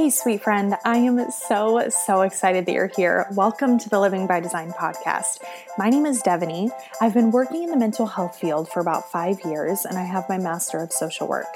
Hey, 0.00 0.08
sweet 0.08 0.42
friend. 0.42 0.76
I 0.82 0.96
am 0.96 1.30
so, 1.30 1.86
so 1.90 2.22
excited 2.22 2.64
that 2.64 2.72
you're 2.72 2.90
here. 2.96 3.26
Welcome 3.32 3.78
to 3.80 3.90
the 3.90 4.00
Living 4.00 4.26
by 4.26 4.40
Design 4.40 4.70
podcast. 4.70 5.40
My 5.76 5.90
name 5.90 6.06
is 6.06 6.22
Devoney. 6.22 6.70
I've 7.02 7.12
been 7.12 7.30
working 7.30 7.64
in 7.64 7.70
the 7.70 7.76
mental 7.76 8.06
health 8.06 8.38
field 8.38 8.70
for 8.70 8.80
about 8.80 9.12
five 9.12 9.44
years, 9.44 9.84
and 9.84 9.98
I 9.98 10.04
have 10.04 10.26
my 10.26 10.38
Master 10.38 10.78
of 10.78 10.90
Social 10.90 11.28
Work. 11.28 11.48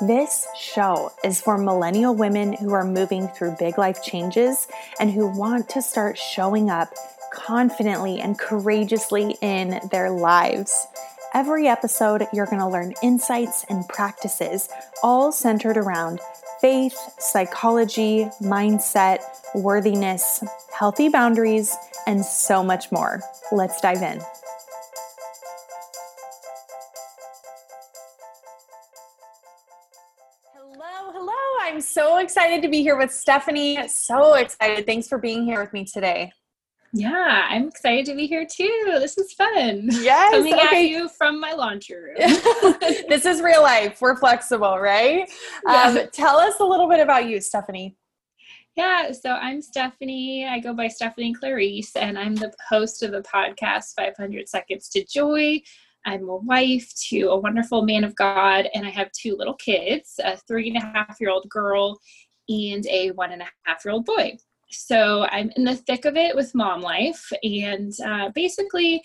This 0.00 0.48
show 0.58 1.12
is 1.22 1.40
for 1.40 1.56
millennial 1.56 2.12
women 2.12 2.54
who 2.54 2.72
are 2.72 2.84
moving 2.84 3.28
through 3.28 3.54
big 3.60 3.78
life 3.78 4.02
changes 4.02 4.66
and 4.98 5.12
who 5.12 5.28
want 5.28 5.68
to 5.68 5.80
start 5.80 6.18
showing 6.18 6.70
up 6.70 6.92
confidently 7.32 8.18
and 8.18 8.36
courageously 8.36 9.36
in 9.40 9.78
their 9.92 10.10
lives. 10.10 10.88
Every 11.34 11.68
episode, 11.68 12.26
you're 12.32 12.46
going 12.46 12.58
to 12.58 12.66
learn 12.66 12.94
insights 13.00 13.64
and 13.68 13.88
practices, 13.88 14.68
all 15.04 15.30
centered 15.30 15.76
around 15.76 16.18
faith, 16.62 16.96
psychology, 17.18 18.28
mindset, 18.40 19.18
worthiness, 19.52 20.42
healthy 20.72 21.08
boundaries, 21.08 21.76
and 22.06 22.24
so 22.24 22.62
much 22.62 22.90
more. 22.92 23.20
Let's 23.50 23.80
dive 23.80 24.00
in. 24.00 24.20
Hello, 30.54 31.12
hello. 31.12 31.32
I'm 31.62 31.80
so 31.80 32.18
excited 32.18 32.62
to 32.62 32.68
be 32.68 32.82
here 32.82 32.96
with 32.96 33.12
Stephanie. 33.12 33.88
So 33.88 34.34
excited. 34.34 34.86
Thanks 34.86 35.08
for 35.08 35.18
being 35.18 35.44
here 35.44 35.60
with 35.60 35.72
me 35.72 35.84
today. 35.84 36.32
Yeah, 36.94 37.46
I'm 37.48 37.68
excited 37.68 38.04
to 38.06 38.14
be 38.14 38.26
here 38.26 38.44
too. 38.44 38.82
This 38.98 39.16
is 39.16 39.32
fun. 39.32 39.88
Yes. 39.90 40.32
Coming 40.32 40.54
okay. 40.54 40.84
at 40.84 40.90
you 40.90 41.08
from 41.08 41.40
my 41.40 41.52
laundry 41.52 41.96
room. 41.96 42.16
this 43.08 43.24
is 43.24 43.40
real 43.40 43.62
life. 43.62 44.02
We're 44.02 44.16
flexible, 44.16 44.78
right? 44.78 45.30
Yeah. 45.66 45.82
Um, 45.84 46.08
tell 46.12 46.36
us 46.36 46.60
a 46.60 46.64
little 46.64 46.88
bit 46.88 47.00
about 47.00 47.26
you, 47.26 47.40
Stephanie. 47.40 47.96
Yeah, 48.76 49.12
so 49.12 49.32
I'm 49.32 49.62
Stephanie. 49.62 50.46
I 50.46 50.58
go 50.58 50.74
by 50.74 50.88
Stephanie 50.88 51.34
Clarice, 51.34 51.94
and 51.96 52.18
I'm 52.18 52.34
the 52.34 52.52
host 52.68 53.02
of 53.02 53.12
the 53.12 53.22
podcast 53.22 53.94
500 53.96 54.48
Seconds 54.48 54.88
to 54.90 55.04
Joy. 55.04 55.60
I'm 56.04 56.28
a 56.28 56.36
wife 56.36 56.92
to 57.08 57.28
a 57.28 57.38
wonderful 57.38 57.82
man 57.82 58.04
of 58.04 58.14
God, 58.16 58.68
and 58.74 58.86
I 58.86 58.90
have 58.90 59.12
two 59.12 59.36
little 59.36 59.54
kids 59.54 60.18
a 60.22 60.36
three 60.36 60.68
and 60.68 60.76
a 60.76 60.80
half 60.80 61.18
year 61.20 61.30
old 61.30 61.48
girl 61.48 61.98
and 62.48 62.86
a 62.86 63.10
one 63.12 63.32
and 63.32 63.42
a 63.42 63.48
half 63.64 63.84
year 63.84 63.92
old 63.92 64.04
boy. 64.04 64.36
So 64.72 65.26
I'm 65.30 65.50
in 65.56 65.64
the 65.64 65.76
thick 65.76 66.04
of 66.04 66.16
it 66.16 66.34
with 66.34 66.54
mom 66.54 66.80
life. 66.80 67.30
And 67.42 67.92
uh, 68.04 68.30
basically, 68.34 69.02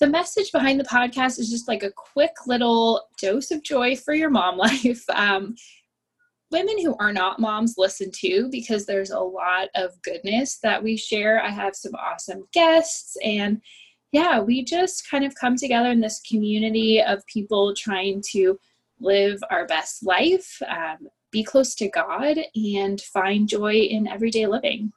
the 0.00 0.06
message 0.06 0.50
behind 0.52 0.80
the 0.80 0.84
podcast 0.84 1.38
is 1.38 1.50
just 1.50 1.68
like 1.68 1.82
a 1.82 1.92
quick 1.92 2.32
little 2.46 3.02
dose 3.20 3.50
of 3.50 3.62
joy 3.62 3.96
for 3.96 4.14
your 4.14 4.30
mom 4.30 4.56
life. 4.58 5.04
Um, 5.10 5.54
women 6.50 6.80
who 6.80 6.96
are 6.98 7.12
not 7.12 7.40
moms 7.40 7.74
listen 7.76 8.10
to 8.12 8.48
because 8.50 8.86
there's 8.86 9.10
a 9.10 9.18
lot 9.18 9.68
of 9.74 9.90
goodness 10.02 10.58
that 10.62 10.82
we 10.82 10.96
share. 10.96 11.42
I 11.42 11.50
have 11.50 11.74
some 11.74 11.94
awesome 11.94 12.44
guests 12.52 13.16
and 13.24 13.60
yeah, 14.12 14.38
we 14.38 14.64
just 14.64 15.10
kind 15.10 15.24
of 15.24 15.34
come 15.34 15.56
together 15.56 15.90
in 15.90 16.00
this 16.00 16.20
community 16.20 17.02
of 17.02 17.26
people 17.26 17.74
trying 17.74 18.22
to 18.30 18.56
live 19.00 19.42
our 19.50 19.66
best 19.66 20.06
life, 20.06 20.62
um, 20.68 21.08
be 21.34 21.42
close 21.42 21.74
to 21.74 21.88
God 21.88 22.38
and 22.54 23.00
find 23.00 23.48
joy 23.48 23.74
in 23.74 24.06
everyday 24.06 24.46
living. 24.46 24.92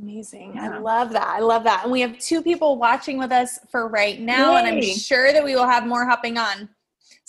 Amazing. 0.00 0.52
Yeah. 0.54 0.76
I 0.76 0.78
love 0.78 1.10
that. 1.10 1.26
I 1.26 1.40
love 1.40 1.64
that. 1.64 1.82
And 1.82 1.92
we 1.92 2.00
have 2.02 2.16
two 2.18 2.40
people 2.40 2.78
watching 2.78 3.18
with 3.18 3.32
us 3.32 3.58
for 3.70 3.88
right 3.88 4.20
now, 4.20 4.52
Yay. 4.52 4.58
and 4.58 4.66
I'm 4.68 4.82
sure 4.82 5.32
that 5.32 5.44
we 5.44 5.56
will 5.56 5.66
have 5.66 5.84
more 5.84 6.06
hopping 6.06 6.38
on. 6.38 6.68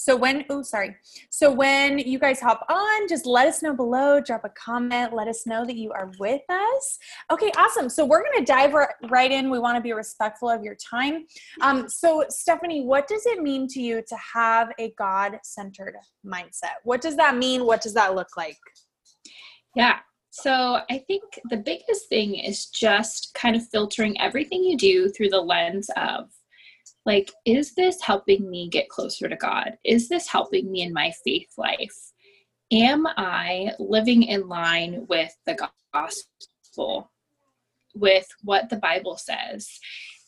So 0.08 0.16
when, 0.16 0.46
oh, 0.50 0.62
sorry. 0.62 0.96
So 1.32 1.52
when 1.52 2.00
you 2.00 2.18
guys 2.18 2.40
hop 2.40 2.66
on, 2.70 3.10
just 3.10 3.26
let 3.26 3.46
us 3.46 3.62
know 3.62 3.74
below, 3.74 4.22
drop 4.22 4.46
a 4.46 4.50
comment, 4.52 5.12
let 5.12 5.28
us 5.28 5.45
know 5.45 5.66
that 5.66 5.76
you 5.76 5.92
are 5.92 6.10
with 6.18 6.44
us. 6.48 6.98
Okay, 7.30 7.52
awesome. 7.58 7.90
So 7.90 8.06
we're 8.06 8.23
going 8.23 8.40
to 8.40 8.46
dive 8.46 8.73
right 9.10 9.30
in. 9.30 9.50
We 9.50 9.60
want 9.60 9.76
to 9.76 9.82
be 9.82 9.92
respectful 9.92 10.50
of 10.50 10.64
your 10.64 10.76
time. 10.76 11.26
Um, 11.60 11.90
so, 11.90 12.23
Stephanie, 12.30 12.86
what 12.86 13.10
does 13.10 13.26
it 13.26 13.42
mean 13.42 13.67
to 13.67 13.82
you 13.82 14.02
to 14.08 14.16
have 14.34 14.70
a 14.80 14.94
God 14.98 15.40
centered 15.44 15.98
mindset? 16.26 16.78
What 16.86 17.02
does 17.02 17.17
that 17.17 17.36
mean? 17.36 17.66
What 17.66 17.82
does 17.82 17.94
that 17.96 18.16
look 18.16 18.38
like? 18.38 18.56
Yeah. 19.76 19.98
So 20.32 20.80
I 20.90 21.00
think 21.00 21.23
the 21.50 21.58
biggest 21.58 22.08
thing 22.08 22.36
is 22.36 22.67
just 22.67 23.34
kind 23.34 23.58
of 23.58 23.67
filtering 23.67 24.17
everything 24.22 24.64
you 24.64 24.78
do 24.78 25.10
through 25.10 25.30
the 25.30 25.42
lens 25.42 25.90
of 25.98 26.30
like, 27.08 27.32
is 27.45 27.73
this 27.73 28.02
helping 28.02 28.50
me 28.50 28.68
get 28.70 28.90
closer 28.90 29.30
to 29.30 29.36
God? 29.38 29.78
Is 29.86 30.10
this 30.10 30.28
helping 30.28 30.70
me 30.70 30.82
in 30.82 30.92
my 30.92 31.14
faith 31.23 31.48
life? 31.58 32.12
Am 32.73 33.08
I 33.16 33.72
living 33.80 34.23
in 34.23 34.50
line 34.50 35.06
with 35.08 35.34
the 35.46 35.58
gospel, 35.94 37.10
with 37.96 38.28
what 38.44 38.70
the 38.70 38.76
Bible 38.76 39.16
says? 39.16 39.70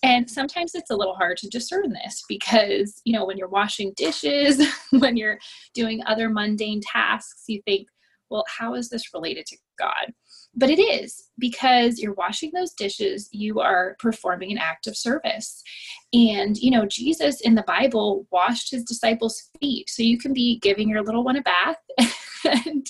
And 0.03 0.29
sometimes 0.29 0.73
it's 0.73 0.89
a 0.89 0.95
little 0.95 1.15
hard 1.15 1.35
to 1.39 1.49
discern 1.49 1.91
this 1.91 2.23
because, 2.29 3.01
you 3.03 3.11
know, 3.11 3.25
when 3.25 3.37
you're 3.37 3.49
washing 3.49 3.91
dishes, 3.97 4.65
when 4.91 5.17
you're 5.17 5.37
doing 5.73 6.01
other 6.05 6.29
mundane 6.29 6.79
tasks, 6.81 7.43
you 7.47 7.61
think, 7.65 7.89
well, 8.29 8.45
how 8.47 8.75
is 8.75 8.87
this 8.87 9.13
related 9.13 9.45
to 9.47 9.57
God? 9.77 10.13
But 10.55 10.69
it 10.69 10.79
is 10.79 11.29
because 11.37 11.99
you're 11.99 12.13
washing 12.13 12.51
those 12.53 12.73
dishes, 12.73 13.29
you 13.31 13.59
are 13.59 13.95
performing 13.99 14.51
an 14.51 14.57
act 14.57 14.87
of 14.87 14.97
service. 14.97 15.63
And, 16.11 16.57
you 16.57 16.71
know, 16.71 16.85
Jesus 16.85 17.41
in 17.41 17.55
the 17.55 17.63
Bible 17.63 18.27
washed 18.31 18.71
his 18.71 18.83
disciples' 18.83 19.49
feet. 19.59 19.89
So 19.89 20.03
you 20.03 20.17
can 20.17 20.33
be 20.33 20.59
giving 20.59 20.89
your 20.89 21.03
little 21.03 21.23
one 21.23 21.37
a 21.37 21.41
bath. 21.41 21.77
and 22.45 22.87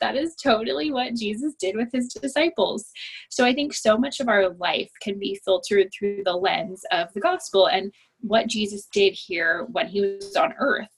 that 0.00 0.16
is 0.16 0.34
totally 0.36 0.90
what 0.90 1.14
Jesus 1.14 1.54
did 1.54 1.76
with 1.76 1.88
his 1.92 2.08
disciples. 2.08 2.90
So 3.30 3.44
I 3.44 3.54
think 3.54 3.72
so 3.72 3.96
much 3.96 4.20
of 4.20 4.28
our 4.28 4.50
life 4.54 4.90
can 5.00 5.18
be 5.18 5.40
filtered 5.44 5.88
through 5.96 6.22
the 6.24 6.36
lens 6.36 6.84
of 6.90 7.12
the 7.14 7.20
gospel 7.20 7.68
and 7.68 7.92
what 8.20 8.48
Jesus 8.48 8.88
did 8.92 9.12
here 9.14 9.66
when 9.72 9.86
he 9.86 10.00
was 10.00 10.36
on 10.36 10.54
earth. 10.58 10.88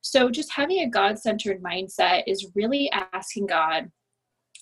So 0.00 0.30
just 0.30 0.52
having 0.52 0.80
a 0.80 0.88
God 0.88 1.18
centered 1.18 1.62
mindset 1.62 2.22
is 2.26 2.50
really 2.54 2.90
asking 3.12 3.46
God, 3.46 3.90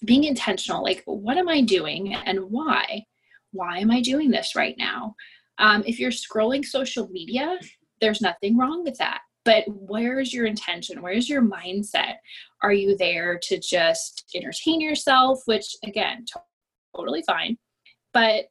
being 0.05 0.25
intentional 0.25 0.83
like 0.83 1.03
what 1.07 1.39
am 1.39 1.49
i 1.49 1.61
doing 1.61 2.15
and 2.15 2.39
why? 2.51 3.05
Why 3.53 3.79
am 3.79 3.91
i 3.91 4.01
doing 4.01 4.31
this 4.31 4.55
right 4.55 4.77
now? 4.79 5.15
Um, 5.59 5.83
if 5.87 5.99
you're 5.99 6.11
scrolling 6.11 6.65
social 6.65 7.09
media 7.09 7.59
there's 8.01 8.21
nothing 8.21 8.57
wrong 8.57 8.85
with 8.85 8.99
that 8.99 9.21
but 9.45 9.65
where's 9.69 10.35
your 10.35 10.45
intention? 10.47 11.01
Where's 11.01 11.29
your 11.29 11.41
mindset? 11.41 12.17
Are 12.63 12.73
you 12.73 12.97
there 12.97 13.39
to 13.45 13.61
just 13.61 14.29
entertain 14.35 14.81
yourself 14.81 15.41
which 15.47 15.77
again 15.85 16.25
totally 16.95 17.23
fine 17.23 17.59
but 18.13 18.47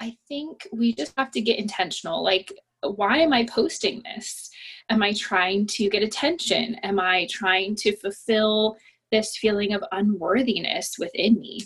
i 0.00 0.16
think 0.26 0.66
we 0.72 0.92
just 0.92 1.12
have 1.16 1.30
to 1.30 1.40
get 1.40 1.58
intentional 1.58 2.22
like 2.22 2.52
why 2.82 3.18
am 3.18 3.32
i 3.32 3.44
posting 3.44 4.02
this? 4.02 4.50
Am 4.90 5.02
i 5.02 5.12
trying 5.12 5.66
to 5.66 5.88
get 5.88 6.02
attention? 6.02 6.76
Am 6.76 7.00
i 7.00 7.26
trying 7.30 7.74
to 7.76 7.96
fulfill 7.96 8.76
this 9.10 9.36
feeling 9.36 9.72
of 9.72 9.82
unworthiness 9.92 10.96
within 10.98 11.38
me? 11.40 11.60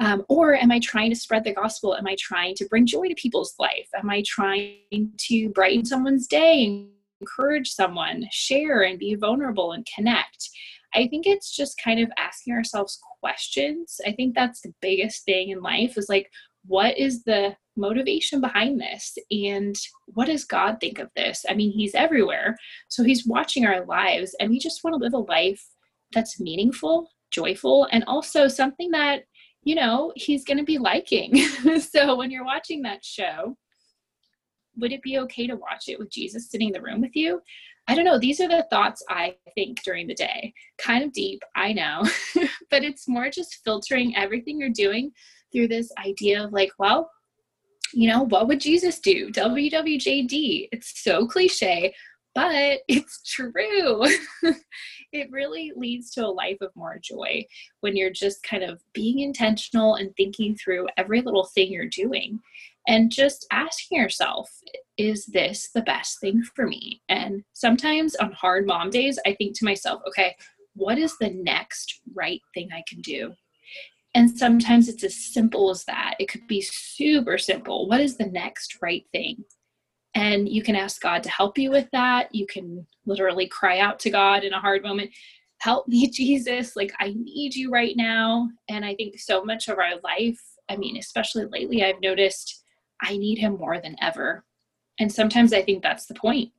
Um, 0.00 0.24
or 0.28 0.54
am 0.54 0.72
I 0.72 0.80
trying 0.80 1.10
to 1.10 1.16
spread 1.16 1.44
the 1.44 1.54
gospel? 1.54 1.96
Am 1.96 2.06
I 2.06 2.16
trying 2.18 2.54
to 2.56 2.66
bring 2.66 2.86
joy 2.86 3.08
to 3.08 3.14
people's 3.14 3.54
life? 3.58 3.88
Am 3.94 4.10
I 4.10 4.22
trying 4.26 5.12
to 5.16 5.48
brighten 5.50 5.84
someone's 5.84 6.26
day, 6.26 6.86
encourage 7.20 7.70
someone, 7.70 8.26
share 8.30 8.82
and 8.82 8.98
be 8.98 9.14
vulnerable 9.14 9.72
and 9.72 9.86
connect? 9.94 10.50
I 10.94 11.08
think 11.08 11.26
it's 11.26 11.54
just 11.54 11.80
kind 11.82 12.00
of 12.00 12.10
asking 12.16 12.54
ourselves 12.54 13.00
questions. 13.20 14.00
I 14.06 14.12
think 14.12 14.34
that's 14.34 14.60
the 14.60 14.74
biggest 14.80 15.24
thing 15.24 15.50
in 15.50 15.60
life 15.60 15.96
is 15.96 16.08
like, 16.08 16.30
what 16.66 16.96
is 16.96 17.24
the 17.24 17.56
motivation 17.76 18.40
behind 18.40 18.80
this? 18.80 19.16
And 19.30 19.76
what 20.06 20.26
does 20.26 20.44
God 20.44 20.78
think 20.80 20.98
of 20.98 21.10
this? 21.16 21.44
I 21.48 21.54
mean, 21.54 21.72
He's 21.72 21.94
everywhere. 21.94 22.56
So 22.88 23.02
He's 23.02 23.26
watching 23.26 23.66
our 23.66 23.84
lives, 23.84 24.34
and 24.40 24.50
we 24.50 24.58
just 24.58 24.82
want 24.82 24.94
to 24.94 25.04
live 25.04 25.14
a 25.14 25.18
life 25.18 25.64
that's 26.14 26.40
meaningful, 26.40 27.08
joyful, 27.30 27.88
and 27.90 28.04
also 28.06 28.48
something 28.48 28.90
that, 28.92 29.24
you 29.62 29.74
know, 29.74 30.12
he's 30.16 30.44
going 30.44 30.58
to 30.58 30.64
be 30.64 30.78
liking. 30.78 31.36
so 31.80 32.16
when 32.16 32.30
you're 32.30 32.44
watching 32.44 32.82
that 32.82 33.04
show, 33.04 33.56
would 34.76 34.92
it 34.92 35.02
be 35.02 35.18
okay 35.18 35.46
to 35.46 35.56
watch 35.56 35.88
it 35.88 35.98
with 35.98 36.10
Jesus 36.10 36.50
sitting 36.50 36.68
in 36.68 36.72
the 36.72 36.82
room 36.82 37.00
with 37.00 37.14
you? 37.14 37.40
I 37.86 37.94
don't 37.94 38.04
know. 38.04 38.18
These 38.18 38.40
are 38.40 38.48
the 38.48 38.66
thoughts 38.70 39.04
I 39.10 39.36
think 39.54 39.82
during 39.82 40.06
the 40.06 40.14
day. 40.14 40.54
Kind 40.78 41.04
of 41.04 41.12
deep, 41.12 41.42
I 41.54 41.72
know, 41.72 42.02
but 42.70 42.82
it's 42.82 43.08
more 43.08 43.28
just 43.30 43.60
filtering 43.64 44.16
everything 44.16 44.58
you're 44.58 44.70
doing 44.70 45.12
through 45.52 45.68
this 45.68 45.90
idea 46.04 46.44
of 46.44 46.52
like, 46.52 46.70
well, 46.78 47.10
you 47.92 48.08
know, 48.08 48.22
what 48.22 48.48
would 48.48 48.60
Jesus 48.60 48.98
do? 48.98 49.30
WWJD. 49.30 50.68
It's 50.72 51.02
so 51.02 51.26
cliche, 51.26 51.94
but 52.34 52.80
it's 52.88 53.22
true. 53.22 54.04
it 55.12 55.28
really 55.30 55.72
leads 55.76 56.10
to 56.12 56.26
a 56.26 56.28
life 56.28 56.58
of 56.60 56.74
more 56.74 56.98
joy 57.02 57.44
when 57.80 57.96
you're 57.96 58.10
just 58.10 58.42
kind 58.42 58.62
of 58.62 58.82
being 58.92 59.20
intentional 59.20 59.94
and 59.94 60.14
thinking 60.16 60.56
through 60.56 60.88
every 60.96 61.20
little 61.20 61.44
thing 61.44 61.72
you're 61.72 61.86
doing 61.86 62.40
and 62.86 63.10
just 63.10 63.46
asking 63.50 63.98
yourself, 63.98 64.50
is 64.98 65.26
this 65.26 65.70
the 65.74 65.82
best 65.82 66.20
thing 66.20 66.42
for 66.54 66.66
me? 66.66 67.00
And 67.08 67.42
sometimes 67.54 68.14
on 68.16 68.32
hard 68.32 68.66
mom 68.66 68.90
days, 68.90 69.18
I 69.26 69.34
think 69.34 69.56
to 69.58 69.64
myself, 69.64 70.02
okay, 70.08 70.36
what 70.74 70.98
is 70.98 71.16
the 71.18 71.30
next 71.30 72.00
right 72.14 72.42
thing 72.52 72.68
I 72.72 72.82
can 72.88 73.00
do? 73.00 73.32
And 74.14 74.30
sometimes 74.30 74.88
it's 74.88 75.02
as 75.02 75.16
simple 75.16 75.70
as 75.70 75.84
that. 75.84 76.14
It 76.20 76.28
could 76.28 76.46
be 76.46 76.60
super 76.60 77.38
simple. 77.38 77.88
What 77.88 78.00
is 78.00 78.16
the 78.16 78.26
next 78.26 78.78
right 78.80 79.04
thing? 79.12 79.44
And 80.14 80.48
you 80.48 80.62
can 80.62 80.76
ask 80.76 81.00
God 81.00 81.22
to 81.24 81.30
help 81.30 81.58
you 81.58 81.70
with 81.70 81.88
that. 81.92 82.32
You 82.34 82.46
can 82.46 82.86
literally 83.04 83.48
cry 83.48 83.80
out 83.80 83.98
to 84.00 84.10
God 84.10 84.44
in 84.44 84.52
a 84.52 84.60
hard 84.60 84.82
moment, 84.82 85.10
Help 85.58 85.88
me, 85.88 86.08
Jesus. 86.12 86.76
Like, 86.76 86.92
I 87.00 87.14
need 87.16 87.54
you 87.54 87.70
right 87.70 87.96
now. 87.96 88.48
And 88.68 88.84
I 88.84 88.94
think 88.94 89.18
so 89.18 89.44
much 89.44 89.68
of 89.68 89.78
our 89.78 89.98
life, 90.02 90.40
I 90.68 90.76
mean, 90.76 90.96
especially 90.98 91.46
lately, 91.46 91.82
I've 91.82 92.00
noticed 92.00 92.64
I 93.02 93.16
need 93.16 93.38
Him 93.38 93.56
more 93.56 93.80
than 93.80 93.96
ever. 94.02 94.44
And 95.00 95.10
sometimes 95.10 95.52
I 95.52 95.62
think 95.62 95.82
that's 95.82 96.06
the 96.06 96.14
point 96.14 96.50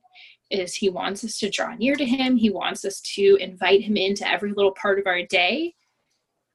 is 0.50 0.74
he 0.74 0.88
wants 0.88 1.24
us 1.24 1.38
to 1.38 1.50
draw 1.50 1.74
near 1.74 1.96
to 1.96 2.04
him 2.04 2.36
he 2.36 2.50
wants 2.50 2.84
us 2.84 3.00
to 3.00 3.36
invite 3.40 3.82
him 3.82 3.96
into 3.96 4.28
every 4.28 4.52
little 4.52 4.70
part 4.80 4.96
of 4.98 5.06
our 5.08 5.24
day 5.24 5.74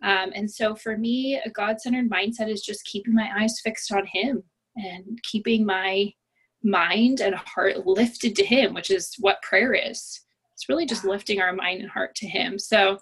um, 0.02 0.32
and 0.34 0.50
so 0.50 0.74
for 0.74 0.98
me 0.98 1.42
a 1.44 1.50
god-centered 1.50 2.10
mindset 2.10 2.50
is 2.50 2.62
just 2.62 2.86
keeping 2.86 3.14
my 3.14 3.30
eyes 3.38 3.60
fixed 3.62 3.92
on 3.92 4.06
him 4.06 4.42
and 4.78 5.20
keeping 5.24 5.66
my 5.66 6.10
mind 6.64 7.22
and 7.22 7.36
heart 7.36 7.86
lifted 7.86 8.36
to 8.36 8.46
him 8.46 8.74
which 8.74 8.92
is 8.92 9.16
what 9.20 9.42
prayer 9.42 9.74
is 9.74 10.22
it's 10.54 10.70
really 10.70 10.86
just 10.86 11.06
lifting 11.06 11.42
our 11.42 11.54
mind 11.54 11.82
and 11.82 11.90
heart 11.90 12.14
to 12.16 12.28
him 12.28 12.60
so 12.60 12.98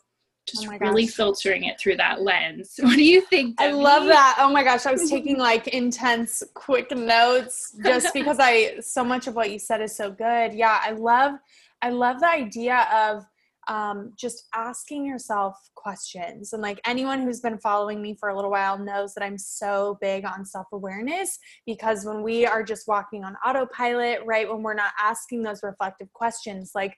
just 0.49 0.67
oh 0.67 0.77
really 0.79 1.07
filtering 1.07 1.65
it 1.65 1.79
through 1.79 1.97
that 1.97 2.21
lens. 2.21 2.75
What 2.81 2.95
do 2.95 3.03
you 3.03 3.21
think? 3.21 3.57
Debbie? 3.57 3.69
I 3.69 3.73
love 3.73 4.05
that. 4.05 4.37
Oh 4.39 4.49
my 4.49 4.63
gosh, 4.63 4.85
I 4.85 4.91
was 4.91 5.09
taking 5.09 5.37
like 5.37 5.67
intense 5.67 6.43
quick 6.53 6.95
notes 6.95 7.75
just 7.83 8.13
because 8.13 8.37
I 8.39 8.79
so 8.79 9.03
much 9.03 9.27
of 9.27 9.35
what 9.35 9.51
you 9.51 9.59
said 9.59 9.81
is 9.81 9.95
so 9.95 10.11
good. 10.11 10.53
Yeah, 10.53 10.79
I 10.81 10.91
love 10.91 11.35
I 11.81 11.89
love 11.89 12.19
the 12.19 12.29
idea 12.29 12.87
of 12.91 13.25
um, 13.69 14.13
just 14.17 14.47
asking 14.53 15.05
yourself 15.05 15.55
questions. 15.75 16.53
And 16.53 16.61
like 16.61 16.81
anyone 16.85 17.21
who's 17.21 17.39
been 17.39 17.59
following 17.59 18.01
me 18.01 18.15
for 18.19 18.29
a 18.29 18.35
little 18.35 18.49
while 18.51 18.77
knows 18.77 19.13
that 19.13 19.23
I'm 19.23 19.37
so 19.37 19.97
big 20.01 20.25
on 20.25 20.43
self 20.43 20.65
awareness 20.73 21.37
because 21.65 22.03
when 22.03 22.23
we 22.23 22.45
are 22.45 22.63
just 22.63 22.87
walking 22.87 23.23
on 23.23 23.35
autopilot, 23.45 24.21
right, 24.25 24.49
when 24.49 24.63
we're 24.63 24.73
not 24.73 24.91
asking 24.99 25.43
those 25.43 25.61
reflective 25.63 26.11
questions, 26.13 26.71
like 26.73 26.97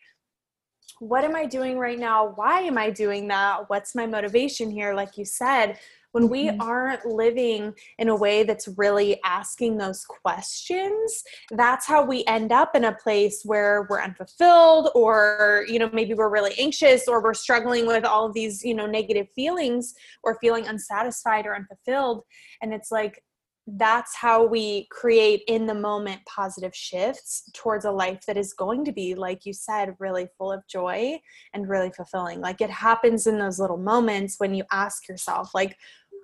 what 1.00 1.24
am 1.24 1.36
I 1.36 1.46
doing 1.46 1.78
right 1.78 2.00
now? 2.00 2.34
Why 2.36 2.62
am 2.62 2.78
I 2.78 2.90
doing 2.90 3.28
that? 3.30 3.70
What's 3.70 3.96
my 3.96 4.06
motivation 4.06 4.70
here? 4.70 4.94
Like 4.94 5.18
you 5.18 5.26
said, 5.26 5.80
when 6.12 6.30
we 6.30 6.48
mm-hmm. 6.48 6.62
aren't 6.62 7.06
living 7.06 7.74
in 7.98 8.10
a 8.10 8.16
way 8.16 8.44
that's 8.44 8.68
really 8.78 9.20
asking 9.24 9.78
those 9.78 10.06
questions 10.06 11.24
that's 11.52 11.86
how 11.86 12.04
we 12.04 12.24
end 12.26 12.52
up 12.52 12.76
in 12.76 12.86
a 12.86 12.96
place 12.96 13.42
where 13.44 13.88
we're 13.90 14.02
unfulfilled 14.02 14.90
or 14.96 15.66
you 15.68 15.80
know 15.80 15.90
maybe 15.94 16.14
we're 16.14 16.30
really 16.30 16.54
anxious 16.60 17.08
or 17.08 17.22
we're 17.22 17.34
struggling 17.34 17.86
with 17.86 18.06
all 18.06 18.26
of 18.26 18.34
these 18.34 18.64
you 18.64 18.74
know 18.74 18.86
negative 18.86 19.28
feelings 19.36 19.94
or 20.24 20.38
feeling 20.40 20.68
unsatisfied 20.68 21.46
or 21.46 21.56
unfulfilled 21.56 22.24
and 22.62 22.74
it's 22.74 22.92
like 22.92 23.24
that's 23.68 24.16
how 24.16 24.44
we 24.44 24.88
create 24.90 25.44
in 25.48 25.68
the 25.68 25.74
moment 25.74 26.20
positive 26.26 26.76
shifts 26.76 27.44
towards 27.54 27.86
a 27.86 27.92
life 27.92 28.22
that 28.26 28.36
is 28.36 28.54
going 28.54 28.84
to 28.84 28.92
be 28.92 29.14
like 29.14 29.46
you 29.46 29.54
said 29.54 29.96
really 30.00 30.28
full 30.38 30.52
of 30.52 30.66
joy 30.68 31.18
and 31.54 31.70
really 31.70 31.92
fulfilling 31.92 32.42
like 32.42 32.60
it 32.60 32.72
happens 32.72 33.28
in 33.28 33.38
those 33.38 33.60
little 33.60 33.78
moments 33.78 34.36
when 34.40 34.54
you 34.54 34.64
ask 34.72 35.08
yourself 35.08 35.52
like 35.54 35.78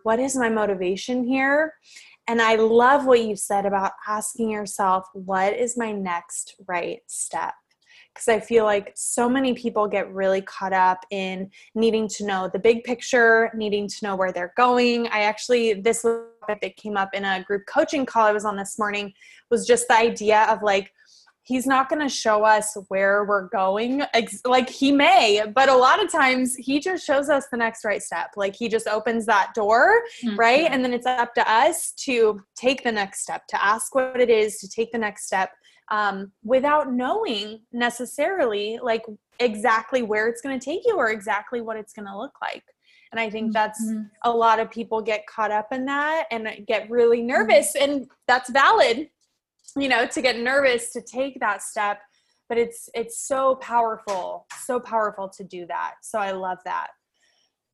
what 0.08 0.22
is 0.22 0.38
my 0.38 0.48
motivation 0.48 1.22
here 1.22 1.74
and 2.30 2.42
i 2.42 2.56
love 2.56 3.06
what 3.06 3.22
you 3.22 3.36
said 3.36 3.66
about 3.66 3.92
asking 4.08 4.50
yourself 4.50 5.06
what 5.12 5.54
is 5.54 5.78
my 5.78 5.92
next 5.92 6.56
right 6.66 7.02
step 7.08 7.54
because 8.14 8.30
I 8.30 8.40
feel 8.40 8.64
like 8.64 8.94
so 8.96 9.30
many 9.30 9.54
people 9.54 9.88
get 9.88 10.12
really 10.12 10.42
caught 10.42 10.74
up 10.74 11.06
in 11.12 11.52
needing 11.76 12.08
to 12.08 12.26
know 12.26 12.50
the 12.52 12.58
big 12.58 12.84
picture, 12.84 13.52
needing 13.54 13.88
to 13.88 13.98
know 14.02 14.16
where 14.16 14.32
they're 14.32 14.54
going. 14.58 15.06
I 15.10 15.22
actually, 15.22 15.74
this 15.74 16.02
topic 16.02 16.62
that 16.62 16.78
came 16.78 16.98
up 16.98 17.14
in 17.14 17.26
a 17.26 17.44
group 17.44 17.68
coaching 17.68 18.08
call 18.08 18.26
I 18.26 18.32
was 18.32 18.44
on 18.44 18.58
this 18.58 18.80
morning 18.80 19.14
was 19.52 19.68
just 19.68 19.88
the 19.88 19.98
idea 19.98 20.48
of 20.50 20.64
like, 20.64 20.92
he's 21.48 21.66
not 21.66 21.88
going 21.88 22.02
to 22.02 22.14
show 22.14 22.44
us 22.44 22.76
where 22.90 23.24
we're 23.24 23.48
going 23.48 24.04
like 24.46 24.70
he 24.70 24.92
may 24.92 25.44
but 25.56 25.70
a 25.70 25.76
lot 25.76 26.04
of 26.04 26.12
times 26.12 26.56
he 26.56 26.80
just 26.80 27.06
shows 27.06 27.30
us 27.30 27.46
the 27.52 27.58
next 27.58 27.86
right 27.86 28.04
step 28.04 28.32
like 28.36 28.56
he 28.56 28.68
just 28.68 28.88
opens 28.88 29.26
that 29.26 29.54
door 29.56 30.02
mm-hmm. 30.24 30.36
right 30.36 30.68
and 30.70 30.84
then 30.84 30.94
it's 30.94 31.06
up 31.06 31.34
to 31.34 31.52
us 31.52 31.92
to 31.94 32.42
take 32.56 32.84
the 32.84 32.92
next 32.92 33.22
step 33.22 33.48
to 33.48 33.64
ask 33.64 33.96
what 33.96 34.20
it 34.20 34.30
is 34.30 34.58
to 34.60 34.68
take 34.68 34.92
the 34.92 34.98
next 34.98 35.26
step 35.26 35.52
um, 35.90 36.34
without 36.44 36.92
knowing 36.92 37.62
necessarily 37.72 38.78
like 38.84 39.06
exactly 39.40 40.02
where 40.02 40.28
it's 40.28 40.42
going 40.42 40.60
to 40.60 40.64
take 40.64 40.82
you 40.86 40.98
or 40.98 41.10
exactly 41.10 41.62
what 41.62 41.78
it's 41.78 41.94
going 41.94 42.08
to 42.08 42.18
look 42.18 42.34
like 42.42 42.64
and 43.14 43.22
i 43.22 43.30
think 43.30 43.54
that's 43.54 43.82
mm-hmm. 43.86 44.02
a 44.26 44.32
lot 44.32 44.60
of 44.60 44.70
people 44.70 45.02
get 45.02 45.26
caught 45.28 45.52
up 45.52 45.72
in 45.72 45.86
that 45.86 46.26
and 46.30 46.50
get 46.68 46.90
really 46.90 47.22
nervous 47.22 47.74
mm-hmm. 47.74 47.92
and 47.92 48.08
that's 48.28 48.50
valid 48.50 49.08
you 49.80 49.90
know 49.90 50.06
to 50.06 50.22
get 50.22 50.38
nervous 50.38 50.92
to 50.92 51.02
take 51.02 51.40
that 51.40 51.62
step 51.62 52.02
but 52.50 52.58
it's 52.58 52.90
it's 52.94 53.28
so 53.28 53.56
powerful 53.56 54.46
so 54.64 54.80
powerful 54.80 55.28
to 55.30 55.44
do 55.44 55.66
that 55.66 55.96
so 56.02 56.20
i 56.20 56.32
love 56.32 56.58
that 56.66 56.88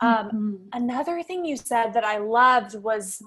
um, 0.01 0.27
mm-hmm. 0.27 0.55
another 0.73 1.23
thing 1.23 1.45
you 1.45 1.55
said 1.55 1.93
that 1.93 2.03
i 2.03 2.17
loved 2.17 2.75
was 2.75 3.21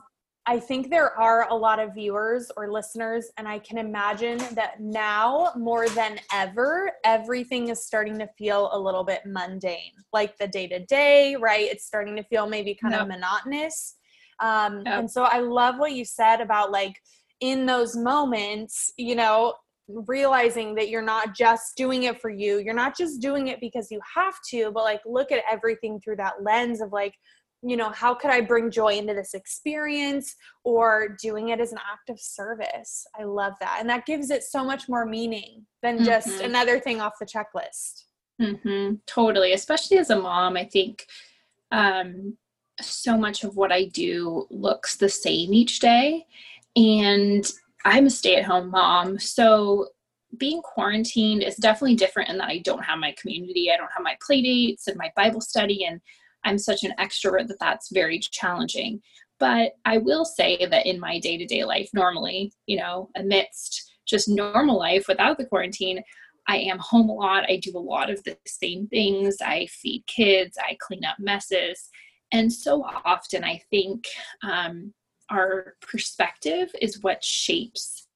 I 0.49 0.61
think 0.61 0.91
there 0.91 1.19
are 1.19 1.49
a 1.51 1.55
lot 1.55 1.81
of 1.81 1.93
viewers 1.93 2.53
or 2.57 2.71
listeners, 2.71 3.31
and 3.37 3.49
I 3.49 3.59
can 3.59 3.79
imagine 3.79 4.39
that 4.53 4.81
now 4.81 5.51
more 5.57 5.89
than 5.89 6.21
ever, 6.33 6.93
everything 7.05 7.69
is 7.69 7.85
starting 7.85 8.17
to 8.21 8.29
feel 8.39 8.71
a 8.73 8.79
little 8.79 9.03
bit 9.03 9.23
mundane, 9.27 9.91
like 10.13 10.39
the 10.39 10.47
day 10.47 10.69
to 10.69 10.79
day, 10.87 11.35
right? 11.35 11.69
It's 11.69 11.85
starting 11.85 12.15
to 12.15 12.23
feel 12.23 12.47
maybe 12.47 12.77
kind 12.77 12.93
yep. 12.93 13.03
of 13.03 13.09
monotonous. 13.09 13.97
Um, 14.39 14.83
yep. 14.87 15.01
And 15.01 15.11
so 15.11 15.25
I 15.25 15.41
love 15.41 15.79
what 15.79 15.93
you 15.93 16.05
said 16.05 16.41
about 16.41 16.71
like 16.71 16.95
in 17.41 17.67
those 17.67 17.97
moments, 17.97 18.93
you 18.97 19.15
know, 19.15 19.55
realizing 19.89 20.75
that 20.75 20.89
you're 20.89 21.03
not 21.03 21.35
just 21.35 21.77
doing 21.77 22.05
it 22.05 22.21
for 22.21 22.31
you, 22.31 22.59
you're 22.59 22.75
not 22.75 22.97
just 22.97 23.21
doing 23.21 23.49
it 23.49 23.61
because 23.61 23.91
you 23.91 24.01
have 24.15 24.35
to, 24.51 24.71
but 24.73 24.83
like 24.83 25.01
look 25.07 25.31
at 25.31 25.45
everything 25.51 26.01
through 26.01 26.17
that 26.17 26.43
lens 26.43 26.81
of 26.81 26.93
like, 26.93 27.15
you 27.63 27.77
know 27.77 27.91
how 27.91 28.15
could 28.15 28.31
i 28.31 28.41
bring 28.41 28.71
joy 28.71 28.93
into 28.93 29.15
this 29.15 29.33
experience 29.33 30.37
or 30.63 31.17
doing 31.23 31.49
it 31.49 31.61
as 31.61 31.73
an 31.73 31.79
act 31.79 32.11
of 32.11 32.21
service? 32.21 33.07
I 33.19 33.25
love 33.25 33.55
that. 33.61 33.79
And 33.81 33.89
that 33.89 34.07
gives 34.07 34.31
it 34.31 34.43
so 34.43 34.65
much 34.65 34.89
more 34.89 35.07
meaning 35.07 35.67
than 35.83 36.05
just 36.05 36.29
mm-hmm. 36.29 36.45
another 36.45 36.79
thing 36.79 37.01
off 37.01 37.15
the 37.19 37.27
checklist. 37.27 38.05
Mm-hmm. 38.41 38.97
totally. 39.07 39.53
Especially 39.53 39.99
as 39.99 40.11
a 40.11 40.21
mom 40.21 40.57
i 40.57 40.65
think 40.65 41.07
um, 41.73 42.37
so 42.81 43.17
much 43.17 43.45
of 43.45 43.57
what 43.57 43.73
i 43.73 43.85
do 43.85 44.47
looks 44.51 44.97
the 44.97 45.09
same 45.09 45.55
each 45.55 45.81
day 45.81 46.27
and 46.77 47.53
i'm 47.85 48.07
a 48.07 48.11
stay-at-home 48.11 48.71
mom 48.71 49.19
so 49.19 49.89
being 50.39 50.63
quarantined 50.63 51.43
is 51.43 51.57
definitely 51.57 51.95
different 51.95 52.29
in 52.29 52.39
that 52.39 52.49
I 52.49 52.59
don't 52.59 52.85
have 52.85 52.99
my 52.99 53.15
community. 53.21 53.71
I 53.71 53.77
don't 53.77 53.93
have 53.95 54.03
my 54.03 54.17
play 54.25 54.43
dates 54.43 54.87
and 54.87 54.97
my 54.97 55.11
Bible 55.17 55.41
study 55.41 55.85
and 55.85 56.01
I'm 56.45 56.59
such 56.59 56.85
an 56.85 56.95
extrovert 56.99 57.49
that 57.49 57.59
that's 57.61 57.91
very 57.93 58.19
challenging. 58.19 59.01
But 59.39 59.73
I 59.85 59.99
will 59.99 60.25
say 60.25 60.67
that 60.67 60.87
in 60.87 61.01
my 61.01 61.19
day 61.19 61.37
to 61.37 61.45
day 61.45 61.65
life, 61.65 61.91
normally, 61.93 62.53
you 62.67 62.79
know, 62.79 63.11
amidst 63.17 63.93
just 64.07 64.29
normal 64.29 64.79
life 64.79 65.07
without 65.09 65.37
the 65.37 65.47
quarantine, 65.47 66.03
I 66.49 66.59
am 66.59 66.79
home 66.79 67.09
a 67.09 67.15
lot. 67.15 67.51
I 67.51 67.57
do 67.57 67.77
a 67.77 67.79
lot 67.79 68.09
of 68.09 68.23
the 68.23 68.37
same 68.47 68.87
things. 68.87 69.39
I 69.45 69.67
feed 69.67 70.05
kids, 70.07 70.57
I 70.59 70.77
clean 70.81 71.05
up 71.05 71.17
messes. 71.19 71.91
And 72.33 72.53
so 72.53 72.85
often, 72.85 73.45
I 73.45 73.61
think 73.71 74.07
um, 74.43 74.95
our 75.31 75.75
perspective 75.81 76.71
is 76.81 77.03
what 77.03 77.25
shapes 77.25 78.07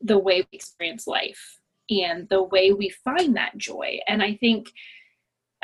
the 0.00 0.18
way 0.18 0.40
we 0.40 0.56
experience 0.56 1.06
life 1.06 1.60
and 1.90 2.28
the 2.28 2.42
way 2.42 2.72
we 2.72 2.88
find 2.88 3.36
that 3.36 3.56
joy. 3.56 3.98
And 4.08 4.22
I 4.22 4.34
think 4.34 4.72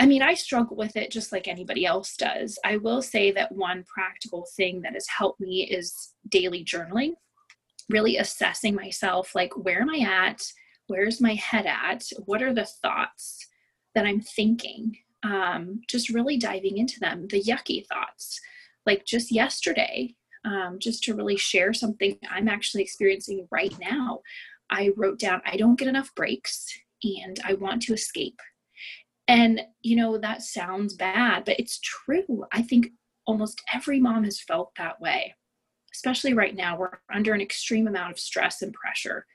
I 0.00 0.06
mean, 0.06 0.22
I 0.22 0.34
struggle 0.34 0.76
with 0.76 0.96
it 0.96 1.10
just 1.10 1.32
like 1.32 1.48
anybody 1.48 1.84
else 1.84 2.16
does. 2.16 2.56
I 2.64 2.76
will 2.76 3.02
say 3.02 3.32
that 3.32 3.50
one 3.50 3.82
practical 3.82 4.46
thing 4.56 4.80
that 4.82 4.92
has 4.92 5.08
helped 5.08 5.40
me 5.40 5.64
is 5.68 6.12
daily 6.28 6.64
journaling, 6.64 7.14
really 7.88 8.16
assessing 8.16 8.76
myself 8.76 9.34
like, 9.34 9.56
where 9.56 9.82
am 9.82 9.90
I 9.90 10.28
at? 10.28 10.52
Where's 10.86 11.20
my 11.20 11.34
head 11.34 11.66
at? 11.66 12.04
What 12.26 12.42
are 12.42 12.54
the 12.54 12.64
thoughts 12.64 13.44
that 13.96 14.06
I'm 14.06 14.20
thinking? 14.20 14.96
Um, 15.24 15.80
just 15.88 16.10
really 16.10 16.38
diving 16.38 16.78
into 16.78 17.00
them, 17.00 17.26
the 17.26 17.42
yucky 17.42 17.84
thoughts. 17.84 18.40
Like 18.88 19.04
just 19.04 19.30
yesterday, 19.30 20.16
um, 20.44 20.78
just 20.80 21.04
to 21.04 21.14
really 21.14 21.36
share 21.36 21.72
something 21.72 22.18
I'm 22.28 22.48
actually 22.48 22.82
experiencing 22.82 23.46
right 23.52 23.74
now, 23.78 24.22
I 24.70 24.90
wrote 24.96 25.20
down, 25.20 25.42
I 25.46 25.56
don't 25.56 25.78
get 25.78 25.88
enough 25.88 26.12
breaks 26.16 26.66
and 27.04 27.38
I 27.44 27.54
want 27.54 27.82
to 27.82 27.94
escape 27.94 28.40
and, 29.28 29.60
you 29.82 29.94
know, 29.94 30.16
that 30.16 30.42
sounds 30.42 30.94
bad, 30.94 31.44
but 31.44 31.60
it's 31.60 31.78
true. 31.80 32.46
I 32.50 32.62
think 32.62 32.88
almost 33.26 33.60
every 33.72 34.00
mom 34.00 34.24
has 34.24 34.40
felt 34.40 34.72
that 34.78 34.98
way, 35.02 35.34
especially 35.94 36.32
right 36.32 36.56
now. 36.56 36.78
We're 36.78 36.98
under 37.12 37.34
an 37.34 37.42
extreme 37.42 37.86
amount 37.86 38.10
of 38.10 38.18
stress 38.18 38.62
and 38.62 38.72
pressure. 38.72 39.26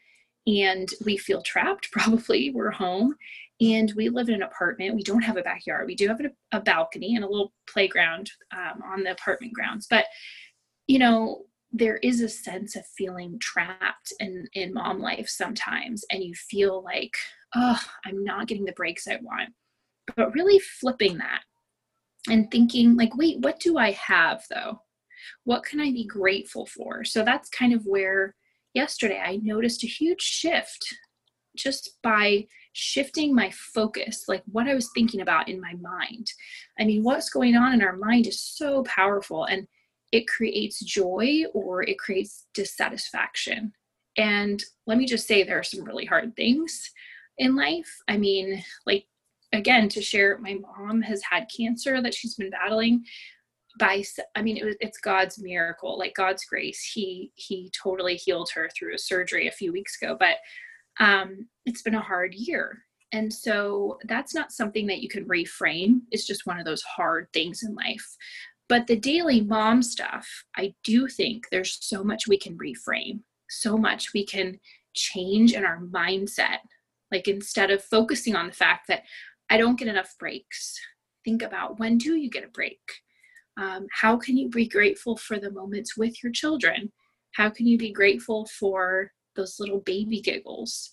and 0.47 0.89
we 1.05 1.15
feel 1.15 1.41
trapped 1.41 1.89
probably 1.93 2.51
we're 2.51 2.71
home 2.71 3.15
and 3.71 3.93
we 3.95 4.09
live 4.09 4.29
in 4.29 4.35
an 4.35 4.43
apartment. 4.43 4.95
We 4.95 5.03
don't 5.03 5.21
have 5.21 5.37
a 5.37 5.43
backyard. 5.43 5.87
We 5.87 5.95
do 5.95 6.07
have 6.07 6.19
a, 6.19 6.57
a 6.57 6.61
balcony 6.61 7.15
and 7.15 7.23
a 7.23 7.29
little 7.29 7.53
playground 7.67 8.31
um, 8.51 8.81
on 8.83 9.03
the 9.03 9.11
apartment 9.11 9.53
grounds. 9.53 9.87
But 9.89 10.05
you 10.87 10.99
know 10.99 11.43
there 11.71 11.97
is 11.97 12.21
a 12.21 12.29
sense 12.29 12.75
of 12.75 12.85
feeling 12.97 13.37
trapped 13.39 14.13
in 14.19 14.47
in 14.53 14.73
mom 14.73 14.99
life 14.99 15.27
sometimes 15.27 16.05
and 16.11 16.23
you 16.23 16.33
feel 16.35 16.83
like 16.83 17.15
oh 17.55 17.79
i'm 18.05 18.23
not 18.23 18.47
getting 18.47 18.65
the 18.65 18.73
breaks 18.73 19.07
i 19.07 19.17
want. 19.21 19.49
But 20.15 20.33
really 20.33 20.59
flipping 20.59 21.17
that 21.17 21.41
and 22.29 22.49
thinking 22.51 22.95
like 22.95 23.15
wait 23.15 23.39
what 23.39 23.59
do 23.59 23.77
i 23.77 23.91
have 23.91 24.43
though? 24.49 24.81
What 25.45 25.63
can 25.63 25.79
i 25.79 25.91
be 25.91 26.05
grateful 26.05 26.65
for? 26.65 27.03
So 27.03 27.23
that's 27.23 27.49
kind 27.49 27.73
of 27.73 27.85
where 27.85 28.35
yesterday 28.73 29.21
i 29.23 29.37
noticed 29.37 29.83
a 29.83 29.87
huge 29.87 30.21
shift 30.21 30.85
just 31.55 31.97
by 32.01 32.45
shifting 32.73 33.33
my 33.33 33.49
focus 33.51 34.25
like 34.27 34.43
what 34.51 34.67
i 34.67 34.73
was 34.73 34.89
thinking 34.93 35.21
about 35.21 35.47
in 35.47 35.61
my 35.61 35.73
mind 35.75 36.31
i 36.79 36.83
mean 36.83 37.03
what's 37.03 37.29
going 37.29 37.55
on 37.55 37.73
in 37.73 37.81
our 37.81 37.95
mind 37.95 38.27
is 38.27 38.39
so 38.39 38.83
powerful 38.83 39.45
and 39.45 39.67
it 40.13 40.27
creates 40.27 40.79
joy 40.79 41.43
or 41.53 41.81
it 41.81 41.97
creates 41.97 42.45
dissatisfaction. 42.53 43.73
And 44.15 44.63
let 44.85 44.99
me 44.99 45.07
just 45.07 45.27
say, 45.27 45.41
there 45.41 45.57
are 45.57 45.63
some 45.63 45.83
really 45.83 46.05
hard 46.05 46.35
things 46.35 46.91
in 47.39 47.55
life. 47.55 47.89
I 48.07 48.17
mean, 48.17 48.63
like, 48.85 49.07
again, 49.53 49.89
to 49.89 50.03
share, 50.03 50.37
my 50.37 50.59
mom 50.77 51.01
has 51.01 51.23
had 51.23 51.47
cancer 51.55 51.99
that 51.99 52.13
she's 52.13 52.35
been 52.35 52.51
battling 52.51 53.03
by 53.79 54.03
i 54.35 54.41
mean 54.43 54.55
it 54.55 54.63
was, 54.63 54.75
it's 54.81 54.99
god's 54.99 55.39
miracle 55.39 55.97
like 55.97 56.13
god's 56.13 56.45
grace 56.45 56.91
he 56.93 57.31
he 57.33 57.71
totally 57.71 58.15
healed 58.15 58.47
her 58.53 58.69
through 58.69 58.93
a 58.93 58.99
surgery 58.99 59.47
a 59.47 59.51
few 59.51 59.71
weeks 59.71 59.99
ago 59.99 60.15
but 60.19 60.35
um 60.99 61.47
it's 61.65 61.81
been 61.81 61.95
a 61.95 62.01
hard 62.01 62.33
year 62.33 62.79
and 63.11 63.31
so 63.31 63.99
that's 64.05 64.33
not 64.33 64.51
something 64.51 64.87
that 64.87 65.01
you 65.01 65.09
can 65.09 65.25
reframe 65.25 66.01
it's 66.11 66.25
just 66.25 66.45
one 66.45 66.59
of 66.59 66.65
those 66.65 66.81
hard 66.83 67.27
things 67.33 67.63
in 67.63 67.73
life 67.75 68.17
but 68.69 68.87
the 68.87 68.95
daily 68.95 69.41
mom 69.41 69.83
stuff, 69.83 70.27
I 70.55 70.73
do 70.83 71.07
think 71.07 71.47
there's 71.49 71.77
so 71.81 72.03
much 72.03 72.27
we 72.27 72.37
can 72.37 72.57
reframe, 72.57 73.19
so 73.49 73.77
much 73.77 74.13
we 74.13 74.25
can 74.25 74.59
change 74.95 75.53
in 75.53 75.65
our 75.65 75.79
mindset. 75.79 76.59
Like 77.11 77.27
instead 77.27 77.71
of 77.71 77.83
focusing 77.83 78.35
on 78.35 78.47
the 78.47 78.53
fact 78.53 78.87
that 78.87 79.03
I 79.49 79.57
don't 79.57 79.77
get 79.77 79.89
enough 79.89 80.15
breaks, 80.17 80.79
think 81.25 81.41
about 81.41 81.79
when 81.79 81.97
do 81.97 82.15
you 82.15 82.29
get 82.29 82.45
a 82.45 82.47
break? 82.47 82.79
Um, 83.57 83.85
how 83.91 84.17
can 84.17 84.37
you 84.37 84.49
be 84.49 84.67
grateful 84.67 85.17
for 85.17 85.37
the 85.37 85.51
moments 85.51 85.95
with 85.95 86.23
your 86.23 86.31
children? 86.31 86.91
How 87.33 87.49
can 87.49 87.67
you 87.67 87.77
be 87.77 87.91
grateful 87.91 88.47
for 88.59 89.11
those 89.35 89.59
little 89.59 89.79
baby 89.81 90.21
giggles? 90.21 90.91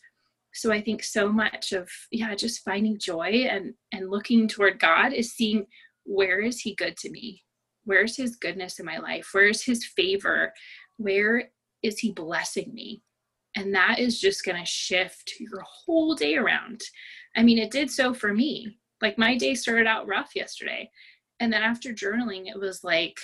So 0.52 0.72
I 0.72 0.80
think 0.80 1.04
so 1.04 1.30
much 1.30 1.72
of 1.72 1.88
yeah, 2.10 2.34
just 2.34 2.64
finding 2.64 2.98
joy 2.98 3.46
and 3.50 3.74
and 3.92 4.10
looking 4.10 4.48
toward 4.48 4.80
God 4.80 5.12
is 5.12 5.32
seeing 5.32 5.66
where 6.04 6.40
is 6.40 6.60
He 6.60 6.74
good 6.74 6.96
to 6.98 7.10
me? 7.10 7.42
Where's 7.84 8.16
his 8.16 8.36
goodness 8.36 8.78
in 8.78 8.86
my 8.86 8.98
life? 8.98 9.28
Where's 9.32 9.62
his 9.62 9.84
favor? 9.84 10.52
Where 10.98 11.50
is 11.82 11.98
he 11.98 12.12
blessing 12.12 12.72
me? 12.72 13.02
And 13.56 13.74
that 13.74 13.98
is 13.98 14.20
just 14.20 14.44
going 14.44 14.58
to 14.58 14.64
shift 14.64 15.32
your 15.40 15.62
whole 15.62 16.14
day 16.14 16.36
around. 16.36 16.80
I 17.36 17.42
mean, 17.42 17.58
it 17.58 17.70
did 17.70 17.90
so 17.90 18.14
for 18.14 18.32
me. 18.32 18.78
Like 19.02 19.18
my 19.18 19.36
day 19.36 19.54
started 19.54 19.86
out 19.86 20.06
rough 20.06 20.36
yesterday. 20.36 20.90
And 21.40 21.52
then 21.52 21.62
after 21.62 21.92
journaling, 21.92 22.48
it 22.48 22.58
was 22.58 22.84
like, 22.84 23.18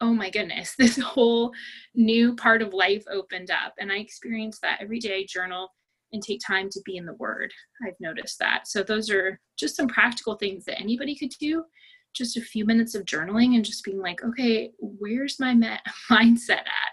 oh 0.00 0.14
my 0.14 0.30
goodness, 0.30 0.74
this 0.78 0.98
whole 0.98 1.52
new 1.94 2.34
part 2.36 2.62
of 2.62 2.74
life 2.74 3.04
opened 3.10 3.50
up. 3.50 3.74
And 3.78 3.92
I 3.92 3.98
experience 3.98 4.58
that 4.62 4.78
every 4.80 4.98
day, 4.98 5.26
journal 5.26 5.70
and 6.12 6.22
take 6.22 6.40
time 6.44 6.68
to 6.70 6.80
be 6.84 6.96
in 6.96 7.06
the 7.06 7.14
word. 7.14 7.52
I've 7.86 8.00
noticed 8.00 8.38
that. 8.40 8.66
So 8.66 8.82
those 8.82 9.10
are 9.10 9.38
just 9.56 9.76
some 9.76 9.86
practical 9.86 10.34
things 10.34 10.64
that 10.64 10.80
anybody 10.80 11.14
could 11.14 11.30
do 11.38 11.64
just 12.12 12.36
a 12.36 12.40
few 12.40 12.64
minutes 12.64 12.94
of 12.94 13.04
journaling 13.04 13.54
and 13.54 13.64
just 13.64 13.84
being 13.84 14.00
like, 14.00 14.24
okay, 14.24 14.72
where's 14.80 15.38
my 15.38 15.54
mindset 16.10 16.50
at? 16.50 16.92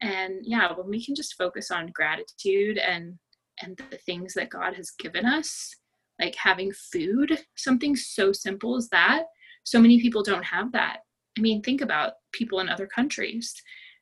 And 0.00 0.40
yeah, 0.42 0.72
when 0.72 0.88
we 0.88 1.04
can 1.04 1.14
just 1.14 1.34
focus 1.34 1.70
on 1.70 1.92
gratitude 1.94 2.78
and 2.78 3.18
and 3.60 3.76
the 3.90 3.98
things 3.98 4.34
that 4.34 4.50
God 4.50 4.74
has 4.74 4.90
given 4.98 5.24
us, 5.24 5.74
like 6.20 6.34
having 6.34 6.72
food, 6.72 7.38
something 7.56 7.94
so 7.94 8.32
simple 8.32 8.76
as 8.76 8.88
that. 8.88 9.24
So 9.64 9.78
many 9.78 10.00
people 10.00 10.22
don't 10.22 10.44
have 10.44 10.72
that. 10.72 10.98
I 11.36 11.40
mean, 11.40 11.62
think 11.62 11.80
about 11.80 12.14
people 12.32 12.60
in 12.60 12.68
other 12.68 12.86
countries. 12.86 13.54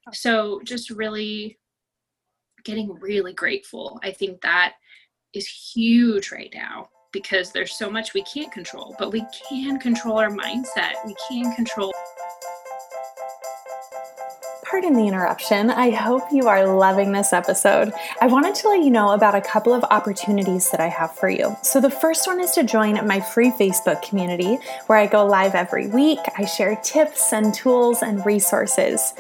Oh. 0.09 0.13
So 0.13 0.61
just 0.65 0.91
really 0.91 1.59
getting 2.65 2.95
really 3.01 3.33
grateful. 3.33 4.01
I 4.03 4.11
think 4.11 4.41
that 4.43 4.75
is 5.35 5.47
huge 5.47 6.33
right 6.33 6.51
now 6.55 6.89
because 7.13 7.51
there's 7.53 7.77
so 7.77 7.91
much 7.91 8.15
we 8.15 8.23
can't 8.23 8.53
control, 8.53 8.95
but 8.99 9.13
we 9.13 9.25
can 9.49 9.79
control 9.79 10.19
our 10.19 10.31
mindset. 10.31 10.95
We 11.05 11.15
can 11.29 11.55
control 11.55 11.93
Pardon 14.71 14.95
the 14.95 15.09
interruption. 15.09 15.69
I 15.69 15.91
hope 15.91 16.23
you 16.31 16.47
are 16.47 16.65
loving 16.65 17.11
this 17.11 17.33
episode. 17.33 17.93
I 18.21 18.29
wanted 18.29 18.55
to 18.55 18.69
let 18.69 18.85
you 18.85 18.91
know 18.91 19.11
about 19.11 19.35
a 19.35 19.41
couple 19.41 19.75
of 19.75 19.83
opportunities 19.91 20.71
that 20.71 20.79
I 20.79 20.87
have 20.87 21.13
for 21.13 21.29
you. 21.29 21.57
So, 21.63 21.81
the 21.81 21.91
first 21.91 22.29
one 22.29 22.41
is 22.41 22.53
to 22.53 22.63
join 22.63 23.05
my 23.05 23.19
free 23.19 23.51
Facebook 23.51 24.01
community 24.03 24.61
where 24.87 24.97
I 24.97 25.09
go 25.09 25.27
live 25.27 25.57
every 25.57 25.89
week. 25.89 26.21
I 26.39 26.45
share 26.45 26.77
tips 26.85 27.33
and 27.33 27.53
tools 27.53 28.01
and 28.01 28.25
resources. 28.25 29.13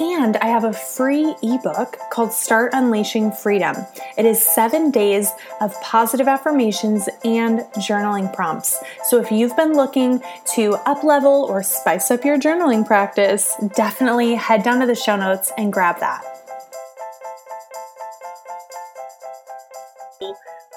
And 0.00 0.38
I 0.38 0.46
have 0.46 0.64
a 0.64 0.72
free 0.72 1.36
ebook 1.42 1.98
called 2.10 2.32
Start 2.32 2.70
Unleashing 2.72 3.32
Freedom. 3.32 3.76
It 4.16 4.24
is 4.24 4.42
seven 4.42 4.90
days 4.90 5.30
of 5.60 5.78
positive 5.82 6.26
affirmations 6.26 7.06
and 7.22 7.60
journaling 7.76 8.34
prompts. 8.34 8.82
So, 9.04 9.20
if 9.20 9.30
you've 9.30 9.54
been 9.56 9.74
looking 9.74 10.22
to 10.54 10.76
up 10.86 11.04
level 11.04 11.44
or 11.50 11.62
spice 11.62 12.10
up 12.10 12.24
your 12.24 12.38
journaling 12.38 12.86
practice, 12.86 13.54
definitely 13.76 14.36
head 14.36 14.62
down 14.62 14.80
to 14.80 14.86
the 14.86 14.94
show 14.94 15.16
notes 15.16 15.52
and 15.58 15.70
grab 15.70 16.00
that. 16.00 16.24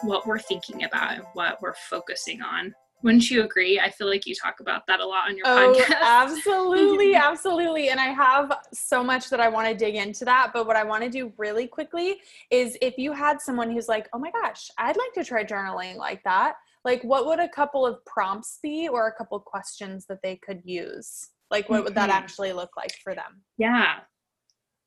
What 0.02 0.28
we're 0.28 0.40
thinking 0.40 0.84
about 0.84 1.14
and 1.14 1.24
what 1.32 1.62
we're 1.62 1.76
focusing 1.76 2.42
on. 2.42 2.76
Wouldn't 3.04 3.30
you 3.30 3.44
agree? 3.44 3.80
I 3.80 3.90
feel 3.90 4.08
like 4.08 4.26
you 4.26 4.34
talk 4.34 4.62
about 4.62 4.88
that 4.88 5.02
a 5.02 5.06
lot 5.06 5.30
on 5.30 5.36
your 5.38 5.46
oh, 5.46 5.76
podcast. 5.78 5.98
Absolutely, 6.02 7.16
absolutely. 7.16 7.90
And 7.90 8.00
I 8.00 8.08
have 8.08 8.58
so 8.74 9.04
much 9.04 9.30
that 9.30 9.42
I 9.42 9.50
want 9.50 9.68
to 9.68 9.76
dig 9.76 9.96
into 9.96 10.24
that. 10.26 10.52
But 10.54 10.66
what 10.66 10.78
I 10.78 10.86
want 10.86 11.04
to 11.04 11.10
do 11.10 11.34
really 11.38 11.68
quickly 11.68 12.22
is 12.50 12.78
if 12.82 12.98
you 12.98 13.12
had 13.12 13.42
someone 13.42 13.70
who's 13.70 13.90
like, 13.90 14.08
oh 14.14 14.20
my 14.20 14.32
gosh, 14.32 14.72
I'd 14.78 14.96
like 14.96 15.14
to 15.16 15.24
try 15.26 15.44
journaling 15.44 15.98
like 15.98 16.24
that, 16.24 16.56
like 16.86 17.04
what 17.04 17.26
would 17.26 17.40
a 17.40 17.50
couple 17.50 17.86
of 17.86 18.04
prompts 18.06 18.60
be 18.64 18.88
or 18.88 19.08
a 19.08 19.14
couple 19.14 19.38
questions 19.40 20.06
that 20.08 20.20
they 20.24 20.38
could 20.38 20.62
use? 20.64 21.30
Like, 21.52 21.70
what 21.70 21.84
would 21.84 21.96
that 21.96 22.10
mm-hmm. 22.10 22.18
actually 22.18 22.54
look 22.54 22.72
like 22.78 22.96
for 23.04 23.14
them? 23.14 23.44
Yeah. 23.58 24.00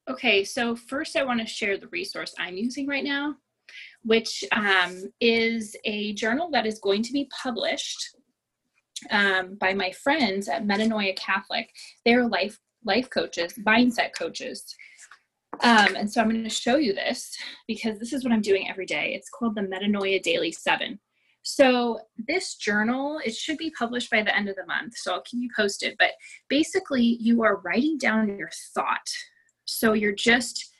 Okay, 0.08 0.42
so 0.42 0.74
first 0.74 1.16
I 1.16 1.24
want 1.24 1.40
to 1.40 1.46
share 1.46 1.78
the 1.78 1.88
resource 1.88 2.34
I'm 2.38 2.56
using 2.56 2.86
right 2.86 3.04
now, 3.04 3.36
which 4.06 4.44
um, 4.52 5.02
is 5.20 5.76
a 5.84 6.12
journal 6.14 6.48
that 6.52 6.66
is 6.66 6.78
going 6.78 7.02
to 7.02 7.12
be 7.12 7.28
published 7.42 8.16
um, 9.10 9.56
by 9.60 9.74
my 9.74 9.90
friends 9.90 10.48
at 10.48 10.64
Metanoia 10.64 11.16
Catholic. 11.16 11.70
They're 12.04 12.26
life 12.26 12.58
life 12.84 13.10
coaches, 13.10 13.52
mindset 13.66 14.10
coaches. 14.16 14.64
Um, 15.62 15.96
and 15.96 16.10
so 16.10 16.20
I'm 16.20 16.30
going 16.30 16.44
to 16.44 16.50
show 16.50 16.76
you 16.76 16.92
this 16.92 17.36
because 17.66 17.98
this 17.98 18.12
is 18.12 18.22
what 18.22 18.32
I'm 18.32 18.42
doing 18.42 18.68
every 18.70 18.86
day. 18.86 19.14
It's 19.14 19.28
called 19.28 19.56
the 19.56 19.62
Metanoia 19.62 20.22
Daily 20.22 20.52
7. 20.52 21.00
So 21.42 22.00
this 22.28 22.54
journal, 22.54 23.20
it 23.24 23.34
should 23.34 23.56
be 23.56 23.72
published 23.76 24.10
by 24.10 24.22
the 24.22 24.36
end 24.36 24.48
of 24.48 24.56
the 24.56 24.66
month. 24.66 24.96
So 24.96 25.14
I'll 25.14 25.22
keep 25.22 25.42
you 25.42 25.48
posted. 25.56 25.96
But 25.98 26.10
basically, 26.48 27.02
you 27.20 27.42
are 27.42 27.60
writing 27.64 27.98
down 27.98 28.38
your 28.38 28.50
thought. 28.74 29.08
So 29.64 29.94
you're 29.94 30.12
just 30.12 30.72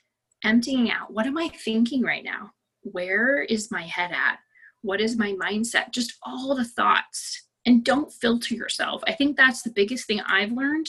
emptying 0.43 0.91
out. 0.91 1.11
What 1.11 1.25
am 1.25 1.37
I 1.37 1.49
thinking 1.49 2.03
right 2.03 2.23
now? 2.23 2.51
Where 2.91 3.41
is 3.43 3.71
my 3.71 3.83
head 3.83 4.11
at? 4.11 4.39
What 4.81 5.01
is 5.01 5.17
my 5.17 5.33
mindset? 5.33 5.91
Just 5.91 6.13
all 6.23 6.55
the 6.55 6.65
thoughts. 6.65 7.43
And 7.65 7.83
don't 7.83 8.13
filter 8.13 8.53
yourself. 8.53 9.03
I 9.07 9.13
think 9.13 9.35
that's 9.35 9.61
the 9.61 9.71
biggest 9.71 10.07
thing 10.07 10.21
I've 10.21 10.51
learned 10.51 10.87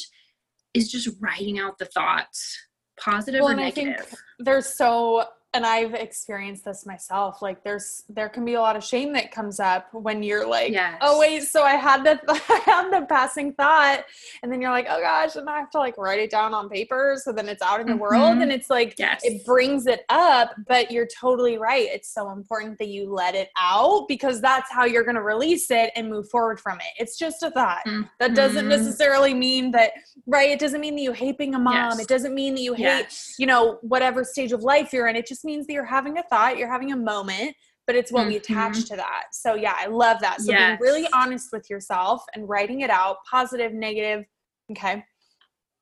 is 0.74 0.90
just 0.90 1.08
writing 1.20 1.58
out 1.58 1.78
the 1.78 1.86
thoughts, 1.86 2.56
positive 3.00 3.40
well, 3.40 3.52
or 3.52 3.56
negative. 3.56 4.14
there's 4.38 4.66
so 4.66 5.24
and 5.54 5.64
I've 5.64 5.94
experienced 5.94 6.64
this 6.66 6.84
myself. 6.84 7.40
Like 7.40 7.64
there's 7.64 8.04
there 8.08 8.28
can 8.28 8.44
be 8.44 8.54
a 8.54 8.60
lot 8.60 8.76
of 8.76 8.84
shame 8.84 9.12
that 9.14 9.32
comes 9.32 9.58
up 9.58 9.88
when 9.92 10.22
you're 10.22 10.46
like, 10.46 10.72
yes. 10.72 10.98
oh 11.00 11.18
wait, 11.18 11.44
so 11.44 11.62
I 11.62 11.74
had 11.74 12.04
the 12.04 12.20
I 12.28 12.60
had 12.64 12.90
the 12.90 13.06
passing 13.06 13.54
thought, 13.54 14.04
and 14.42 14.52
then 14.52 14.60
you're 14.60 14.70
like, 14.70 14.86
oh 14.88 15.00
gosh, 15.00 15.36
and 15.36 15.48
I 15.48 15.58
have 15.58 15.70
to 15.70 15.78
like 15.78 15.96
write 15.96 16.20
it 16.20 16.30
down 16.30 16.52
on 16.52 16.68
paper 16.68 17.16
so 17.18 17.32
then 17.32 17.48
it's 17.48 17.62
out 17.62 17.80
in 17.80 17.86
the 17.86 17.92
mm-hmm. 17.92 18.02
world, 18.02 18.38
and 18.38 18.52
it's 18.52 18.68
like 18.68 18.94
yes. 18.98 19.20
it 19.24 19.44
brings 19.46 19.86
it 19.86 20.04
up. 20.10 20.54
But 20.66 20.90
you're 20.90 21.08
totally 21.18 21.56
right. 21.56 21.88
It's 21.90 22.12
so 22.12 22.30
important 22.30 22.78
that 22.78 22.88
you 22.88 23.10
let 23.10 23.34
it 23.34 23.48
out 23.58 24.06
because 24.06 24.40
that's 24.42 24.70
how 24.70 24.84
you're 24.84 25.04
gonna 25.04 25.22
release 25.22 25.70
it 25.70 25.90
and 25.96 26.10
move 26.10 26.28
forward 26.28 26.60
from 26.60 26.78
it. 26.78 27.02
It's 27.02 27.16
just 27.18 27.42
a 27.42 27.50
thought. 27.50 27.82
Mm-hmm. 27.86 28.02
That 28.18 28.34
doesn't 28.34 28.68
necessarily 28.68 29.32
mean 29.32 29.70
that 29.70 29.92
right. 30.26 30.50
It 30.50 30.60
doesn't 30.60 30.80
mean 30.80 30.94
that 30.96 31.02
you 31.02 31.12
hate 31.12 31.38
being 31.38 31.54
a 31.54 31.58
mom. 31.58 31.74
Yes. 31.74 32.00
It 32.00 32.08
doesn't 32.08 32.34
mean 32.34 32.54
that 32.54 32.62
you 32.62 32.74
hate 32.74 33.06
you 33.38 33.46
know 33.46 33.78
whatever 33.80 34.24
stage 34.24 34.52
of 34.52 34.62
life 34.62 34.92
you're 34.92 35.08
in. 35.08 35.16
It 35.16 35.26
just 35.26 35.37
just 35.38 35.44
means 35.44 35.68
that 35.68 35.72
you're 35.72 35.84
having 35.84 36.18
a 36.18 36.22
thought, 36.24 36.58
you're 36.58 36.70
having 36.70 36.90
a 36.90 36.96
moment, 36.96 37.54
but 37.86 37.94
it's 37.94 38.10
what 38.10 38.22
mm-hmm. 38.22 38.30
we 38.30 38.36
attach 38.38 38.84
to 38.86 38.96
that. 38.96 39.26
So 39.30 39.54
yeah, 39.54 39.74
I 39.76 39.86
love 39.86 40.20
that. 40.20 40.40
So 40.40 40.50
yes. 40.50 40.80
being 40.80 40.92
really 40.92 41.08
honest 41.14 41.50
with 41.52 41.70
yourself 41.70 42.24
and 42.34 42.48
writing 42.48 42.80
it 42.80 42.90
out, 42.90 43.18
positive, 43.30 43.72
negative. 43.72 44.24
Okay. 44.72 45.04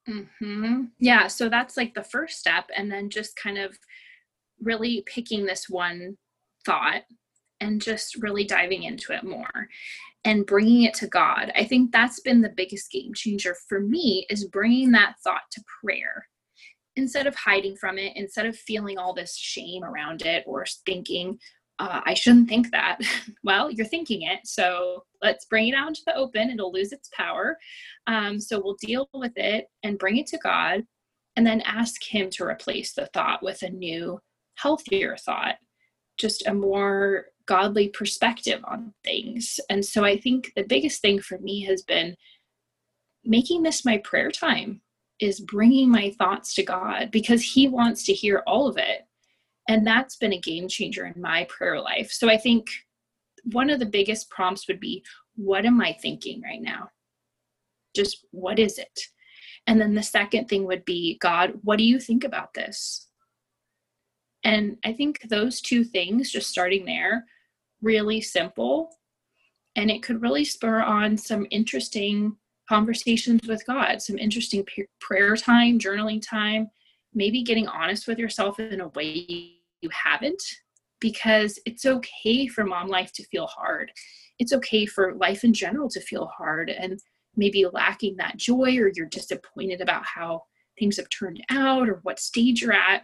Mm-hmm. 0.06 0.82
Yeah. 0.98 1.26
So 1.26 1.48
that's 1.48 1.78
like 1.78 1.94
the 1.94 2.04
first 2.04 2.38
step. 2.38 2.66
And 2.76 2.92
then 2.92 3.08
just 3.08 3.34
kind 3.36 3.56
of 3.56 3.78
really 4.60 5.02
picking 5.06 5.46
this 5.46 5.70
one 5.70 6.18
thought 6.66 7.02
and 7.60 7.80
just 7.80 8.16
really 8.16 8.44
diving 8.44 8.82
into 8.82 9.14
it 9.14 9.24
more 9.24 9.68
and 10.24 10.44
bringing 10.44 10.82
it 10.82 10.92
to 10.94 11.06
God. 11.06 11.50
I 11.56 11.64
think 11.64 11.92
that's 11.92 12.20
been 12.20 12.42
the 12.42 12.52
biggest 12.54 12.90
game 12.90 13.14
changer 13.14 13.56
for 13.68 13.80
me 13.80 14.26
is 14.28 14.44
bringing 14.44 14.92
that 14.92 15.14
thought 15.24 15.50
to 15.52 15.64
prayer. 15.82 16.26
Instead 16.96 17.26
of 17.26 17.34
hiding 17.34 17.76
from 17.76 17.98
it, 17.98 18.16
instead 18.16 18.46
of 18.46 18.56
feeling 18.56 18.98
all 18.98 19.12
this 19.12 19.36
shame 19.36 19.84
around 19.84 20.22
it 20.22 20.44
or 20.46 20.64
thinking, 20.86 21.38
uh, 21.78 22.00
I 22.04 22.14
shouldn't 22.14 22.48
think 22.48 22.70
that. 22.70 23.00
well, 23.44 23.70
you're 23.70 23.86
thinking 23.86 24.22
it. 24.22 24.40
So 24.44 25.04
let's 25.22 25.44
bring 25.46 25.68
it 25.68 25.74
out 25.74 25.88
into 25.88 26.02
the 26.06 26.14
open. 26.14 26.50
It'll 26.50 26.72
lose 26.72 26.92
its 26.92 27.10
power. 27.14 27.58
Um, 28.06 28.40
so 28.40 28.60
we'll 28.60 28.76
deal 28.80 29.08
with 29.12 29.32
it 29.36 29.66
and 29.82 29.98
bring 29.98 30.16
it 30.16 30.26
to 30.28 30.38
God 30.38 30.84
and 31.36 31.46
then 31.46 31.60
ask 31.62 32.02
Him 32.02 32.30
to 32.30 32.44
replace 32.44 32.94
the 32.94 33.06
thought 33.12 33.42
with 33.42 33.62
a 33.62 33.70
new, 33.70 34.18
healthier 34.54 35.16
thought, 35.18 35.56
just 36.18 36.46
a 36.46 36.54
more 36.54 37.26
godly 37.46 37.88
perspective 37.88 38.60
on 38.64 38.92
things. 39.04 39.60
And 39.70 39.84
so 39.84 40.04
I 40.04 40.18
think 40.18 40.52
the 40.56 40.64
biggest 40.64 41.02
thing 41.02 41.20
for 41.20 41.38
me 41.38 41.64
has 41.64 41.82
been 41.82 42.16
making 43.24 43.62
this 43.62 43.84
my 43.84 43.98
prayer 43.98 44.30
time 44.30 44.80
is 45.20 45.40
bringing 45.40 45.90
my 45.90 46.10
thoughts 46.18 46.54
to 46.54 46.62
God 46.62 47.10
because 47.10 47.42
He 47.42 47.68
wants 47.68 48.04
to 48.04 48.12
hear 48.12 48.42
all 48.46 48.68
of 48.68 48.76
it 48.76 49.06
and 49.68 49.86
that's 49.86 50.16
been 50.16 50.32
a 50.32 50.40
game 50.40 50.68
changer 50.68 51.06
in 51.06 51.20
my 51.20 51.44
prayer 51.44 51.80
life. 51.80 52.10
So 52.10 52.28
I 52.28 52.36
think 52.36 52.68
one 53.52 53.70
of 53.70 53.78
the 53.78 53.86
biggest 53.86 54.30
prompts 54.30 54.68
would 54.68 54.80
be 54.80 55.04
what 55.34 55.66
am 55.66 55.80
I 55.80 55.92
thinking 55.92 56.40
right 56.42 56.62
now? 56.62 56.90
Just 57.94 58.26
what 58.30 58.58
is 58.58 58.78
it? 58.78 59.00
And 59.66 59.80
then 59.80 59.94
the 59.94 60.02
second 60.02 60.48
thing 60.48 60.64
would 60.66 60.84
be 60.84 61.18
God, 61.18 61.52
what 61.62 61.78
do 61.78 61.84
you 61.84 61.98
think 61.98 62.24
about 62.24 62.54
this? 62.54 63.08
And 64.44 64.76
I 64.84 64.92
think 64.92 65.28
those 65.28 65.60
two 65.60 65.82
things, 65.82 66.30
just 66.30 66.48
starting 66.48 66.84
there, 66.84 67.24
really 67.82 68.20
simple. 68.20 68.90
And 69.74 69.90
it 69.90 70.02
could 70.02 70.22
really 70.22 70.44
spur 70.44 70.80
on 70.80 71.16
some 71.16 71.46
interesting 71.50 72.36
conversations 72.68 73.46
with 73.46 73.66
God, 73.66 74.02
some 74.02 74.18
interesting 74.18 74.66
prayer 75.00 75.36
time, 75.36 75.78
journaling 75.78 76.22
time, 76.26 76.68
maybe 77.14 77.42
getting 77.42 77.68
honest 77.68 78.06
with 78.06 78.18
yourself 78.18 78.58
in 78.60 78.80
a 78.80 78.88
way 78.88 79.56
you 79.80 79.90
haven't 79.90 80.42
because 81.00 81.58
it's 81.66 81.86
okay 81.86 82.46
for 82.46 82.64
mom 82.64 82.88
life 82.88 83.12
to 83.12 83.24
feel 83.24 83.46
hard. 83.46 83.90
It's 84.38 84.52
okay 84.52 84.86
for 84.86 85.14
life 85.14 85.44
in 85.44 85.52
general 85.52 85.88
to 85.90 86.00
feel 86.00 86.26
hard 86.36 86.70
and 86.70 86.98
maybe 87.36 87.66
lacking 87.70 88.16
that 88.16 88.36
joy 88.36 88.76
or 88.78 88.90
you're 88.94 89.06
disappointed 89.06 89.80
about 89.80 90.04
how 90.04 90.42
things 90.78 90.96
have 90.96 91.08
turned 91.10 91.42
out 91.50 91.88
or 91.88 92.00
what 92.02 92.18
stage 92.18 92.62
you're 92.62 92.72
at. 92.72 93.02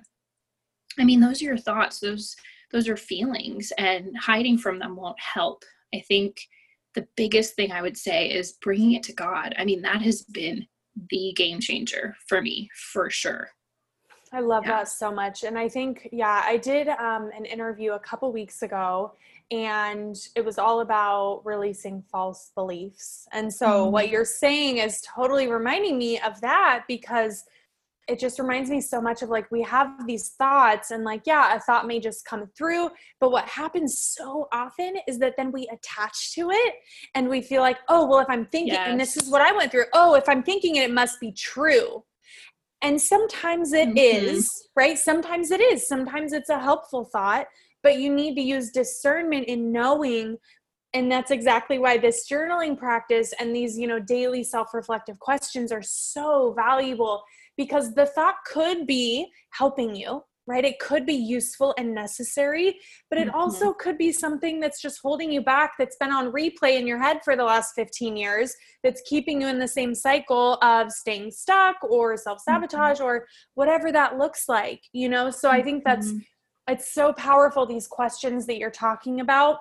I 0.99 1.05
mean, 1.05 1.21
those 1.21 1.41
are 1.41 1.47
your 1.47 1.59
thoughts, 1.59 2.01
those 2.01 2.37
those 2.71 2.89
are 2.89 2.97
feelings 2.97 3.71
and 3.77 4.17
hiding 4.19 4.57
from 4.57 4.79
them 4.79 4.97
won't 4.97 5.21
help. 5.21 5.63
I 5.95 6.01
think 6.01 6.41
the 6.95 7.07
biggest 7.17 7.55
thing 7.57 7.73
I 7.73 7.83
would 7.83 7.97
say 7.97 8.31
is 8.31 8.53
bringing 8.61 8.93
it 8.93 9.03
to 9.05 9.13
God. 9.13 9.55
I 9.59 9.65
mean, 9.65 9.83
that 9.83 10.03
has 10.03 10.23
been 10.23 10.67
the 11.11 11.33
game 11.37 11.61
changer 11.61 12.17
for 12.29 12.43
me 12.43 12.69
for 12.93 13.09
sure. 13.11 13.49
I 14.33 14.41
love 14.41 14.65
yeah. 14.65 14.79
that 14.79 14.89
so 14.89 15.11
much. 15.11 15.45
And 15.45 15.59
I 15.59 15.69
think, 15.69 16.09
yeah, 16.11 16.43
I 16.45 16.57
did 16.57 16.89
um, 16.89 17.31
an 17.37 17.45
interview 17.45 17.93
a 17.93 17.99
couple 17.99 18.33
weeks 18.33 18.63
ago 18.63 19.13
and 19.51 20.17
it 20.35 20.43
was 20.43 20.59
all 20.59 20.81
about 20.81 21.43
releasing 21.45 22.03
false 22.11 22.51
beliefs. 22.55 23.27
And 23.33 23.53
so 23.53 23.67
mm-hmm. 23.67 23.93
what 23.93 24.09
you're 24.09 24.25
saying 24.25 24.79
is 24.79 25.03
totally 25.03 25.49
reminding 25.49 25.99
me 25.99 26.19
of 26.21 26.41
that 26.41 26.85
because 26.89 27.45
it 28.09 28.19
just 28.19 28.39
reminds 28.39 28.69
me 28.69 28.81
so 28.81 29.01
much 29.01 29.23
of 29.23 29.29
like 29.29 29.51
we 29.51 29.63
have 29.63 30.07
these 30.07 30.31
thoughts 30.31 30.91
and 30.91 31.05
like 31.05 31.23
yeah 31.25 31.55
a 31.55 31.61
thought 31.61 31.87
may 31.87 32.01
just 32.01 32.25
come 32.25 32.49
through 32.57 32.91
but 33.21 33.31
what 33.31 33.45
happens 33.47 33.99
so 33.99 34.49
often 34.53 34.95
is 35.07 35.19
that 35.19 35.35
then 35.37 35.53
we 35.53 35.69
attach 35.73 36.35
to 36.35 36.51
it 36.51 36.75
and 37.15 37.29
we 37.29 37.41
feel 37.41 37.63
like 37.63 37.79
oh 37.89 38.07
well 38.07 38.19
if 38.19 38.29
i'm 38.29 38.47
thinking 38.47 38.75
yes. 38.75 38.89
and 38.89 39.01
this 39.01 39.17
is 39.17 39.31
what 39.31 39.41
i 39.41 39.53
went 39.53 39.71
through 39.71 39.85
oh 39.93 40.15
if 40.15 40.29
i'm 40.29 40.43
thinking 40.43 40.77
it, 40.77 40.91
it 40.91 40.93
must 40.93 41.21
be 41.21 41.33
true 41.33 42.03
and 42.83 43.01
sometimes 43.01 43.73
it 43.73 43.91
mm-hmm. 43.91 44.27
is, 44.27 44.69
right? 44.75 44.99
Sometimes 44.99 45.53
it 45.53 45.61
is. 45.61 45.87
Sometimes 45.87 46.33
it's 46.33 46.51
a 46.51 46.59
helpful 46.59 47.05
thought, 47.05 47.47
but 47.83 47.99
you 47.99 48.13
need 48.13 48.35
to 48.35 48.43
use 48.43 48.71
discernment 48.71 49.47
in 49.47 49.73
knowing 49.73 50.37
and 50.95 51.11
that's 51.11 51.31
exactly 51.31 51.79
why 51.79 51.97
this 51.97 52.29
journaling 52.31 52.77
practice 52.77 53.33
and 53.41 53.57
these 53.57 53.79
you 53.79 53.87
know 53.87 53.99
daily 53.99 54.45
self-reflective 54.45 55.19
questions 55.21 55.73
are 55.73 55.83
so 55.83 56.53
valuable 56.55 57.23
because 57.57 57.95
the 57.95 58.07
thought 58.07 58.37
could 58.47 58.87
be 58.87 59.29
helping 59.51 59.95
you 59.95 60.23
right? 60.47 60.65
It 60.65 60.81
could 60.81 61.07
be 61.07 61.15
useful 61.15 61.75
and 61.79 61.95
necessary, 61.95 62.79
but 63.09 63.19
it 63.19 63.29
mm-hmm. 63.29 63.37
also 63.37 63.73
could 63.73 63.97
be 63.97 64.13
something 64.13 64.59
that's 64.59 64.83
just 64.83 65.01
holding 65.01 65.31
you 65.31 65.41
back, 65.41 65.75
that's 65.79 65.97
been 65.97 66.11
on 66.11 66.33
replay 66.33 66.79
in 66.79 66.87
your 66.87 66.99
head 66.99 67.21
for 67.25 67.37
the 67.37 67.45
last 67.45 67.75
15 67.77 68.17
years, 68.17 68.55
that's 68.83 69.03
keeping 69.07 69.41
you 69.41 69.47
in 69.47 69.59
the 69.59 69.69
same 69.69 69.95
cycle 69.95 70.55
of 70.63 70.91
staying 70.91 71.31
stuck 71.31 71.77
or 71.85 72.17
self 72.17 72.41
sabotage 72.41 72.99
mm-hmm. 72.99 73.07
or 73.07 73.27
whatever 73.55 73.93
that 73.93 74.19
looks 74.19 74.49
like, 74.49 74.83
you 74.93 75.09
know? 75.09 75.31
So 75.31 75.51
I 75.51 75.63
think 75.63 75.85
that's. 75.85 76.09
Mm-hmm. 76.09 76.19
It's 76.69 76.95
so 76.95 77.13
powerful, 77.15 77.67
these 77.67 77.89
questions 77.89 78.47
that 78.47 78.57
you're 78.57 78.71
talking 78.71 79.19
about. 79.19 79.59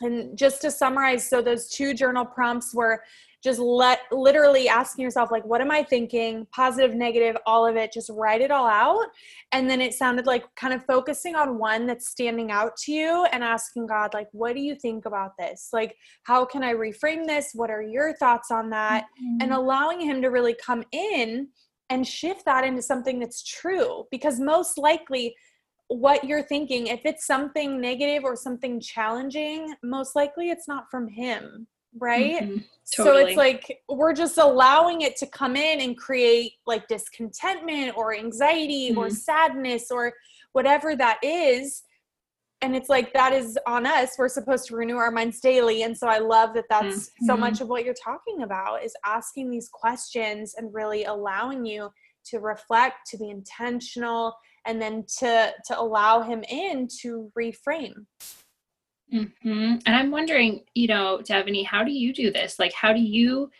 And 0.00 0.36
just 0.36 0.62
to 0.62 0.70
summarize, 0.70 1.28
so 1.28 1.42
those 1.42 1.68
two 1.68 1.92
journal 1.92 2.24
prompts 2.24 2.74
were 2.74 3.02
just 3.42 3.58
let 3.58 4.00
literally 4.10 4.68
asking 4.68 5.02
yourself 5.02 5.30
like 5.30 5.44
what 5.44 5.60
am 5.60 5.70
i 5.70 5.82
thinking? 5.82 6.46
Positive 6.52 6.94
negative 6.94 7.36
all 7.46 7.66
of 7.66 7.76
it 7.76 7.92
just 7.92 8.10
write 8.10 8.40
it 8.40 8.50
all 8.50 8.66
out. 8.66 9.06
And 9.52 9.68
then 9.68 9.80
it 9.80 9.94
sounded 9.94 10.26
like 10.26 10.44
kind 10.54 10.72
of 10.72 10.84
focusing 10.86 11.34
on 11.34 11.58
one 11.58 11.86
that's 11.86 12.08
standing 12.08 12.50
out 12.50 12.76
to 12.78 12.92
you 12.92 13.26
and 13.32 13.42
asking 13.42 13.86
god 13.86 14.14
like 14.14 14.28
what 14.32 14.54
do 14.54 14.60
you 14.60 14.74
think 14.74 15.06
about 15.06 15.32
this? 15.38 15.70
Like 15.72 15.96
how 16.24 16.44
can 16.44 16.62
i 16.62 16.72
reframe 16.72 17.26
this? 17.26 17.50
What 17.54 17.70
are 17.70 17.82
your 17.82 18.14
thoughts 18.16 18.50
on 18.50 18.70
that? 18.70 19.02
Mm-hmm. 19.02 19.42
and 19.42 19.52
allowing 19.52 20.00
him 20.00 20.22
to 20.22 20.28
really 20.28 20.54
come 20.54 20.84
in 20.92 21.48
and 21.90 22.06
shift 22.06 22.44
that 22.46 22.64
into 22.64 22.82
something 22.82 23.18
that's 23.18 23.42
true. 23.42 24.04
Because 24.10 24.40
most 24.40 24.78
likely 24.78 25.34
what 25.88 26.24
you're 26.24 26.42
thinking 26.42 26.86
if 26.86 27.00
it's 27.04 27.26
something 27.26 27.78
negative 27.80 28.24
or 28.24 28.34
something 28.34 28.80
challenging 28.80 29.74
most 29.82 30.16
likely 30.16 30.48
it's 30.48 30.66
not 30.66 30.86
from 30.90 31.06
him 31.06 31.66
right 32.00 32.42
mm-hmm. 32.42 32.58
totally. 32.96 33.22
so 33.22 33.26
it's 33.26 33.36
like 33.36 33.80
we're 33.88 34.14
just 34.14 34.38
allowing 34.38 35.02
it 35.02 35.16
to 35.16 35.26
come 35.26 35.56
in 35.56 35.80
and 35.80 35.96
create 35.96 36.52
like 36.66 36.88
discontentment 36.88 37.96
or 37.96 38.14
anxiety 38.14 38.90
mm-hmm. 38.90 38.98
or 38.98 39.10
sadness 39.10 39.90
or 39.90 40.12
whatever 40.52 40.96
that 40.96 41.18
is 41.22 41.82
and 42.62 42.76
it's 42.76 42.88
like 42.88 43.12
that 43.12 43.32
is 43.32 43.58
on 43.66 43.86
us 43.86 44.12
we're 44.18 44.28
supposed 44.28 44.66
to 44.66 44.76
renew 44.76 44.96
our 44.96 45.10
minds 45.10 45.40
daily 45.40 45.82
and 45.82 45.96
so 45.96 46.06
i 46.06 46.18
love 46.18 46.54
that 46.54 46.64
that's 46.70 47.08
mm-hmm. 47.08 47.26
so 47.26 47.36
much 47.36 47.60
of 47.60 47.68
what 47.68 47.84
you're 47.84 47.94
talking 47.94 48.42
about 48.42 48.82
is 48.82 48.94
asking 49.04 49.50
these 49.50 49.68
questions 49.70 50.54
and 50.56 50.72
really 50.72 51.04
allowing 51.04 51.66
you 51.66 51.90
to 52.24 52.38
reflect 52.38 53.06
to 53.06 53.18
be 53.18 53.28
intentional 53.28 54.34
and 54.66 54.80
then 54.80 55.04
to 55.18 55.52
to 55.66 55.78
allow 55.78 56.22
him 56.22 56.42
in 56.48 56.88
to 57.00 57.30
reframe 57.38 58.06
Mm-hmm. 59.12 59.76
And 59.84 59.96
I'm 59.96 60.10
wondering, 60.10 60.64
you 60.74 60.86
know, 60.86 61.20
Devoney, 61.22 61.66
how 61.66 61.84
do 61.84 61.92
you 61.92 62.12
do 62.12 62.30
this? 62.30 62.58
Like, 62.58 62.72
how 62.72 62.92
do 62.92 63.00
you 63.00 63.50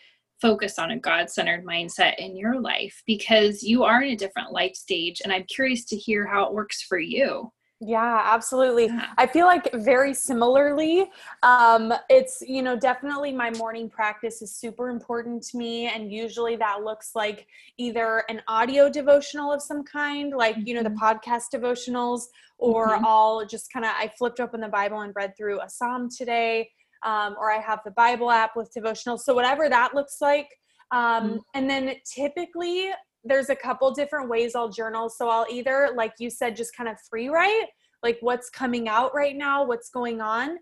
focus 0.41 0.79
on 0.79 0.91
a 0.91 0.99
God 0.99 1.29
centered 1.29 1.63
mindset 1.63 2.17
in 2.17 2.35
your 2.35 2.59
life? 2.59 3.03
Because 3.05 3.63
you 3.63 3.83
are 3.83 4.01
in 4.01 4.13
a 4.13 4.17
different 4.17 4.51
life 4.51 4.75
stage, 4.75 5.21
and 5.23 5.31
I'm 5.31 5.45
curious 5.45 5.85
to 5.85 5.95
hear 5.95 6.25
how 6.25 6.45
it 6.45 6.53
works 6.53 6.81
for 6.81 6.97
you. 6.97 7.51
Yeah, 7.85 8.21
absolutely. 8.23 8.89
I 9.17 9.27
feel 9.27 9.45
like 9.45 9.69
very 9.73 10.13
similarly. 10.13 11.09
Um, 11.41 11.93
it's, 12.09 12.41
you 12.41 12.61
know, 12.61 12.77
definitely 12.77 13.33
my 13.33 13.51
morning 13.51 13.89
practice 13.89 14.41
is 14.41 14.55
super 14.55 14.89
important 14.89 15.43
to 15.47 15.57
me. 15.57 15.87
And 15.87 16.09
usually 16.09 16.55
that 16.55 16.83
looks 16.83 17.11
like 17.13 17.45
either 17.77 18.23
an 18.29 18.41
audio 18.47 18.89
devotional 18.89 19.51
of 19.51 19.61
some 19.61 19.83
kind, 19.83 20.31
like, 20.33 20.55
you 20.63 20.75
know, 20.75 20.83
the 20.83 20.89
mm-hmm. 20.89 21.03
podcast 21.03 21.45
devotionals, 21.53 22.27
or 22.57 22.91
mm-hmm. 22.91 23.05
I'll 23.05 23.45
just 23.45 23.73
kind 23.73 23.83
of, 23.85 23.91
I 23.97 24.09
flipped 24.17 24.39
open 24.39 24.61
the 24.61 24.69
Bible 24.69 25.01
and 25.01 25.11
read 25.13 25.35
through 25.35 25.59
a 25.59 25.69
psalm 25.69 26.07
today, 26.09 26.69
um, 27.03 27.35
or 27.37 27.51
I 27.51 27.59
have 27.59 27.79
the 27.83 27.91
Bible 27.91 28.31
app 28.31 28.55
with 28.55 28.71
devotionals. 28.73 29.21
So 29.21 29.33
whatever 29.33 29.67
that 29.67 29.93
looks 29.93 30.21
like. 30.21 30.47
Um, 30.91 31.01
mm-hmm. 31.01 31.37
And 31.55 31.69
then 31.69 31.95
typically 32.05 32.91
there's 33.23 33.49
a 33.49 33.55
couple 33.55 33.91
different 33.91 34.29
ways 34.29 34.55
I'll 34.55 34.69
journal. 34.69 35.09
So 35.09 35.29
I'll 35.29 35.45
either, 35.49 35.93
like 35.95 36.13
you 36.19 36.29
said, 36.29 36.55
just 36.55 36.75
kind 36.75 36.89
of 36.89 36.97
free 37.09 37.29
write, 37.29 37.67
like 38.01 38.17
what's 38.21 38.49
coming 38.49 38.87
out 38.87 39.13
right 39.15 39.35
now, 39.35 39.65
what's 39.65 39.89
going 39.89 40.21
on. 40.21 40.57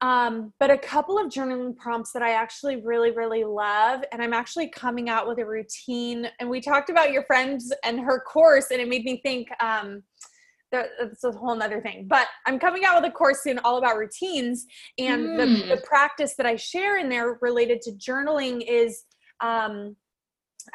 Um, 0.00 0.52
but 0.58 0.70
a 0.70 0.78
couple 0.78 1.16
of 1.16 1.30
journaling 1.30 1.76
prompts 1.76 2.12
that 2.12 2.22
I 2.22 2.32
actually 2.32 2.82
really, 2.82 3.12
really 3.12 3.44
love. 3.44 4.02
And 4.10 4.20
I'm 4.20 4.32
actually 4.32 4.68
coming 4.68 5.08
out 5.08 5.28
with 5.28 5.38
a 5.38 5.46
routine. 5.46 6.26
And 6.40 6.50
we 6.50 6.60
talked 6.60 6.90
about 6.90 7.12
your 7.12 7.22
friends 7.24 7.72
and 7.84 8.00
her 8.00 8.20
course, 8.20 8.72
and 8.72 8.80
it 8.80 8.88
made 8.88 9.04
me 9.04 9.20
think 9.22 9.46
um, 9.60 10.02
that's 10.72 11.22
a 11.22 11.30
whole 11.30 11.54
nother 11.54 11.80
thing. 11.80 12.06
But 12.08 12.26
I'm 12.46 12.58
coming 12.58 12.84
out 12.84 13.00
with 13.00 13.08
a 13.08 13.14
course 13.14 13.44
soon 13.44 13.60
all 13.60 13.78
about 13.78 13.96
routines. 13.96 14.66
And 14.98 15.22
mm. 15.22 15.36
the, 15.36 15.66
the 15.68 15.76
hmm. 15.76 15.84
practice 15.84 16.34
that 16.36 16.46
I 16.46 16.56
share 16.56 16.98
in 16.98 17.08
there 17.08 17.38
related 17.40 17.80
to 17.82 17.92
journaling 17.92 18.64
is 18.66 19.04
um, 19.40 19.94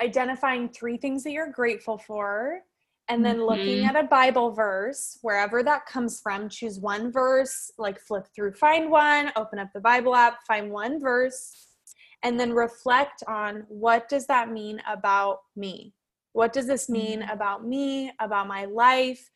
identifying 0.02 0.70
three 0.70 0.98
things 0.98 1.24
that 1.24 1.32
you're 1.32 1.52
grateful 1.52 1.98
for 1.98 2.62
and 3.10 3.26
then 3.26 3.38
mm-hmm. 3.38 3.46
looking 3.46 3.86
at 3.86 3.96
a 3.96 4.04
Bible 4.04 4.52
verse, 4.52 5.18
wherever 5.22 5.64
that 5.64 5.86
comes 5.86 6.20
from, 6.20 6.50
choose 6.50 6.80
one 6.80 7.12
verse, 7.12 7.72
like 7.78 8.00
flip 8.00 8.26
through, 8.36 8.54
find 8.54 8.92
one, 8.92 9.32
open 9.36 9.60
up 9.60 9.70
the 9.74 9.80
Bible 9.80 10.16
app, 10.16 10.40
find 10.46 10.72
one 10.72 11.00
verse, 11.00 11.68
and 12.24 12.40
then 12.40 12.52
reflect 12.52 13.24
on 13.28 13.64
what 13.70 14.10
does 14.10 14.28
that 14.28 14.52
mean 14.52 14.82
about 14.92 15.40
me? 15.56 15.94
What 16.34 16.52
does 16.52 16.68
this 16.68 16.90
mean 16.90 17.22
mm-hmm. 17.22 17.32
about 17.32 17.66
me, 17.66 18.12
about 18.20 18.48
my 18.48 18.66
life? 18.66 19.30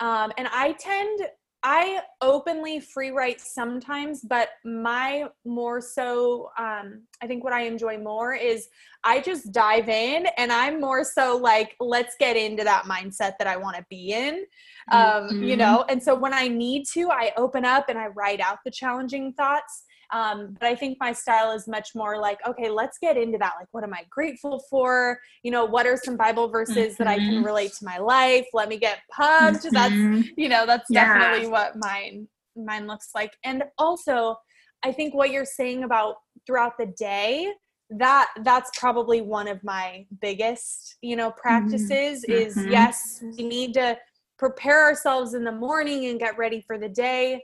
Um, 0.00 0.32
and 0.36 0.48
I 0.52 0.72
tend, 0.72 1.20
I 1.66 2.02
openly 2.20 2.78
free 2.78 3.10
write 3.10 3.40
sometimes, 3.40 4.20
but 4.20 4.50
my 4.66 5.28
more 5.46 5.80
so, 5.80 6.50
um, 6.58 7.04
I 7.22 7.26
think 7.26 7.42
what 7.42 7.54
I 7.54 7.62
enjoy 7.62 7.96
more 7.96 8.34
is 8.34 8.68
I 9.02 9.22
just 9.22 9.50
dive 9.50 9.88
in 9.88 10.26
and 10.36 10.52
I'm 10.52 10.78
more 10.78 11.04
so 11.04 11.38
like, 11.38 11.74
let's 11.80 12.16
get 12.20 12.36
into 12.36 12.64
that 12.64 12.84
mindset 12.84 13.38
that 13.38 13.46
I 13.46 13.56
want 13.56 13.76
to 13.78 13.86
be 13.88 14.12
in. 14.12 14.44
Um, 14.92 15.00
mm-hmm. 15.00 15.42
You 15.42 15.56
know, 15.56 15.86
and 15.88 16.02
so 16.02 16.14
when 16.14 16.34
I 16.34 16.48
need 16.48 16.84
to, 16.92 17.10
I 17.10 17.32
open 17.38 17.64
up 17.64 17.88
and 17.88 17.98
I 17.98 18.08
write 18.08 18.40
out 18.40 18.58
the 18.66 18.70
challenging 18.70 19.32
thoughts. 19.32 19.83
Um, 20.12 20.56
but 20.58 20.68
I 20.68 20.74
think 20.74 20.98
my 21.00 21.12
style 21.12 21.52
is 21.52 21.66
much 21.66 21.90
more 21.94 22.18
like, 22.18 22.38
okay, 22.46 22.68
let's 22.68 22.98
get 22.98 23.16
into 23.16 23.38
that. 23.38 23.54
Like, 23.58 23.68
what 23.72 23.84
am 23.84 23.94
I 23.94 24.02
grateful 24.10 24.62
for? 24.70 25.18
You 25.42 25.50
know, 25.50 25.64
what 25.64 25.86
are 25.86 25.96
some 25.96 26.16
Bible 26.16 26.48
verses 26.48 26.94
mm-hmm. 26.94 27.02
that 27.02 27.08
I 27.08 27.16
can 27.16 27.34
mm-hmm. 27.34 27.44
relate 27.44 27.72
to 27.78 27.84
my 27.84 27.98
life? 27.98 28.46
Let 28.52 28.68
me 28.68 28.78
get 28.78 28.98
pumped. 29.10 29.64
Mm-hmm. 29.64 29.74
That's, 29.74 30.28
you 30.36 30.48
know, 30.48 30.66
that's 30.66 30.86
yeah. 30.90 31.18
definitely 31.18 31.48
what 31.48 31.76
mine 31.76 32.28
mine 32.56 32.86
looks 32.86 33.10
like. 33.14 33.32
And 33.44 33.64
also, 33.78 34.36
I 34.84 34.92
think 34.92 35.14
what 35.14 35.30
you're 35.30 35.44
saying 35.44 35.82
about 35.82 36.16
throughout 36.46 36.78
the 36.78 36.86
day, 36.86 37.52
that 37.90 38.28
that's 38.42 38.70
probably 38.78 39.20
one 39.20 39.48
of 39.48 39.62
my 39.64 40.06
biggest, 40.20 40.96
you 41.02 41.16
know, 41.16 41.30
practices 41.30 42.24
mm-hmm. 42.24 42.32
is 42.32 42.56
yes, 42.68 43.22
we 43.36 43.44
need 43.44 43.74
to 43.74 43.98
prepare 44.38 44.84
ourselves 44.84 45.34
in 45.34 45.44
the 45.44 45.52
morning 45.52 46.06
and 46.06 46.18
get 46.18 46.36
ready 46.36 46.60
for 46.60 46.78
the 46.78 46.88
day 46.88 47.42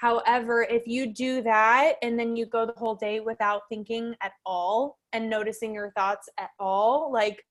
However, 0.00 0.62
if 0.62 0.86
you 0.86 1.12
do 1.12 1.42
that 1.42 1.96
and 2.02 2.18
then 2.18 2.34
you 2.34 2.46
go 2.46 2.64
the 2.64 2.72
whole 2.78 2.94
day 2.94 3.20
without 3.20 3.62
thinking 3.68 4.14
at 4.22 4.32
all 4.46 4.98
and 5.12 5.28
noticing 5.28 5.74
your 5.74 5.92
thoughts 5.94 6.26
at 6.38 6.48
all, 6.58 7.12
like, 7.12 7.44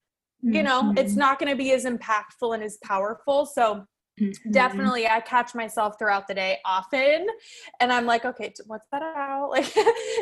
mm-hmm. 0.44 0.56
you 0.56 0.64
know, 0.64 0.92
it's 0.98 1.12
mm-hmm. 1.12 1.20
not 1.20 1.38
going 1.38 1.52
to 1.52 1.56
be 1.56 1.74
as 1.74 1.86
impactful 1.86 2.56
and 2.56 2.64
as 2.64 2.80
powerful. 2.84 3.46
So, 3.46 3.86
Mm-hmm. 4.20 4.52
definitely 4.52 5.08
i 5.08 5.22
catch 5.22 5.56
myself 5.56 5.96
throughout 5.98 6.28
the 6.28 6.34
day 6.34 6.58
often 6.66 7.26
and 7.80 7.94
i'm 7.94 8.06
like 8.06 8.26
okay 8.26 8.52
what's 8.68 8.86
that 8.92 9.02
about 9.02 9.50
like 9.50 9.64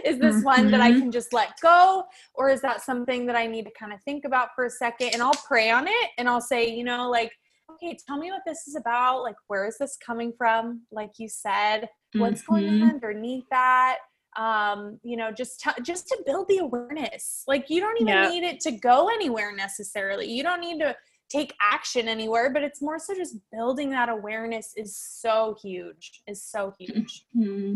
is 0.06 0.20
this 0.20 0.36
mm-hmm. 0.36 0.44
one 0.44 0.70
that 0.70 0.82
i 0.82 0.92
mm-hmm. 0.92 1.00
can 1.00 1.12
just 1.12 1.34
let 1.34 1.60
go 1.63 2.04
or 2.36 2.48
is 2.48 2.62
that 2.62 2.84
something 2.84 3.26
that 3.26 3.36
i 3.36 3.48
need 3.48 3.66
to 3.66 3.72
kind 3.72 3.92
of 3.92 4.00
think 4.04 4.24
about 4.24 4.50
for 4.54 4.66
a 4.66 4.70
second 4.70 5.10
and 5.13 5.24
i'll 5.24 5.34
pray 5.48 5.72
on 5.72 5.88
it 5.88 6.10
and 6.20 6.30
i'll 6.30 6.40
say 6.40 6.70
you 6.70 6.84
know 6.84 7.10
like 7.10 7.32
okay 7.78 7.98
tell 8.08 8.18
me 8.18 8.32
what 8.32 8.42
this 8.46 8.68
is 8.68 8.76
about 8.76 9.24
like 9.24 9.36
where 9.48 9.66
is 9.68 9.78
this 9.78 9.98
coming 10.06 10.34
from 10.38 10.82
like 10.92 11.12
you 11.18 11.30
said 11.30 11.88
what's 12.16 12.42
mm-hmm. 12.44 12.54
going 12.54 12.82
on 12.82 12.90
underneath 12.90 13.46
that 13.52 13.98
um 14.38 15.00
you 15.04 15.18
know 15.18 15.32
just 15.32 15.60
t- 15.60 15.82
just 15.82 16.08
to 16.08 16.18
build 16.26 16.48
the 16.48 16.58
awareness 16.58 17.44
like 17.48 17.66
you 17.70 17.80
don't 17.80 18.00
even 18.00 18.08
yeah. 18.08 18.30
need 18.30 18.44
it 18.44 18.60
to 18.60 18.72
go 18.72 19.10
anywhere 19.10 19.56
necessarily 19.56 20.30
you 20.30 20.44
don't 20.44 20.62
need 20.62 20.80
to 20.80 20.96
take 21.30 21.54
action 21.62 22.08
anywhere 22.08 22.52
but 22.52 22.63
it's 22.63 22.82
more 22.82 23.00
so 23.00 23.13
just 23.13 23.36
building 23.52 23.90
that 23.90 24.10
awareness 24.10 24.74
is 24.78 24.98
so 24.98 25.56
huge 25.62 26.22
is 26.28 26.44
so 26.44 26.74
huge 26.78 27.26
mm-hmm. 27.36 27.76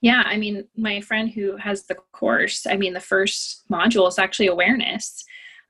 yeah 0.00 0.22
i 0.26 0.36
mean 0.36 0.66
my 0.76 1.00
friend 1.00 1.30
who 1.30 1.56
has 1.56 1.84
the 1.86 1.96
course 2.12 2.66
i 2.66 2.76
mean 2.76 2.94
the 2.94 3.00
first 3.00 3.64
module 3.70 4.08
is 4.08 4.18
actually 4.18 4.48
awareness 4.48 5.24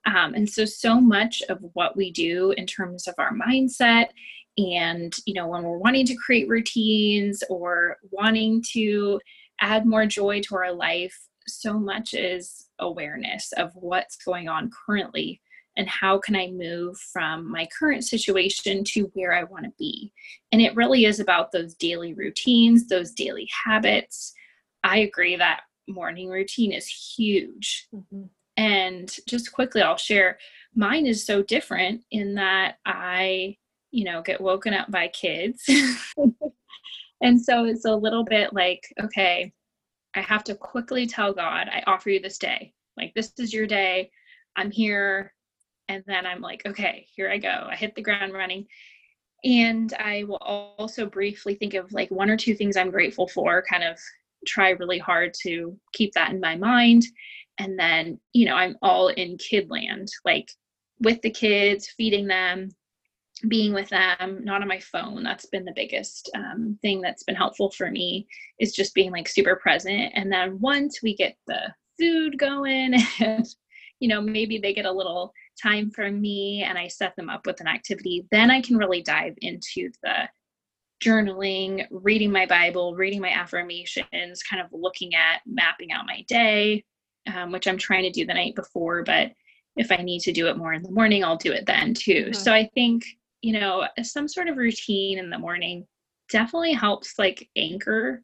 um, 0.07 0.35
and 0.35 0.49
so 0.49 0.65
so 0.65 1.01
much 1.01 1.43
of 1.49 1.59
what 1.73 1.97
we 1.97 2.11
do 2.11 2.53
in 2.53 2.67
terms 2.67 3.07
of 3.07 3.15
our 3.19 3.33
mindset 3.33 4.09
and 4.57 5.17
you 5.27 5.35
know 5.35 5.49
when 5.49 5.63
we're 5.63 5.79
wanting 5.79 6.07
to 6.07 6.17
create 6.17 6.49
routines 6.49 7.43
or 7.49 7.97
wanting 8.11 8.63
to 8.73 9.21
add 9.61 9.87
more 9.87 10.07
joy 10.07 10.41
to 10.41 10.57
our 10.57 10.73
life 10.73 11.17
so 11.47 11.79
much 11.79 12.15
is 12.15 12.67
awareness 12.79 13.53
of 13.57 13.71
what's 13.75 14.17
going 14.17 14.49
on 14.49 14.71
currently 14.87 15.41
and 15.77 15.89
how 15.89 16.19
can 16.19 16.37
i 16.37 16.49
move 16.49 16.97
from 17.13 17.51
my 17.51 17.67
current 17.79 18.05
situation 18.05 18.85
to 18.85 19.11
where 19.15 19.35
i 19.35 19.45
want 19.45 19.65
to 19.65 19.73
be. 19.79 20.13
And 20.53 20.61
it 20.63 20.77
really 20.77 21.05
is 21.05 21.21
about 21.21 21.53
those 21.53 21.75
daily 21.75 22.15
routines 22.15 22.87
those 22.89 23.11
daily 23.13 23.49
habits. 23.65 24.33
I 24.83 24.99
agree 24.99 25.37
that 25.37 25.63
morning 25.89 26.29
routine 26.29 26.73
is 26.73 26.87
huge. 26.87 27.89
Mm-hmm. 27.95 28.25
And 28.57 29.17
just 29.29 29.53
quickly 29.53 29.83
i'll 29.83 29.97
share 29.97 30.39
mine 30.75 31.07
is 31.07 31.25
so 31.25 31.43
different 31.43 32.03
in 32.11 32.35
that 32.35 32.77
i 32.87 33.57
you 33.95 34.03
know, 34.03 34.21
get 34.23 34.41
woken 34.41 34.75
up 34.75 34.91
by 34.91 35.07
kids. 35.07 35.63
and 37.23 37.41
so 37.41 37.65
it's 37.65 37.85
a 37.85 37.95
little 37.95 38.25
bit 38.25 38.53
like, 38.53 38.83
okay, 39.01 39.53
I 40.17 40.21
have 40.21 40.43
to 40.45 40.57
quickly 40.57 41.07
tell 41.07 41.33
God, 41.33 41.69
I 41.69 41.83
offer 41.87 42.11
you 42.11 42.19
this 42.19 42.37
day. 42.37 42.73
Like, 42.97 43.15
this 43.15 43.33
is 43.39 43.55
your 43.55 43.69
day. 43.69 44.11
I'm 44.57 44.73
here. 44.73 45.33
And 45.89 46.03
then 46.09 46.27
I'm 46.27 46.41
like, 46.41 46.67
okay, 46.67 47.07
here 47.15 47.31
I 47.31 47.39
go. 47.39 47.69
I 47.71 47.77
hit 47.77 47.95
the 47.95 48.03
ground 48.03 48.33
running. 48.33 48.67
And 49.45 49.95
I 49.95 50.25
will 50.25 50.43
also 50.43 51.07
briefly 51.07 51.55
think 51.55 51.75
of 51.75 51.93
like 51.93 52.11
one 52.11 52.31
or 52.31 52.37
two 52.37 52.57
things 52.57 52.77
I'm 52.77 52.91
grateful 52.91 53.29
for, 53.29 53.63
kind 53.71 53.85
of 53.85 53.97
try 54.45 54.71
really 54.71 54.99
hard 54.99 55.35
to 55.43 55.79
keep 55.93 56.13
that 56.15 56.33
in 56.33 56.41
my 56.41 56.57
mind. 56.57 57.05
And 57.59 57.79
then, 57.79 58.19
you 58.33 58.47
know, 58.47 58.55
I'm 58.55 58.77
all 58.83 59.09
in 59.09 59.39
kid 59.39 59.71
land, 59.71 60.09
like 60.25 60.51
with 61.01 61.23
the 61.23 61.31
kids, 61.31 61.89
feeding 61.97 62.27
them, 62.27 62.71
being 63.49 63.73
with 63.73 63.89
them 63.89 64.45
not 64.45 64.63
on 64.63 64.69
my 64.69 64.81
phone. 64.81 65.23
That's 65.23 65.47
been 65.47 65.65
the 65.65 65.73
biggest 65.75 66.31
um, 66.35 66.79
thing 66.83 67.01
that's 67.01 67.25
been 67.25 67.35
helpful 67.35 67.71
for 67.71 67.91
me 67.91 68.27
is 68.59 68.73
just 68.73 68.95
being 68.95 69.13
like 69.13 69.29
super 69.29 69.57
present. 69.57 70.13
And 70.15 70.33
then 70.33 70.59
once 70.61 71.01
we 71.03 71.15
get 71.15 71.37
the 71.47 71.75
food 71.99 72.39
going 72.39 72.95
and 73.21 73.47
you 74.01 74.09
know 74.09 74.21
maybe 74.21 74.59
they 74.59 74.75
get 74.75 74.87
a 74.87 74.93
little 74.93 75.33
time 75.61 75.91
from 75.91 76.21
me 76.21 76.63
and 76.63 76.77
i 76.77 76.89
set 76.89 77.15
them 77.17 77.31
up 77.31 77.47
with 77.47 77.61
an 77.61 77.69
activity 77.69 78.27
then 78.31 78.51
i 78.51 78.61
can 78.61 78.77
really 78.77 79.03
dive 79.03 79.35
into 79.41 79.91
the 80.03 80.29
journaling 81.03 81.87
reading 81.91 82.31
my 82.31 82.47
bible 82.47 82.95
reading 82.95 83.21
my 83.21 83.31
affirmations 83.31 84.43
kind 84.43 84.63
of 84.63 84.69
looking 84.73 85.15
at 85.15 85.41
mapping 85.47 85.93
out 85.93 86.07
my 86.07 86.25
day 86.29 86.85
um, 87.33 87.53
which 87.53 87.67
i'm 87.67 87.79
trying 87.79 88.03
to 88.03 88.11
do 88.11 88.27
the 88.27 88.35
night 88.35 88.55
before 88.55 89.03
but 89.03 89.33
if 89.77 89.91
i 89.91 89.97
need 89.97 90.21
to 90.21 90.33
do 90.33 90.49
it 90.49 90.57
more 90.57 90.73
in 90.73 90.83
the 90.83 90.91
morning 90.91 91.25
i'll 91.25 91.37
do 91.37 91.53
it 91.53 91.67
then 91.67 91.95
too 91.95 92.25
mm-hmm. 92.25 92.33
so 92.33 92.53
i 92.53 92.69
think 92.75 93.05
you 93.45 93.53
know, 93.53 93.87
some 94.03 94.27
sort 94.27 94.49
of 94.49 94.57
routine 94.57 95.19
in 95.19 95.29
the 95.29 95.39
morning 95.39 95.87
definitely 96.31 96.73
helps 96.73 97.19
like 97.19 97.47
anchor 97.57 98.23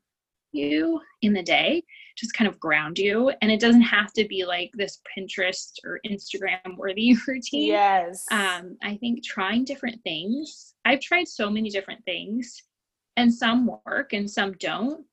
you 0.53 0.99
in 1.21 1.35
the 1.35 1.43
day, 1.43 1.83
just 2.17 2.33
kind 2.33 2.49
of 2.49 2.59
ground 2.59 2.99
you. 2.99 3.31
And 3.43 3.53
it 3.53 3.61
doesn't 3.61 3.83
have 3.83 4.15
to 4.15 4.27
be 4.27 4.47
like 4.47 4.71
this 4.73 4.99
Pinterest 5.15 5.73
or 5.85 6.01
Instagram 6.07 6.79
worthy 6.79 7.15
routine. 7.29 7.69
Yes. 7.69 8.25
Um, 8.31 8.79
I 8.83 8.97
think 8.97 9.23
trying 9.23 9.65
different 9.65 10.03
things. 10.05 10.73
I've 10.87 11.01
tried 11.01 11.29
so 11.29 11.51
many 11.51 11.69
different 11.69 12.03
things, 12.07 12.63
and 13.19 13.33
some 13.33 13.71
work 13.85 14.15
and 14.15 14.29
some 14.29 14.55
don't. 14.55 15.05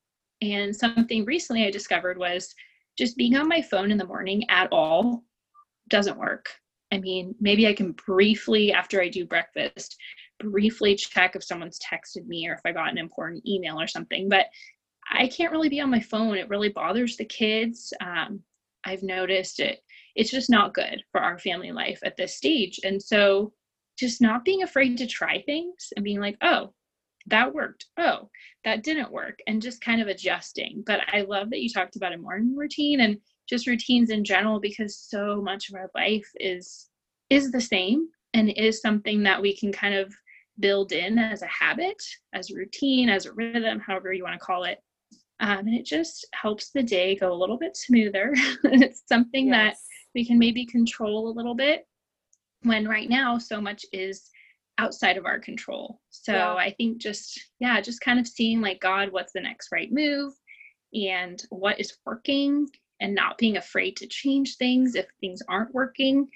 And 0.42 0.74
something 0.74 1.26
recently 1.26 1.66
I 1.66 1.72
discovered 1.72 2.18
was 2.18 2.56
just 2.98 3.18
being 3.18 3.36
on 3.36 3.48
my 3.48 3.62
phone 3.62 3.92
in 3.92 3.98
the 3.98 4.06
morning 4.06 4.44
at 4.50 4.68
all 4.72 5.24
doesn't 5.90 6.18
work. 6.18 6.50
I 6.92 7.00
mean, 7.00 7.36
maybe 7.40 7.68
I 7.68 7.74
can 7.74 7.92
briefly, 7.92 8.72
after 8.72 9.02
I 9.02 9.10
do 9.10 9.26
breakfast, 9.26 9.98
briefly 10.40 10.96
check 10.96 11.36
if 11.36 11.44
someone's 11.44 11.80
texted 11.80 12.26
me 12.28 12.48
or 12.48 12.54
if 12.54 12.62
I 12.66 12.72
got 12.72 12.92
an 12.92 12.98
important 12.98 13.46
email 13.46 13.80
or 13.80 13.88
something. 13.88 14.30
But 14.30 14.48
I 15.12 15.28
can't 15.28 15.52
really 15.52 15.70
be 15.70 15.80
on 15.80 15.90
my 15.90 16.00
phone. 16.00 16.38
It 16.38 16.50
really 16.50 16.70
bothers 16.70 17.18
the 17.18 17.26
kids. 17.26 17.94
Um, 18.02 18.42
I've 18.86 19.04
noticed 19.04 19.60
it. 19.60 19.80
It's 20.16 20.32
just 20.32 20.50
not 20.50 20.74
good 20.74 21.04
for 21.12 21.22
our 21.22 21.38
family 21.38 21.72
life 21.72 22.00
at 22.04 22.18
this 22.18 22.36
stage. 22.36 22.80
And 22.84 23.02
so, 23.02 23.54
just 23.98 24.22
not 24.22 24.46
being 24.46 24.62
afraid 24.62 24.98
to 24.98 25.08
try 25.08 25.42
things 25.42 25.92
and 25.96 26.04
being 26.04 26.20
like, 26.20 26.38
oh, 26.42 26.72
that 27.28 27.54
worked. 27.54 27.86
Oh, 27.98 28.30
that 28.64 28.84
didn't 28.84 29.12
work. 29.12 29.40
And 29.48 29.62
just 29.62 29.82
kind 29.82 30.02
of 30.02 30.08
adjusting. 30.08 30.84
But 30.86 31.02
I 31.12 31.22
love 31.22 31.50
that 31.50 31.62
you 31.62 31.70
talked 31.70 31.96
about 31.96 32.14
a 32.14 32.18
morning 32.18 32.56
routine. 32.56 33.02
And 33.02 33.18
just 33.48 33.68
routines 33.68 34.10
in 34.10 34.24
general 34.24 34.60
because 34.60 34.98
so 34.98 35.42
much 35.42 35.70
of 35.70 35.76
our 35.76 35.90
life 35.96 36.30
is 36.36 36.90
is 37.30 37.52
the 37.52 37.62
same 37.62 38.08
and 38.34 38.50
is 38.52 38.82
something 38.82 39.24
that 39.24 39.42
we 39.42 39.56
can 39.56 39.72
kind 39.72 39.96
of 39.96 40.14
build 40.60 40.92
in 40.92 41.18
as 41.18 41.42
a 41.42 41.48
habit 41.48 42.02
as 42.34 42.52
a 42.52 42.56
routine 42.56 43.10
as 43.10 43.26
a 43.26 43.34
rhythm 43.34 43.80
however 43.80 44.14
you 44.14 44.24
want 44.24 44.34
to 44.34 44.46
call 44.46 44.64
it 44.64 44.80
um, 45.40 45.60
and 45.60 45.76
it 45.76 45.86
just 45.86 46.26
helps 46.34 46.72
the 46.72 46.82
day 46.84 47.16
go 47.16 47.32
a 47.32 47.36
little 47.42 47.58
bit 47.58 47.78
smoother 47.78 48.34
it's 48.64 49.04
something 49.08 49.48
yes. 49.48 49.56
that 49.56 49.76
we 50.16 50.26
can 50.26 50.38
maybe 50.38 50.66
control 50.66 51.30
a 51.30 51.36
little 51.36 51.56
bit 51.56 51.86
when 52.64 52.88
right 52.88 53.10
now 53.10 53.38
so 53.38 53.62
much 53.62 53.86
is 53.94 54.30
outside 54.78 55.18
of 55.18 55.26
our 55.26 55.40
control. 55.40 56.00
So 56.10 56.34
yeah. 56.34 56.56
I 56.56 56.72
think 56.78 56.98
just, 57.00 57.40
yeah, 57.60 57.80
just 57.82 58.02
kind 58.02 58.20
of 58.20 58.28
seeing 58.28 58.62
like, 58.62 58.80
God, 58.80 59.12
what's 59.12 59.34
the 59.34 59.42
next 59.42 59.70
right 59.72 59.92
move 59.92 60.34
and 60.94 61.42
what 61.50 61.80
is 61.80 61.98
working 62.06 62.68
and 63.00 63.14
not 63.14 63.38
being 63.38 63.58
afraid 63.58 63.96
to 63.98 64.08
change 64.08 64.58
things 64.58 64.96
if 64.96 65.06
things 65.22 65.42
aren't 65.48 65.74
working. 65.74 66.28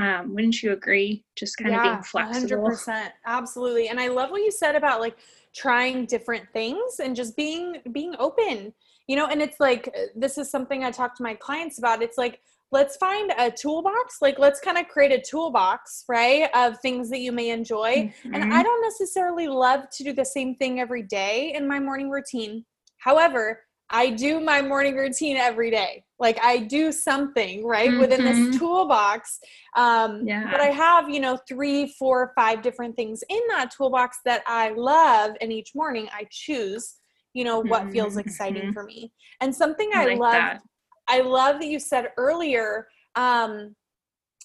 Um, 0.00 0.34
wouldn't 0.34 0.62
you 0.62 0.72
agree? 0.72 1.24
Just 1.36 1.56
kind 1.56 1.72
yeah, 1.72 1.78
of 1.78 1.82
being 1.82 2.02
flexible. 2.02 2.70
100%. 2.70 3.08
Absolutely. 3.26 3.88
And 3.88 3.98
I 3.98 4.08
love 4.08 4.30
what 4.30 4.42
you 4.42 4.52
said 4.52 4.76
about 4.76 5.00
like 5.00 5.16
trying 5.54 6.06
different 6.06 6.44
things 6.52 7.00
and 7.02 7.16
just 7.16 7.36
being 7.36 7.78
being 7.92 8.14
open. 8.18 8.72
You 9.08 9.16
know, 9.16 9.26
and 9.26 9.42
it's 9.42 9.58
like 9.58 9.92
this 10.14 10.38
is 10.38 10.48
something 10.48 10.84
I 10.84 10.92
talk 10.92 11.16
to 11.16 11.24
my 11.24 11.34
clients 11.34 11.78
about. 11.78 12.02
It's 12.02 12.16
like 12.16 12.40
let's 12.72 12.96
find 12.96 13.32
a 13.38 13.50
toolbox 13.50 14.16
like 14.20 14.38
let's 14.38 14.60
kind 14.60 14.78
of 14.78 14.88
create 14.88 15.12
a 15.12 15.22
toolbox 15.28 16.04
right 16.08 16.48
of 16.54 16.78
things 16.80 17.10
that 17.10 17.20
you 17.20 17.32
may 17.32 17.50
enjoy 17.50 17.94
mm-hmm. 17.94 18.34
and 18.34 18.52
i 18.52 18.62
don't 18.62 18.82
necessarily 18.82 19.48
love 19.48 19.88
to 19.90 20.04
do 20.04 20.12
the 20.12 20.24
same 20.24 20.54
thing 20.56 20.80
every 20.80 21.02
day 21.02 21.52
in 21.54 21.66
my 21.66 21.78
morning 21.78 22.10
routine 22.10 22.64
however 22.98 23.60
i 23.90 24.08
do 24.08 24.40
my 24.40 24.62
morning 24.62 24.96
routine 24.96 25.36
every 25.36 25.70
day 25.70 26.02
like 26.18 26.38
i 26.42 26.58
do 26.58 26.92
something 26.92 27.66
right 27.66 27.90
mm-hmm. 27.90 28.00
within 28.00 28.24
this 28.24 28.38
mm-hmm. 28.38 28.58
toolbox 28.58 29.38
um 29.76 30.22
yeah. 30.26 30.48
but 30.50 30.60
i 30.60 30.68
have 30.68 31.08
you 31.08 31.20
know 31.20 31.38
three 31.48 31.92
four 31.98 32.32
five 32.36 32.62
different 32.62 32.94
things 32.96 33.22
in 33.28 33.40
that 33.48 33.70
toolbox 33.76 34.18
that 34.24 34.42
i 34.46 34.70
love 34.70 35.32
and 35.40 35.52
each 35.52 35.72
morning 35.74 36.08
i 36.12 36.24
choose 36.30 36.96
you 37.32 37.44
know 37.44 37.60
what 37.60 37.82
mm-hmm. 37.82 37.92
feels 37.92 38.16
exciting 38.16 38.62
mm-hmm. 38.62 38.72
for 38.72 38.84
me 38.84 39.12
and 39.40 39.54
something 39.54 39.90
i, 39.94 40.02
I 40.02 40.06
like 40.06 40.18
love 40.18 40.32
that 40.32 40.60
I 41.10 41.20
love 41.22 41.60
that 41.60 41.66
you 41.66 41.80
said 41.80 42.10
earlier, 42.16 42.86
um, 43.16 43.74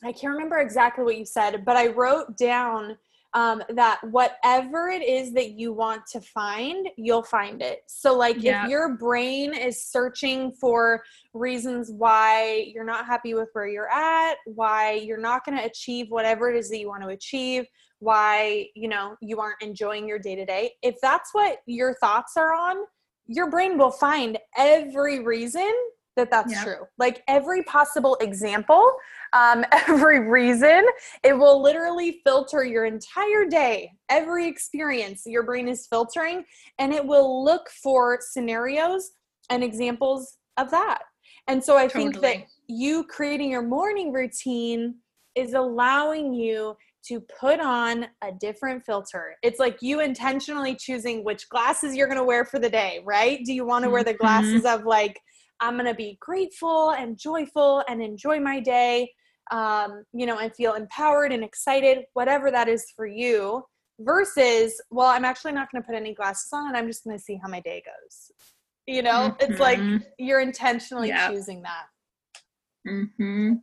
I 0.04 0.12
can't 0.12 0.34
remember 0.34 0.58
exactly 0.58 1.04
what 1.04 1.18
you 1.18 1.26
said, 1.26 1.64
but 1.64 1.78
I 1.78 1.88
wrote 1.88 2.38
down 2.38 2.98
um, 3.34 3.62
that 3.70 4.00
whatever 4.12 4.88
it 4.88 5.04
is 5.04 5.34
that 5.34 5.52
you 5.52 5.74
want 5.74 6.08
to 6.14 6.22
find, 6.22 6.88
you'll 6.98 7.24
find 7.24 7.62
it. 7.62 7.82
So, 7.88 8.18
like, 8.18 8.42
yeah. 8.42 8.64
if 8.64 8.70
your 8.70 8.96
brain 8.96 9.54
is 9.54 9.86
searching 9.86 10.54
for 10.54 11.04
reasons 11.34 11.92
why 11.92 12.72
you're 12.74 12.86
not 12.86 13.06
happy 13.06 13.34
with 13.34 13.50
where 13.54 13.68
you're 13.68 13.92
at, 13.92 14.36
why 14.46 14.94
you're 14.94 15.20
not 15.20 15.46
going 15.46 15.58
to 15.58 15.66
achieve 15.66 16.08
whatever 16.10 16.50
it 16.50 16.58
is 16.58 16.70
that 16.70 16.80
you 16.80 16.88
want 16.88 17.04
to 17.04 17.10
achieve, 17.10 17.66
why, 18.00 18.68
you 18.74 18.88
know, 18.88 19.18
you 19.22 19.40
aren't 19.40 19.62
enjoying 19.62 20.08
your 20.08 20.20
day 20.20 20.36
to 20.36 20.46
day, 20.46 20.72
if 20.82 20.96
that's 21.02 21.34
what 21.34 21.60
your 21.66 21.94
thoughts 21.96 22.38
are 22.38 22.54
on, 22.54 22.78
your 23.28 23.50
brain 23.50 23.78
will 23.78 23.92
find 23.92 24.38
every 24.58 25.20
reason 25.20 25.74
that 26.16 26.32
that's 26.32 26.52
yeah. 26.52 26.64
true. 26.64 26.88
Like 26.98 27.24
every 27.28 27.64
possible 27.64 28.18
example, 28.22 28.94
um, 29.34 29.66
every 29.72 30.30
reason, 30.30 30.86
it 31.24 31.38
will 31.38 31.62
literally 31.62 32.22
filter 32.24 32.64
your 32.64 32.86
entire 32.86 33.46
day, 33.46 33.92
every 34.10 34.48
experience 34.48 35.24
your 35.26 35.44
brain 35.44 35.68
is 35.68 35.88
filtering, 35.88 36.46
and 36.80 36.94
it 36.94 37.06
will 37.06 37.44
look 37.44 37.70
for 37.70 38.20
scenarios 38.22 39.12
and 39.50 39.64
examples 39.64 40.38
of 40.58 40.72
that. 40.72 41.04
And 41.48 41.64
so 41.64 41.78
I 41.78 41.88
totally. 41.88 42.12
think 42.12 42.22
that 42.22 42.38
you 42.68 43.04
creating 43.04 43.52
your 43.52 43.62
morning 43.62 44.12
routine 44.12 44.96
is 45.36 45.54
allowing 45.54 46.34
you 46.34 46.76
to 47.08 47.20
put 47.40 47.60
on 47.60 48.08
a 48.24 48.32
different 48.40 48.84
filter. 48.84 49.36
It's 49.44 49.60
like 49.60 49.78
you 49.82 50.00
intentionally 50.00 50.76
choosing 50.76 51.24
which 51.24 51.48
glasses 51.50 51.96
you're 51.96 52.08
going 52.08 52.18
to 52.18 52.24
wear 52.24 52.46
for 52.46 52.58
the 52.58 52.70
day, 52.70 53.02
right? 53.06 53.42
Do 53.46 53.54
you 53.54 53.66
want 53.66 53.84
to 53.84 53.92
wear 53.92 54.04
the 54.04 54.12
mm-hmm. 54.14 54.24
glasses 54.24 54.66
of 54.66 54.86
like 54.86 55.20
I'm 55.60 55.76
going 55.76 55.86
to 55.86 55.94
be 55.94 56.18
grateful 56.20 56.92
and 56.92 57.18
joyful 57.18 57.84
and 57.88 58.02
enjoy 58.02 58.40
my 58.40 58.60
day, 58.60 59.12
um, 59.52 60.04
you 60.14 60.26
know, 60.26 60.40
and 60.40 60.54
feel 60.54 60.74
empowered 60.74 61.32
and 61.32 61.44
excited, 61.44 62.06
whatever 62.14 62.52
that 62.52 62.68
is 62.68 62.86
for 62.96 63.06
you, 63.06 63.64
versus, 64.00 64.82
well, 64.92 65.08
I'm 65.08 65.26
actually 65.26 65.54
not 65.54 65.72
going 65.72 65.82
to 65.82 65.88
put 65.88 65.96
any 65.96 66.14
glasses 66.14 66.50
on 66.52 66.68
and 66.68 66.78
I'm 66.78 66.88
just 66.88 67.04
going 67.04 67.18
to 67.18 67.24
see 67.24 67.40
how 67.42 67.50
my 67.50 67.62
day 67.62 67.84
goes. 67.86 68.32
You 68.88 69.02
know, 69.02 69.36
mm-hmm. 69.40 69.52
it's 69.52 69.60
like 69.60 69.80
mm-hmm. 69.80 70.04
you're 70.20 70.42
intentionally 70.42 71.12
choosing 71.28 71.64
that. 71.64 71.86
Mm-hmm. 72.88 73.54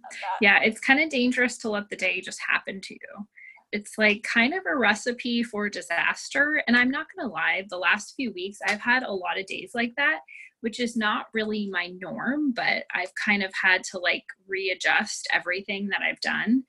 Yeah, 0.40 0.60
it's 0.62 0.80
kind 0.80 1.00
of 1.00 1.10
dangerous 1.10 1.58
to 1.58 1.70
let 1.70 1.88
the 1.90 1.96
day 1.96 2.20
just 2.20 2.40
happen 2.48 2.80
to 2.80 2.94
you. 2.94 3.26
It's 3.70 3.96
like 3.96 4.22
kind 4.24 4.52
of 4.52 4.64
a 4.66 4.76
recipe 4.76 5.42
for 5.42 5.68
disaster. 5.68 6.62
And 6.66 6.76
I'm 6.76 6.90
not 6.90 7.06
going 7.14 7.28
to 7.28 7.32
lie, 7.32 7.64
the 7.70 7.78
last 7.78 8.14
few 8.16 8.32
weeks, 8.32 8.58
I've 8.66 8.80
had 8.80 9.04
a 9.04 9.12
lot 9.12 9.38
of 9.38 9.46
days 9.46 9.70
like 9.74 9.92
that 9.96 10.20
which 10.62 10.78
is 10.78 10.96
not 10.96 11.26
really 11.34 11.68
my 11.70 11.92
norm, 12.00 12.52
but 12.52 12.84
I've 12.94 13.12
kind 13.22 13.42
of 13.42 13.52
had 13.60 13.82
to 13.90 13.98
like 13.98 14.24
readjust 14.48 15.28
everything 15.32 15.88
that 15.88 16.02
I've 16.02 16.20
done. 16.20 16.64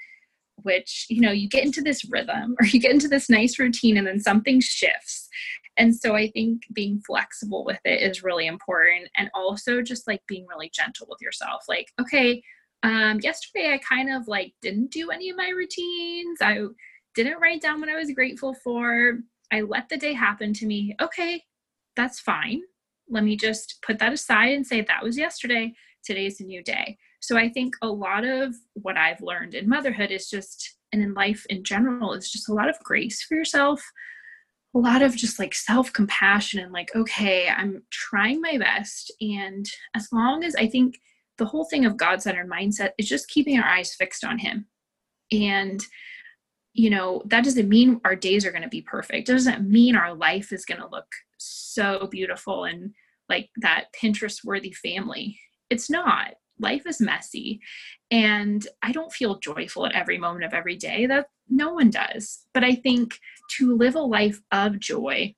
Which, 0.63 1.07
you 1.09 1.21
know, 1.21 1.31
you 1.31 1.47
get 1.47 1.65
into 1.65 1.81
this 1.81 2.03
rhythm 2.09 2.55
or 2.59 2.65
you 2.65 2.79
get 2.79 2.91
into 2.91 3.07
this 3.07 3.29
nice 3.29 3.57
routine 3.59 3.97
and 3.97 4.05
then 4.05 4.19
something 4.19 4.59
shifts. 4.59 5.29
And 5.77 5.95
so 5.95 6.15
I 6.15 6.29
think 6.29 6.63
being 6.73 7.01
flexible 7.05 7.63
with 7.65 7.79
it 7.85 8.01
is 8.01 8.23
really 8.23 8.47
important. 8.47 9.09
And 9.17 9.29
also 9.33 9.81
just 9.81 10.07
like 10.07 10.21
being 10.27 10.45
really 10.47 10.71
gentle 10.73 11.07
with 11.09 11.21
yourself. 11.21 11.63
Like, 11.67 11.87
okay, 12.01 12.43
um, 12.83 13.19
yesterday 13.21 13.73
I 13.73 13.77
kind 13.77 14.11
of 14.11 14.27
like 14.27 14.53
didn't 14.61 14.91
do 14.91 15.11
any 15.11 15.29
of 15.29 15.37
my 15.37 15.49
routines. 15.49 16.39
I 16.41 16.59
didn't 17.15 17.39
write 17.39 17.61
down 17.61 17.79
what 17.79 17.89
I 17.89 17.95
was 17.95 18.11
grateful 18.11 18.55
for. 18.63 19.19
I 19.51 19.61
let 19.61 19.89
the 19.89 19.97
day 19.97 20.13
happen 20.13 20.53
to 20.53 20.65
me. 20.65 20.95
Okay, 21.01 21.43
that's 21.95 22.19
fine 22.19 22.61
let 23.13 23.23
me 23.23 23.37
just 23.37 23.79
put 23.85 23.99
that 23.99 24.13
aside 24.13 24.53
and 24.53 24.65
say 24.65 24.81
that 24.81 25.03
was 25.03 25.17
yesterday 25.17 25.73
today's 26.03 26.41
a 26.41 26.43
new 26.43 26.61
day. 26.61 26.97
So 27.21 27.37
i 27.37 27.47
think 27.47 27.75
a 27.81 27.87
lot 27.87 28.25
of 28.25 28.53
what 28.73 28.97
i've 28.97 29.21
learned 29.21 29.55
in 29.55 29.69
motherhood 29.69 30.11
is 30.11 30.29
just 30.29 30.77
and 30.91 31.01
in 31.01 31.13
life 31.13 31.45
in 31.49 31.63
general 31.63 32.13
is 32.13 32.31
just 32.31 32.49
a 32.49 32.53
lot 32.53 32.69
of 32.69 32.77
grace 32.79 33.23
for 33.23 33.35
yourself 33.35 33.81
a 34.75 34.79
lot 34.79 35.01
of 35.01 35.15
just 35.15 35.39
like 35.39 35.53
self 35.53 35.93
compassion 35.93 36.59
and 36.59 36.71
like 36.71 36.89
okay 36.95 37.47
i'm 37.49 37.83
trying 37.91 38.41
my 38.41 38.57
best. 38.57 39.11
And 39.21 39.65
as 39.95 40.09
long 40.11 40.43
as 40.43 40.55
i 40.55 40.67
think 40.67 40.99
the 41.37 41.45
whole 41.45 41.65
thing 41.65 41.85
of 41.85 41.97
god 41.97 42.21
centered 42.21 42.49
mindset 42.49 42.91
is 42.97 43.07
just 43.07 43.29
keeping 43.29 43.57
our 43.59 43.67
eyes 43.67 43.95
fixed 43.95 44.23
on 44.23 44.37
him. 44.39 44.67
And 45.31 45.83
you 46.73 46.89
know 46.89 47.21
that 47.27 47.43
doesn't 47.43 47.69
mean 47.69 48.01
our 48.03 48.15
days 48.15 48.45
are 48.45 48.51
going 48.51 48.63
to 48.63 48.69
be 48.69 48.81
perfect. 48.81 49.29
It 49.29 49.33
doesn't 49.33 49.69
mean 49.69 49.95
our 49.95 50.13
life 50.13 50.51
is 50.51 50.65
going 50.65 50.81
to 50.81 50.89
look 50.89 51.07
so 51.37 52.07
beautiful 52.09 52.63
and 52.65 52.93
like 53.29 53.49
that 53.57 53.85
Pinterest 53.99 54.43
worthy 54.43 54.73
family. 54.73 55.39
It's 55.69 55.89
not. 55.89 56.35
Life 56.59 56.83
is 56.85 57.01
messy. 57.01 57.59
And 58.11 58.65
I 58.81 58.91
don't 58.91 59.11
feel 59.11 59.39
joyful 59.39 59.85
at 59.85 59.93
every 59.93 60.17
moment 60.17 60.45
of 60.45 60.53
every 60.53 60.75
day. 60.75 61.05
That 61.05 61.27
no 61.49 61.73
one 61.73 61.89
does. 61.89 62.45
But 62.53 62.63
I 62.63 62.75
think 62.75 63.19
to 63.57 63.75
live 63.75 63.95
a 63.95 63.99
life 64.01 64.41
of 64.51 64.79
joy, 64.79 65.35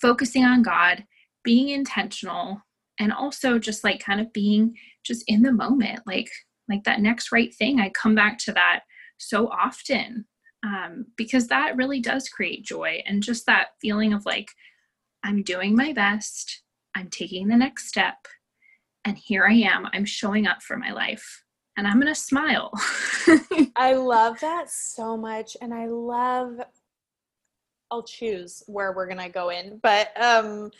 focusing 0.00 0.44
on 0.44 0.62
God, 0.62 1.04
being 1.42 1.68
intentional, 1.68 2.62
and 2.98 3.12
also 3.12 3.58
just 3.58 3.84
like 3.84 4.00
kind 4.00 4.20
of 4.20 4.32
being 4.32 4.76
just 5.04 5.24
in 5.26 5.42
the 5.42 5.52
moment, 5.52 6.00
like 6.06 6.30
like 6.68 6.84
that 6.84 7.00
next 7.00 7.30
right 7.30 7.54
thing. 7.54 7.80
I 7.80 7.90
come 7.90 8.14
back 8.14 8.38
to 8.40 8.52
that 8.52 8.80
so 9.18 9.48
often 9.48 10.24
um, 10.64 11.06
because 11.16 11.48
that 11.48 11.76
really 11.76 12.00
does 12.00 12.28
create 12.28 12.64
joy 12.64 13.02
and 13.06 13.22
just 13.22 13.46
that 13.46 13.68
feeling 13.80 14.12
of 14.12 14.24
like 14.24 14.50
I'm 15.22 15.42
doing 15.42 15.76
my 15.76 15.92
best. 15.92 16.62
I'm 16.94 17.08
taking 17.08 17.48
the 17.48 17.56
next 17.56 17.88
step. 17.88 18.16
And 19.04 19.18
here 19.18 19.44
I 19.44 19.54
am. 19.54 19.86
I'm 19.92 20.04
showing 20.04 20.46
up 20.46 20.62
for 20.62 20.76
my 20.76 20.92
life. 20.92 21.44
And 21.76 21.86
I'm 21.86 22.00
going 22.00 22.12
to 22.12 22.18
smile. 22.18 22.70
I 23.76 23.94
love 23.94 24.40
that 24.40 24.70
so 24.70 25.16
much. 25.16 25.56
And 25.60 25.74
I 25.74 25.86
love 25.86 26.60
I'll 27.90 28.02
choose 28.02 28.62
where 28.66 28.92
we're 28.92 29.06
gonna 29.06 29.28
go 29.28 29.50
in. 29.50 29.78
But 29.82 30.10
um, 30.20 30.72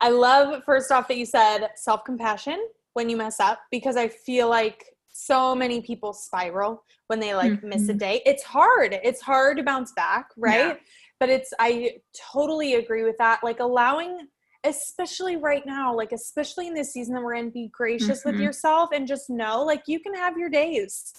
I 0.00 0.08
love 0.08 0.64
first 0.64 0.90
off 0.90 1.06
that 1.08 1.16
you 1.16 1.26
said 1.26 1.68
self 1.76 2.02
compassion 2.04 2.58
when 2.94 3.08
you 3.08 3.16
mess 3.16 3.38
up 3.38 3.60
because 3.70 3.96
I 3.96 4.08
feel 4.08 4.48
like 4.48 4.84
so 5.12 5.54
many 5.54 5.80
people 5.80 6.12
spiral 6.12 6.82
when 7.06 7.20
they 7.20 7.34
like 7.34 7.52
mm-hmm. 7.52 7.68
miss 7.68 7.84
a 7.84 7.92
mm-hmm. 7.92 7.98
day. 7.98 8.22
It's 8.26 8.42
hard. 8.42 8.98
It's 9.04 9.20
hard 9.20 9.58
to 9.58 9.62
bounce 9.62 9.92
back, 9.92 10.30
right? 10.36 10.68
Yeah. 10.68 10.74
But 11.20 11.28
it's 11.30 11.52
I 11.60 11.98
totally 12.32 12.74
agree 12.74 13.04
with 13.04 13.16
that. 13.18 13.44
Like 13.44 13.60
allowing 13.60 14.26
especially 14.66 15.36
right 15.36 15.64
now, 15.64 15.94
like 15.94 16.12
especially 16.12 16.66
in 16.66 16.74
this 16.74 16.92
season 16.92 17.14
that 17.14 17.22
we're 17.22 17.34
in, 17.34 17.50
be 17.50 17.70
gracious 17.72 18.20
mm-hmm. 18.20 18.32
with 18.32 18.40
yourself 18.40 18.90
and 18.92 19.06
just 19.06 19.30
know 19.30 19.62
like 19.64 19.82
you 19.86 20.00
can 20.00 20.14
have 20.14 20.36
your 20.36 20.50
days. 20.50 21.12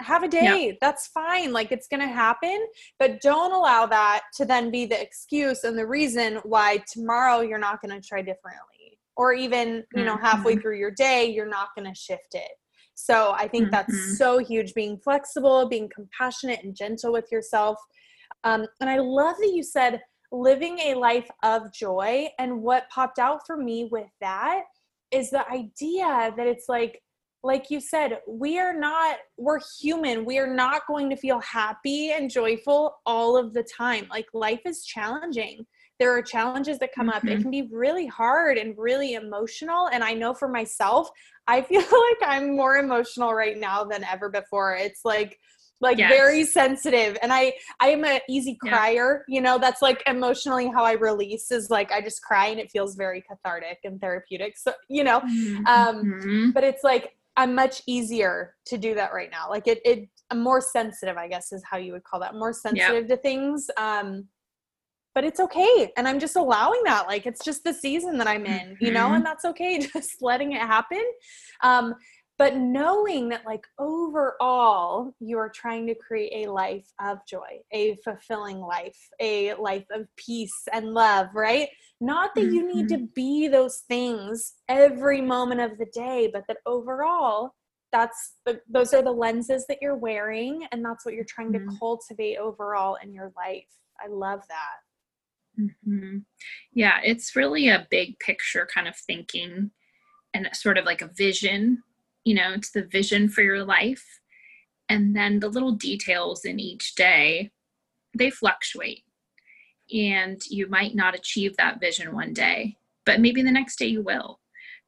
Have 0.00 0.22
a 0.22 0.28
day. 0.28 0.66
Yep. 0.66 0.76
That's 0.82 1.06
fine. 1.08 1.52
Like 1.52 1.72
it's 1.72 1.88
going 1.88 2.02
to 2.02 2.06
happen, 2.06 2.66
but 2.98 3.20
don't 3.22 3.52
allow 3.52 3.86
that 3.86 4.24
to 4.36 4.44
then 4.44 4.70
be 4.70 4.84
the 4.84 5.00
excuse 5.00 5.64
and 5.64 5.78
the 5.78 5.86
reason 5.86 6.38
why 6.44 6.84
tomorrow 6.92 7.40
you're 7.40 7.58
not 7.58 7.80
going 7.80 7.98
to 7.98 8.06
try 8.06 8.18
differently. 8.20 8.98
Or 9.16 9.32
even, 9.32 9.82
you 9.94 10.04
know, 10.04 10.18
halfway 10.18 10.52
mm-hmm. 10.52 10.60
through 10.60 10.78
your 10.78 10.90
day, 10.90 11.32
you're 11.32 11.48
not 11.48 11.68
going 11.74 11.90
to 11.90 11.98
shift 11.98 12.34
it. 12.34 12.50
So 12.94 13.32
I 13.32 13.48
think 13.48 13.64
mm-hmm. 13.64 13.70
that's 13.70 14.18
so 14.18 14.38
huge 14.38 14.74
being 14.74 14.98
flexible, 14.98 15.66
being 15.66 15.88
compassionate 15.94 16.62
and 16.62 16.76
gentle 16.76 17.12
with 17.12 17.32
yourself. 17.32 17.78
Um, 18.44 18.66
and 18.82 18.90
I 18.90 18.98
love 18.98 19.36
that 19.38 19.52
you 19.54 19.62
said 19.62 20.02
living 20.32 20.78
a 20.78 20.94
life 20.94 21.28
of 21.42 21.72
joy. 21.72 22.28
And 22.38 22.62
what 22.62 22.88
popped 22.90 23.18
out 23.18 23.46
for 23.46 23.56
me 23.56 23.88
with 23.90 24.08
that 24.20 24.62
is 25.10 25.30
the 25.30 25.48
idea 25.50 26.32
that 26.36 26.46
it's 26.46 26.68
like 26.68 27.02
like 27.46 27.70
you 27.70 27.80
said, 27.80 28.18
we 28.26 28.58
are 28.58 28.74
not, 28.74 29.18
we're 29.38 29.60
human. 29.80 30.24
We 30.24 30.38
are 30.38 30.52
not 30.52 30.82
going 30.88 31.08
to 31.10 31.16
feel 31.16 31.38
happy 31.40 32.10
and 32.10 32.28
joyful 32.28 32.96
all 33.06 33.36
of 33.36 33.54
the 33.54 33.62
time. 33.62 34.08
Like 34.10 34.26
life 34.34 34.62
is 34.66 34.84
challenging. 34.84 35.64
There 36.00 36.14
are 36.14 36.22
challenges 36.22 36.78
that 36.80 36.92
come 36.92 37.06
mm-hmm. 37.06 37.16
up. 37.16 37.24
It 37.24 37.28
mm-hmm. 37.28 37.42
can 37.42 37.50
be 37.52 37.68
really 37.70 38.06
hard 38.06 38.58
and 38.58 38.74
really 38.76 39.14
emotional. 39.14 39.88
And 39.92 40.02
I 40.02 40.12
know 40.12 40.34
for 40.34 40.48
myself, 40.48 41.08
I 41.46 41.62
feel 41.68 41.80
like 41.80 42.18
I'm 42.22 42.56
more 42.56 42.76
emotional 42.76 43.32
right 43.32 43.56
now 43.56 43.84
than 43.84 44.02
ever 44.04 44.28
before. 44.28 44.74
It's 44.74 45.04
like, 45.04 45.38
like 45.80 45.98
yes. 45.98 46.10
very 46.10 46.44
sensitive 46.44 47.16
and 47.22 47.32
i 47.32 47.52
i 47.80 47.88
am 47.88 48.04
an 48.04 48.20
easy 48.28 48.56
crier 48.60 49.24
yeah. 49.28 49.34
you 49.34 49.40
know 49.40 49.58
that's 49.58 49.82
like 49.82 50.02
emotionally 50.06 50.68
how 50.68 50.84
i 50.84 50.92
release 50.92 51.50
is 51.50 51.70
like 51.70 51.92
i 51.92 52.00
just 52.00 52.22
cry 52.22 52.46
and 52.46 52.58
it 52.58 52.70
feels 52.70 52.94
very 52.96 53.22
cathartic 53.22 53.78
and 53.84 54.00
therapeutic 54.00 54.56
so 54.56 54.72
you 54.88 55.04
know 55.04 55.20
mm-hmm. 55.20 55.66
um 55.66 56.52
but 56.54 56.64
it's 56.64 56.82
like 56.82 57.16
i'm 57.36 57.54
much 57.54 57.82
easier 57.86 58.54
to 58.64 58.78
do 58.78 58.94
that 58.94 59.12
right 59.12 59.30
now 59.30 59.48
like 59.50 59.66
it 59.66 59.80
it 59.84 60.08
i'm 60.30 60.40
more 60.40 60.60
sensitive 60.60 61.16
i 61.16 61.28
guess 61.28 61.52
is 61.52 61.62
how 61.70 61.76
you 61.76 61.92
would 61.92 62.04
call 62.04 62.20
that 62.20 62.34
more 62.34 62.52
sensitive 62.52 63.06
to 63.06 63.16
things 63.16 63.68
um 63.76 64.26
but 65.16 65.24
it's 65.24 65.40
okay 65.40 65.90
and 65.96 66.06
i'm 66.06 66.20
just 66.20 66.36
allowing 66.36 66.80
that 66.84 67.06
like 67.06 67.26
it's 67.26 67.42
just 67.44 67.64
the 67.64 67.72
season 67.72 68.18
that 68.18 68.28
i'm 68.28 68.44
in 68.44 68.76
you 68.80 68.92
know 68.92 69.06
mm-hmm. 69.06 69.14
and 69.14 69.26
that's 69.26 69.44
okay 69.44 69.78
just 69.92 70.20
letting 70.20 70.52
it 70.52 70.60
happen 70.60 71.02
um 71.62 71.94
but 72.38 72.56
knowing 72.56 73.28
that 73.28 73.44
like 73.46 73.66
overall 73.78 75.14
you 75.20 75.38
are 75.38 75.48
trying 75.48 75.86
to 75.86 75.94
create 75.94 76.46
a 76.46 76.50
life 76.50 76.86
of 77.00 77.18
joy 77.28 77.60
a 77.72 77.96
fulfilling 78.04 78.60
life 78.60 78.96
a 79.20 79.54
life 79.54 79.86
of 79.92 80.06
peace 80.16 80.68
and 80.72 80.92
love 80.92 81.28
right 81.34 81.68
not 82.00 82.34
that 82.34 82.44
you 82.44 82.66
need 82.66 82.88
to 82.88 82.96
mm-hmm. 82.96 83.06
be 83.14 83.48
those 83.48 83.84
things 83.88 84.54
every 84.68 85.20
moment 85.20 85.60
of 85.60 85.78
the 85.78 85.86
day 85.86 86.28
but 86.32 86.44
that 86.48 86.58
overall 86.66 87.54
that's 87.92 88.34
the, 88.44 88.60
those 88.68 88.92
are 88.92 89.02
the 89.02 89.10
lenses 89.10 89.64
that 89.68 89.78
you're 89.80 89.96
wearing 89.96 90.66
and 90.72 90.84
that's 90.84 91.04
what 91.04 91.14
you're 91.14 91.24
trying 91.24 91.52
to 91.52 91.58
mm-hmm. 91.58 91.76
cultivate 91.78 92.36
overall 92.36 92.96
in 93.02 93.12
your 93.12 93.32
life 93.36 93.64
i 94.02 94.08
love 94.08 94.42
that 94.48 95.62
mm-hmm. 95.62 96.18
yeah 96.72 96.98
it's 97.02 97.34
really 97.34 97.68
a 97.68 97.86
big 97.90 98.18
picture 98.18 98.68
kind 98.72 98.88
of 98.88 98.96
thinking 98.96 99.70
and 100.34 100.48
sort 100.52 100.76
of 100.76 100.84
like 100.84 101.00
a 101.00 101.10
vision 101.16 101.82
you 102.26 102.34
know 102.34 102.52
it's 102.52 102.72
the 102.72 102.84
vision 102.84 103.28
for 103.28 103.42
your 103.42 103.64
life. 103.64 104.04
And 104.88 105.16
then 105.16 105.40
the 105.40 105.48
little 105.48 105.72
details 105.72 106.44
in 106.44 106.60
each 106.60 106.94
day 106.94 107.50
they 108.14 108.30
fluctuate. 108.30 109.04
And 109.94 110.40
you 110.48 110.68
might 110.68 110.94
not 110.94 111.14
achieve 111.14 111.56
that 111.56 111.80
vision 111.80 112.14
one 112.14 112.32
day 112.34 112.76
but 113.06 113.20
maybe 113.20 113.40
the 113.40 113.52
next 113.52 113.78
day 113.78 113.86
you 113.86 114.02
will. 114.02 114.40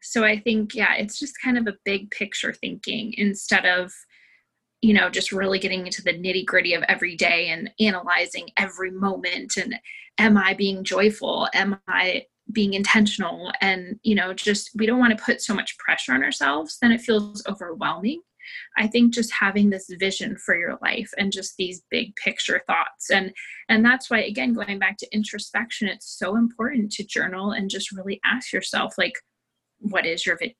So 0.02 0.24
i 0.24 0.38
think 0.38 0.74
yeah 0.74 0.94
it's 0.94 1.18
just 1.18 1.42
kind 1.42 1.58
of 1.58 1.66
a 1.66 1.78
big 1.84 2.10
picture 2.10 2.52
thinking 2.52 3.14
instead 3.16 3.66
of 3.66 3.92
you 4.80 4.94
know 4.94 5.08
just 5.10 5.32
really 5.32 5.58
getting 5.58 5.86
into 5.86 6.02
the 6.02 6.12
nitty 6.12 6.44
gritty 6.46 6.74
of 6.74 6.84
every 6.84 7.16
day 7.16 7.48
and 7.48 7.70
analyzing 7.80 8.48
every 8.56 8.92
moment 8.92 9.56
and 9.56 9.74
am 10.18 10.36
i 10.36 10.54
being 10.54 10.84
joyful? 10.84 11.48
Am 11.54 11.80
i 11.88 12.24
being 12.52 12.74
intentional 12.74 13.52
and 13.60 13.98
you 14.02 14.14
know 14.14 14.32
just 14.32 14.70
we 14.76 14.86
don't 14.86 14.98
want 14.98 15.16
to 15.16 15.24
put 15.24 15.40
so 15.40 15.54
much 15.54 15.76
pressure 15.78 16.12
on 16.12 16.22
ourselves 16.22 16.78
then 16.80 16.92
it 16.92 17.00
feels 17.00 17.42
overwhelming. 17.46 18.20
I 18.78 18.86
think 18.86 19.12
just 19.12 19.30
having 19.30 19.68
this 19.68 19.90
vision 20.00 20.36
for 20.38 20.58
your 20.58 20.78
life 20.80 21.10
and 21.18 21.30
just 21.30 21.56
these 21.58 21.82
big 21.90 22.16
picture 22.16 22.62
thoughts 22.66 23.10
and 23.10 23.32
and 23.68 23.84
that's 23.84 24.10
why 24.10 24.20
again 24.20 24.54
going 24.54 24.78
back 24.78 24.96
to 24.98 25.14
introspection 25.14 25.88
it's 25.88 26.18
so 26.18 26.36
important 26.36 26.90
to 26.92 27.04
journal 27.04 27.52
and 27.52 27.68
just 27.68 27.92
really 27.92 28.20
ask 28.24 28.52
yourself 28.52 28.94
like 28.96 29.14
what 29.80 30.06
is 30.06 30.24
your 30.24 30.36
vi- 30.38 30.56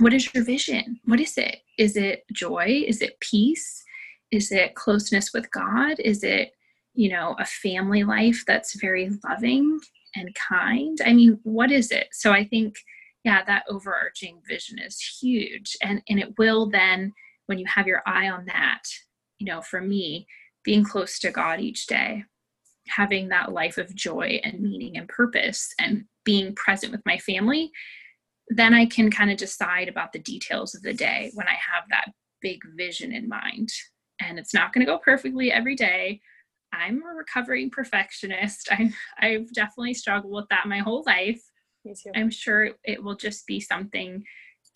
what 0.00 0.14
is 0.14 0.32
your 0.32 0.44
vision? 0.44 0.98
What 1.04 1.20
is 1.20 1.36
it? 1.36 1.58
Is 1.78 1.96
it 1.96 2.24
joy? 2.32 2.84
Is 2.86 3.02
it 3.02 3.20
peace? 3.20 3.84
Is 4.30 4.50
it 4.50 4.74
closeness 4.74 5.32
with 5.34 5.50
god? 5.50 6.00
Is 6.00 6.24
it 6.24 6.52
you 6.94 7.10
know 7.10 7.36
a 7.38 7.44
family 7.44 8.02
life 8.02 8.42
that's 8.46 8.80
very 8.80 9.10
loving 9.24 9.78
and 10.14 10.34
kind? 10.34 10.98
I 11.04 11.12
mean 11.12 11.38
what 11.42 11.70
is 11.70 11.90
it? 11.90 12.08
So 12.12 12.32
i 12.32 12.44
think 12.44 12.76
yeah 13.24 13.44
that 13.44 13.64
overarching 13.68 14.40
vision 14.48 14.78
is 14.78 14.98
huge 15.20 15.76
and 15.82 16.02
and 16.08 16.18
it 16.18 16.38
will 16.38 16.70
then 16.70 17.12
when 17.46 17.58
you 17.58 17.66
have 17.66 17.86
your 17.86 18.02
eye 18.06 18.30
on 18.30 18.46
that 18.46 18.80
you 19.38 19.46
know 19.46 19.60
for 19.60 19.82
me 19.82 20.26
being 20.64 20.82
close 20.82 21.18
to 21.18 21.30
god 21.30 21.60
each 21.60 21.86
day 21.86 22.24
having 22.88 23.28
that 23.28 23.52
life 23.52 23.76
of 23.76 23.94
joy 23.94 24.40
and 24.42 24.62
meaning 24.62 24.96
and 24.96 25.06
purpose 25.06 25.68
and 25.78 26.04
being 26.24 26.54
present 26.54 26.92
with 26.92 27.04
my 27.04 27.18
family 27.18 27.70
then 28.48 28.72
i 28.72 28.86
can 28.86 29.10
kind 29.10 29.30
of 29.30 29.36
decide 29.36 29.86
about 29.86 30.12
the 30.12 30.18
details 30.18 30.74
of 30.74 30.80
the 30.80 30.94
day 30.94 31.30
when 31.34 31.46
i 31.46 31.56
have 31.70 31.84
that 31.90 32.10
big 32.40 32.60
vision 32.76 33.12
in 33.12 33.28
mind. 33.28 33.70
And 34.20 34.38
it's 34.38 34.54
not 34.54 34.72
going 34.72 34.84
to 34.84 34.90
go 34.90 34.98
perfectly 34.98 35.50
every 35.50 35.74
day 35.74 36.20
I'm 36.72 37.02
a 37.02 37.14
recovering 37.14 37.70
perfectionist. 37.70 38.68
I, 38.72 38.92
I've 39.18 39.52
definitely 39.52 39.94
struggled 39.94 40.32
with 40.32 40.48
that 40.50 40.68
my 40.68 40.78
whole 40.78 41.04
life. 41.06 41.40
Me 41.84 41.94
too. 41.94 42.10
I'm 42.14 42.30
sure 42.30 42.70
it 42.84 43.02
will 43.02 43.16
just 43.16 43.46
be 43.46 43.60
something 43.60 44.22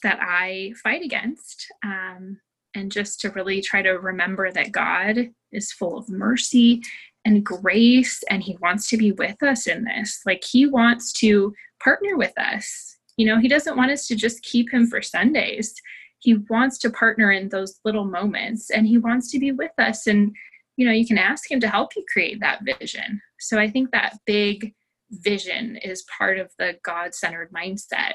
that 0.03 0.19
I 0.21 0.73
fight 0.83 1.03
against. 1.03 1.67
Um, 1.85 2.39
and 2.75 2.91
just 2.91 3.21
to 3.21 3.31
really 3.31 3.61
try 3.61 3.83
to 3.83 3.93
remember 3.93 4.51
that 4.51 4.73
God 4.73 5.31
is 5.53 5.73
full 5.73 5.97
of 5.97 6.09
mercy 6.09 6.83
and 7.25 7.45
grace, 7.45 8.23
and 8.29 8.43
He 8.43 8.59
wants 8.61 8.89
to 8.91 8.97
be 8.97 9.13
with 9.13 9.43
us 9.43 9.67
in 9.67 9.85
this. 9.85 10.21
Like, 10.27 10.45
He 10.45 10.67
wants 10.67 11.13
to 11.21 11.55
partner 11.83 12.17
with 12.17 12.37
us. 12.39 12.97
You 13.17 13.27
know, 13.27 13.39
He 13.39 13.49
doesn't 13.49 13.77
want 13.77 13.93
us 13.93 14.07
to 14.09 14.17
just 14.17 14.43
keep 14.43 14.73
Him 14.73 14.87
for 14.87 15.01
Sundays. 15.01 15.75
He 16.19 16.35
wants 16.35 16.79
to 16.79 16.91
partner 16.91 17.31
in 17.31 17.49
those 17.49 17.81
little 17.85 18.05
moments, 18.05 18.71
and 18.71 18.87
He 18.87 18.99
wants 18.99 19.31
to 19.31 19.39
be 19.39 19.53
with 19.53 19.73
us 19.79 20.07
and 20.07 20.35
you 20.77 20.87
know 20.87 20.93
you 20.93 21.07
can 21.07 21.19
ask 21.19 21.51
him 21.51 21.61
to 21.61 21.69
help 21.69 21.95
you 21.97 22.05
create 22.13 22.41
that 22.41 22.61
vision 22.65 23.21
so 23.41 23.59
i 23.59 23.69
think 23.69 23.91
that 23.91 24.19
big 24.27 24.75
vision 25.11 25.77
is 25.79 26.05
part 26.17 26.39
of 26.39 26.51
the 26.59 26.77
god 26.85 27.15
centered 27.15 27.51
mindset 27.53 28.13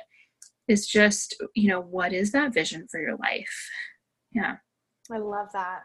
is 0.67 0.87
just 0.87 1.35
you 1.55 1.67
know 1.67 1.81
what 1.81 2.13
is 2.13 2.31
that 2.31 2.53
vision 2.53 2.87
for 2.89 2.99
your 2.99 3.15
life 3.17 3.69
yeah 4.33 4.55
i 5.11 5.17
love 5.17 5.47
that 5.53 5.83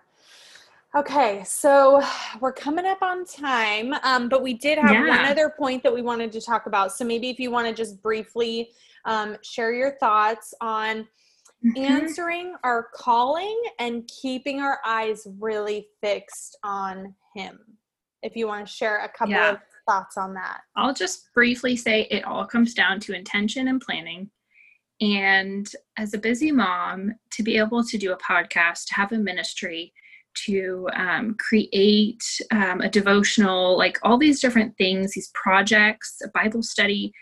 okay 0.97 1.43
so 1.45 2.03
we're 2.41 2.53
coming 2.53 2.87
up 2.87 3.03
on 3.03 3.25
time 3.25 3.95
um, 4.03 4.29
but 4.29 4.43
we 4.43 4.55
did 4.55 4.79
have 4.79 4.93
yeah. 4.93 5.09
one 5.09 5.25
other 5.25 5.53
point 5.59 5.83
that 5.83 5.95
we 5.95 6.03
wanted 6.03 6.33
to 6.33 6.41
talk 6.41 6.67
about 6.67 6.93
so 6.93 7.05
maybe 7.05 7.31
if 7.31 7.39
you 7.39 7.51
want 7.51 7.67
to 7.67 7.73
just 7.73 8.03
briefly 8.03 8.71
um, 9.05 9.37
share 9.43 9.73
your 9.73 9.93
thoughts 9.99 10.55
on. 10.61 11.07
Answering 11.77 12.55
our 12.65 12.89
calling 12.95 13.61
and 13.79 14.09
keeping 14.09 14.61
our 14.61 14.79
eyes 14.85 15.27
really 15.39 15.89
fixed 16.03 16.59
on 16.63 17.15
Him. 17.35 17.59
If 18.23 18.37
you 18.37 18.47
want 18.47 18.67
to 18.67 18.73
share 18.73 19.05
a 19.05 19.09
couple 19.09 19.35
yeah. 19.35 19.53
of 19.53 19.59
thoughts 19.89 20.17
on 20.17 20.35
that, 20.35 20.61
I'll 20.77 20.95
just 20.95 21.33
briefly 21.35 21.77
say 21.77 22.03
it 22.11 22.25
all 22.25 22.47
comes 22.47 22.75
down 22.75 23.01
to 23.01 23.13
intention 23.13 23.69
and 23.69 23.81
planning. 23.81 24.31
And 25.01 25.71
as 25.99 26.15
a 26.15 26.19
busy 26.19 26.53
mom, 26.53 27.15
to 27.33 27.43
be 27.43 27.59
able 27.59 27.85
to 27.85 27.99
do 27.99 28.13
a 28.13 28.19
podcast, 28.19 28.87
to 28.87 28.95
have 28.95 29.13
a 29.13 29.19
ministry, 29.19 29.93
to 30.47 30.89
um, 30.97 31.37
create 31.39 32.23
um, 32.51 32.81
a 32.81 32.89
devotional, 32.89 33.77
like 33.77 33.99
all 34.03 34.19
these 34.19 34.41
different 34.41 34.77
things, 34.77 35.13
these 35.13 35.31
projects, 35.35 36.17
a 36.23 36.29
Bible 36.29 36.63
study, 36.63 37.13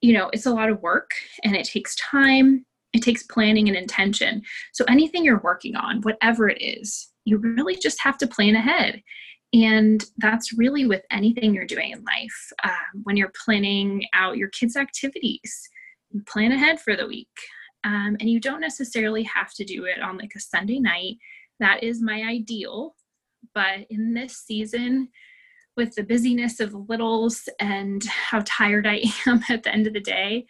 you 0.00 0.12
know, 0.12 0.30
it's 0.32 0.46
a 0.46 0.52
lot 0.52 0.70
of 0.70 0.82
work 0.82 1.10
and 1.44 1.54
it 1.54 1.64
takes 1.64 1.96
time 1.96 2.64
it 2.92 3.02
takes 3.02 3.22
planning 3.22 3.68
and 3.68 3.76
intention. 3.76 4.42
So 4.72 4.84
anything 4.88 5.24
you're 5.24 5.40
working 5.40 5.76
on, 5.76 6.02
whatever 6.02 6.48
it 6.48 6.60
is, 6.60 7.08
you 7.24 7.38
really 7.38 7.76
just 7.76 8.00
have 8.02 8.18
to 8.18 8.26
plan 8.26 8.54
ahead. 8.54 9.02
And 9.54 10.04
that's 10.18 10.56
really 10.56 10.86
with 10.86 11.02
anything 11.10 11.54
you're 11.54 11.66
doing 11.66 11.92
in 11.92 12.04
life. 12.04 12.52
Um, 12.64 13.02
when 13.04 13.16
you're 13.16 13.32
planning 13.44 14.06
out 14.14 14.38
your 14.38 14.48
kids' 14.48 14.76
activities, 14.76 15.68
you 16.10 16.22
plan 16.22 16.52
ahead 16.52 16.80
for 16.80 16.96
the 16.96 17.06
week. 17.06 17.28
Um, 17.84 18.16
and 18.20 18.30
you 18.30 18.40
don't 18.40 18.60
necessarily 18.60 19.24
have 19.24 19.52
to 19.54 19.64
do 19.64 19.84
it 19.84 20.00
on 20.00 20.16
like 20.16 20.32
a 20.36 20.40
Sunday 20.40 20.78
night. 20.78 21.16
That 21.60 21.82
is 21.82 22.00
my 22.00 22.22
ideal. 22.22 22.94
But 23.54 23.86
in 23.90 24.14
this 24.14 24.36
season, 24.38 25.08
with 25.76 25.94
the 25.94 26.04
busyness 26.04 26.60
of 26.60 26.74
littles 26.88 27.48
and 27.58 28.04
how 28.04 28.42
tired 28.46 28.86
I 28.86 29.02
am 29.26 29.42
at 29.48 29.62
the 29.62 29.72
end 29.72 29.86
of 29.86 29.92
the 29.94 30.00
day, 30.00 30.46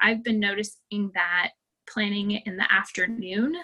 I've 0.00 0.22
been 0.22 0.40
noticing 0.40 1.10
that 1.14 1.50
planning 1.86 2.32
in 2.32 2.56
the 2.56 2.72
afternoon 2.72 3.56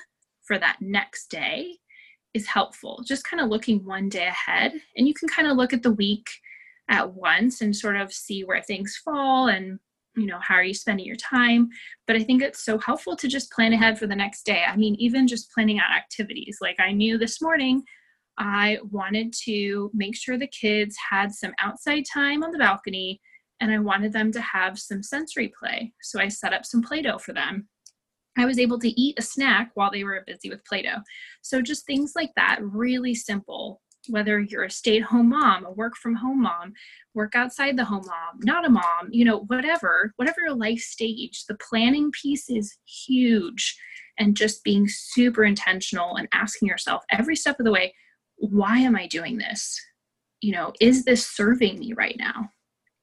for 0.42 0.58
that 0.58 0.76
next 0.80 1.28
day 1.28 1.78
is 2.34 2.46
helpful. 2.46 3.02
Just 3.06 3.24
kind 3.24 3.40
of 3.40 3.48
looking 3.48 3.84
one 3.84 4.08
day 4.08 4.26
ahead, 4.26 4.72
and 4.96 5.06
you 5.06 5.14
can 5.14 5.28
kind 5.28 5.48
of 5.48 5.56
look 5.56 5.72
at 5.72 5.82
the 5.82 5.92
week 5.92 6.28
at 6.88 7.14
once 7.14 7.60
and 7.60 7.74
sort 7.74 7.96
of 7.96 8.12
see 8.12 8.44
where 8.44 8.62
things 8.62 9.00
fall 9.04 9.48
and 9.48 9.78
you 10.16 10.26
know 10.26 10.38
how 10.40 10.54
are 10.54 10.64
you 10.64 10.74
spending 10.74 11.06
your 11.06 11.16
time. 11.16 11.68
But 12.06 12.16
i 12.16 12.22
think 12.22 12.42
it's 12.42 12.64
so 12.64 12.78
helpful 12.78 13.16
to 13.16 13.28
just 13.28 13.50
plan 13.52 13.72
ahead 13.72 13.98
for 13.98 14.06
the 14.06 14.16
next 14.16 14.44
day. 14.44 14.64
I 14.66 14.76
mean 14.76 14.94
even 14.96 15.26
just 15.26 15.50
planning 15.52 15.78
out 15.78 15.96
activities. 15.96 16.58
Like 16.60 16.76
i 16.80 16.92
knew 16.92 17.18
this 17.18 17.40
morning 17.40 17.82
i 18.38 18.78
wanted 18.90 19.32
to 19.44 19.90
make 19.94 20.16
sure 20.16 20.38
the 20.38 20.46
kids 20.46 20.96
had 21.10 21.32
some 21.32 21.52
outside 21.60 22.04
time 22.12 22.42
on 22.42 22.50
the 22.50 22.58
balcony 22.58 23.20
and 23.60 23.70
i 23.70 23.78
wanted 23.78 24.12
them 24.12 24.32
to 24.32 24.40
have 24.40 24.78
some 24.78 25.02
sensory 25.02 25.52
play. 25.58 25.92
So 26.02 26.20
i 26.20 26.28
set 26.28 26.52
up 26.52 26.64
some 26.66 26.82
play-doh 26.82 27.18
for 27.18 27.32
them 27.32 27.68
I 28.36 28.46
was 28.46 28.58
able 28.58 28.78
to 28.78 29.00
eat 29.00 29.18
a 29.18 29.22
snack 29.22 29.70
while 29.74 29.90
they 29.90 30.04
were 30.04 30.24
busy 30.26 30.48
with 30.48 30.64
Play 30.64 30.82
Doh. 30.82 31.02
So, 31.42 31.60
just 31.60 31.86
things 31.86 32.12
like 32.16 32.30
that, 32.36 32.60
really 32.62 33.14
simple. 33.14 33.80
Whether 34.08 34.40
you're 34.40 34.64
a 34.64 34.70
stay 34.70 34.96
at 34.98 35.04
home 35.04 35.28
mom, 35.28 35.64
a 35.64 35.70
work 35.70 35.96
from 35.96 36.16
home 36.16 36.42
mom, 36.42 36.72
work 37.14 37.36
outside 37.36 37.76
the 37.76 37.84
home 37.84 38.04
mom, 38.06 38.40
not 38.42 38.66
a 38.66 38.70
mom, 38.70 39.08
you 39.10 39.24
know, 39.24 39.44
whatever, 39.46 40.12
whatever 40.16 40.40
your 40.40 40.54
life 40.54 40.80
stage, 40.80 41.44
the 41.46 41.56
planning 41.68 42.10
piece 42.10 42.50
is 42.50 42.76
huge. 42.84 43.76
And 44.18 44.36
just 44.36 44.64
being 44.64 44.88
super 44.88 45.44
intentional 45.44 46.16
and 46.16 46.28
asking 46.32 46.68
yourself 46.68 47.02
every 47.10 47.36
step 47.36 47.58
of 47.58 47.64
the 47.64 47.72
way, 47.72 47.94
why 48.36 48.78
am 48.78 48.96
I 48.96 49.06
doing 49.06 49.38
this? 49.38 49.80
You 50.40 50.52
know, 50.52 50.72
is 50.80 51.04
this 51.04 51.26
serving 51.26 51.78
me 51.78 51.92
right 51.92 52.16
now? 52.18 52.50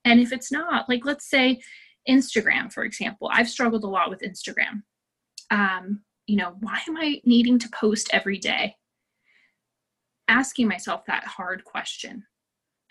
And 0.06 0.20
if 0.20 0.32
it's 0.32 0.52
not, 0.52 0.88
like 0.90 1.06
let's 1.06 1.30
say 1.30 1.62
Instagram, 2.08 2.72
for 2.72 2.84
example, 2.84 3.30
I've 3.32 3.50
struggled 3.50 3.84
a 3.84 3.88
lot 3.88 4.10
with 4.10 4.22
Instagram 4.22 4.84
um, 5.52 6.02
you 6.28 6.36
know, 6.36 6.56
why 6.60 6.80
am 6.88 6.98
I 6.98 7.22
needing 7.26 7.60
to 7.60 7.70
post 7.70 8.10
every 8.14 8.38
day? 8.38 8.76
Asking 10.28 10.68
myself 10.68 11.06
that 11.08 11.26
hard 11.26 11.64
question 11.66 12.24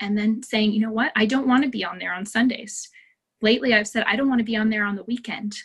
and 0.00 0.16
then 0.16 0.42
saying, 0.42 0.72
you 0.72 0.80
know 0.80 0.92
what, 0.92 1.12
I 1.16 1.26
don't 1.26 1.48
want 1.48 1.64
to 1.64 1.70
be 1.70 1.84
on 1.84 1.98
there 1.98 2.12
on 2.12 2.26
Sundays. 2.26 2.88
Lately, 3.42 3.74
I've 3.74 3.88
said 3.88 4.04
I 4.06 4.16
don't 4.16 4.28
want 4.28 4.40
to 4.40 4.44
be 4.44 4.56
on 4.56 4.68
there 4.68 4.84
on 4.84 4.96
the 4.96 5.04
weekend, 5.04 5.56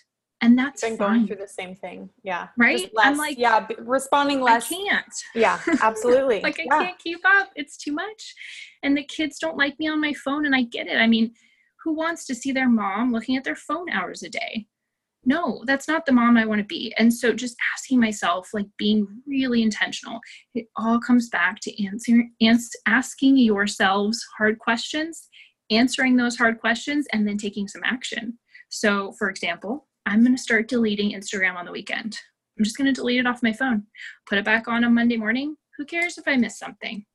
and 0.41 0.57
that's 0.57 0.81
been 0.81 0.95
going 0.95 1.25
through 1.25 1.37
the 1.37 1.47
same 1.47 1.75
thing. 1.75 2.09
Yeah, 2.23 2.49
right. 2.55 2.91
Less, 2.93 3.07
I'm 3.07 3.17
like, 3.17 3.39
yeah, 3.39 3.65
responding 3.79 4.41
less. 4.41 4.71
I 4.71 4.75
can't. 4.75 5.13
Yeah, 5.33 5.59
absolutely. 5.81 6.41
like 6.41 6.59
I 6.59 6.67
can't 6.67 6.99
keep 6.99 7.19
up. 7.25 7.49
It's 7.55 7.75
too 7.77 7.91
much, 7.91 8.35
and 8.83 8.95
the 8.95 9.03
kids 9.03 9.39
don't 9.39 9.57
like 9.57 9.79
me 9.79 9.87
on 9.87 9.99
my 9.99 10.13
phone, 10.13 10.45
and 10.45 10.55
I 10.55 10.63
get 10.63 10.85
it. 10.85 10.97
I 10.97 11.07
mean, 11.07 11.33
who 11.83 11.93
wants 11.93 12.25
to 12.25 12.35
see 12.35 12.51
their 12.51 12.69
mom 12.69 13.11
looking 13.11 13.37
at 13.37 13.43
their 13.43 13.55
phone 13.55 13.89
hours 13.89 14.21
a 14.21 14.29
day? 14.29 14.67
No, 15.25 15.63
that's 15.65 15.87
not 15.87 16.05
the 16.05 16.11
mom 16.11 16.37
I 16.37 16.45
want 16.45 16.59
to 16.59 16.65
be. 16.65 16.93
And 16.97 17.13
so 17.13 17.33
just 17.33 17.55
asking 17.73 17.99
myself, 17.99 18.49
like 18.53 18.67
being 18.77 19.07
really 19.25 19.61
intentional, 19.61 20.19
it 20.53 20.67
all 20.75 20.99
comes 20.99 21.29
back 21.29 21.59
to 21.61 21.85
answering, 21.85 22.33
ans- 22.41 22.75
asking 22.85 23.37
yourselves 23.37 24.23
hard 24.37 24.59
questions, 24.59 25.29
answering 25.71 26.15
those 26.17 26.37
hard 26.37 26.59
questions, 26.59 27.07
and 27.13 27.27
then 27.27 27.37
taking 27.37 27.67
some 27.67 27.81
action. 27.85 28.37
So, 28.69 29.13
for 29.13 29.29
example, 29.29 29.87
I'm 30.05 30.23
going 30.23 30.35
to 30.35 30.41
start 30.41 30.67
deleting 30.67 31.11
Instagram 31.11 31.55
on 31.55 31.65
the 31.65 31.71
weekend. 31.71 32.17
I'm 32.57 32.63
just 32.63 32.77
going 32.77 32.87
to 32.87 32.93
delete 32.93 33.19
it 33.19 33.27
off 33.27 33.43
my 33.43 33.53
phone, 33.53 33.83
put 34.27 34.37
it 34.37 34.45
back 34.45 34.67
on 34.67 34.83
on 34.83 34.93
Monday 34.93 35.17
morning. 35.17 35.55
Who 35.77 35.85
cares 35.85 36.17
if 36.17 36.27
I 36.27 36.35
miss 36.35 36.59
something? 36.59 37.05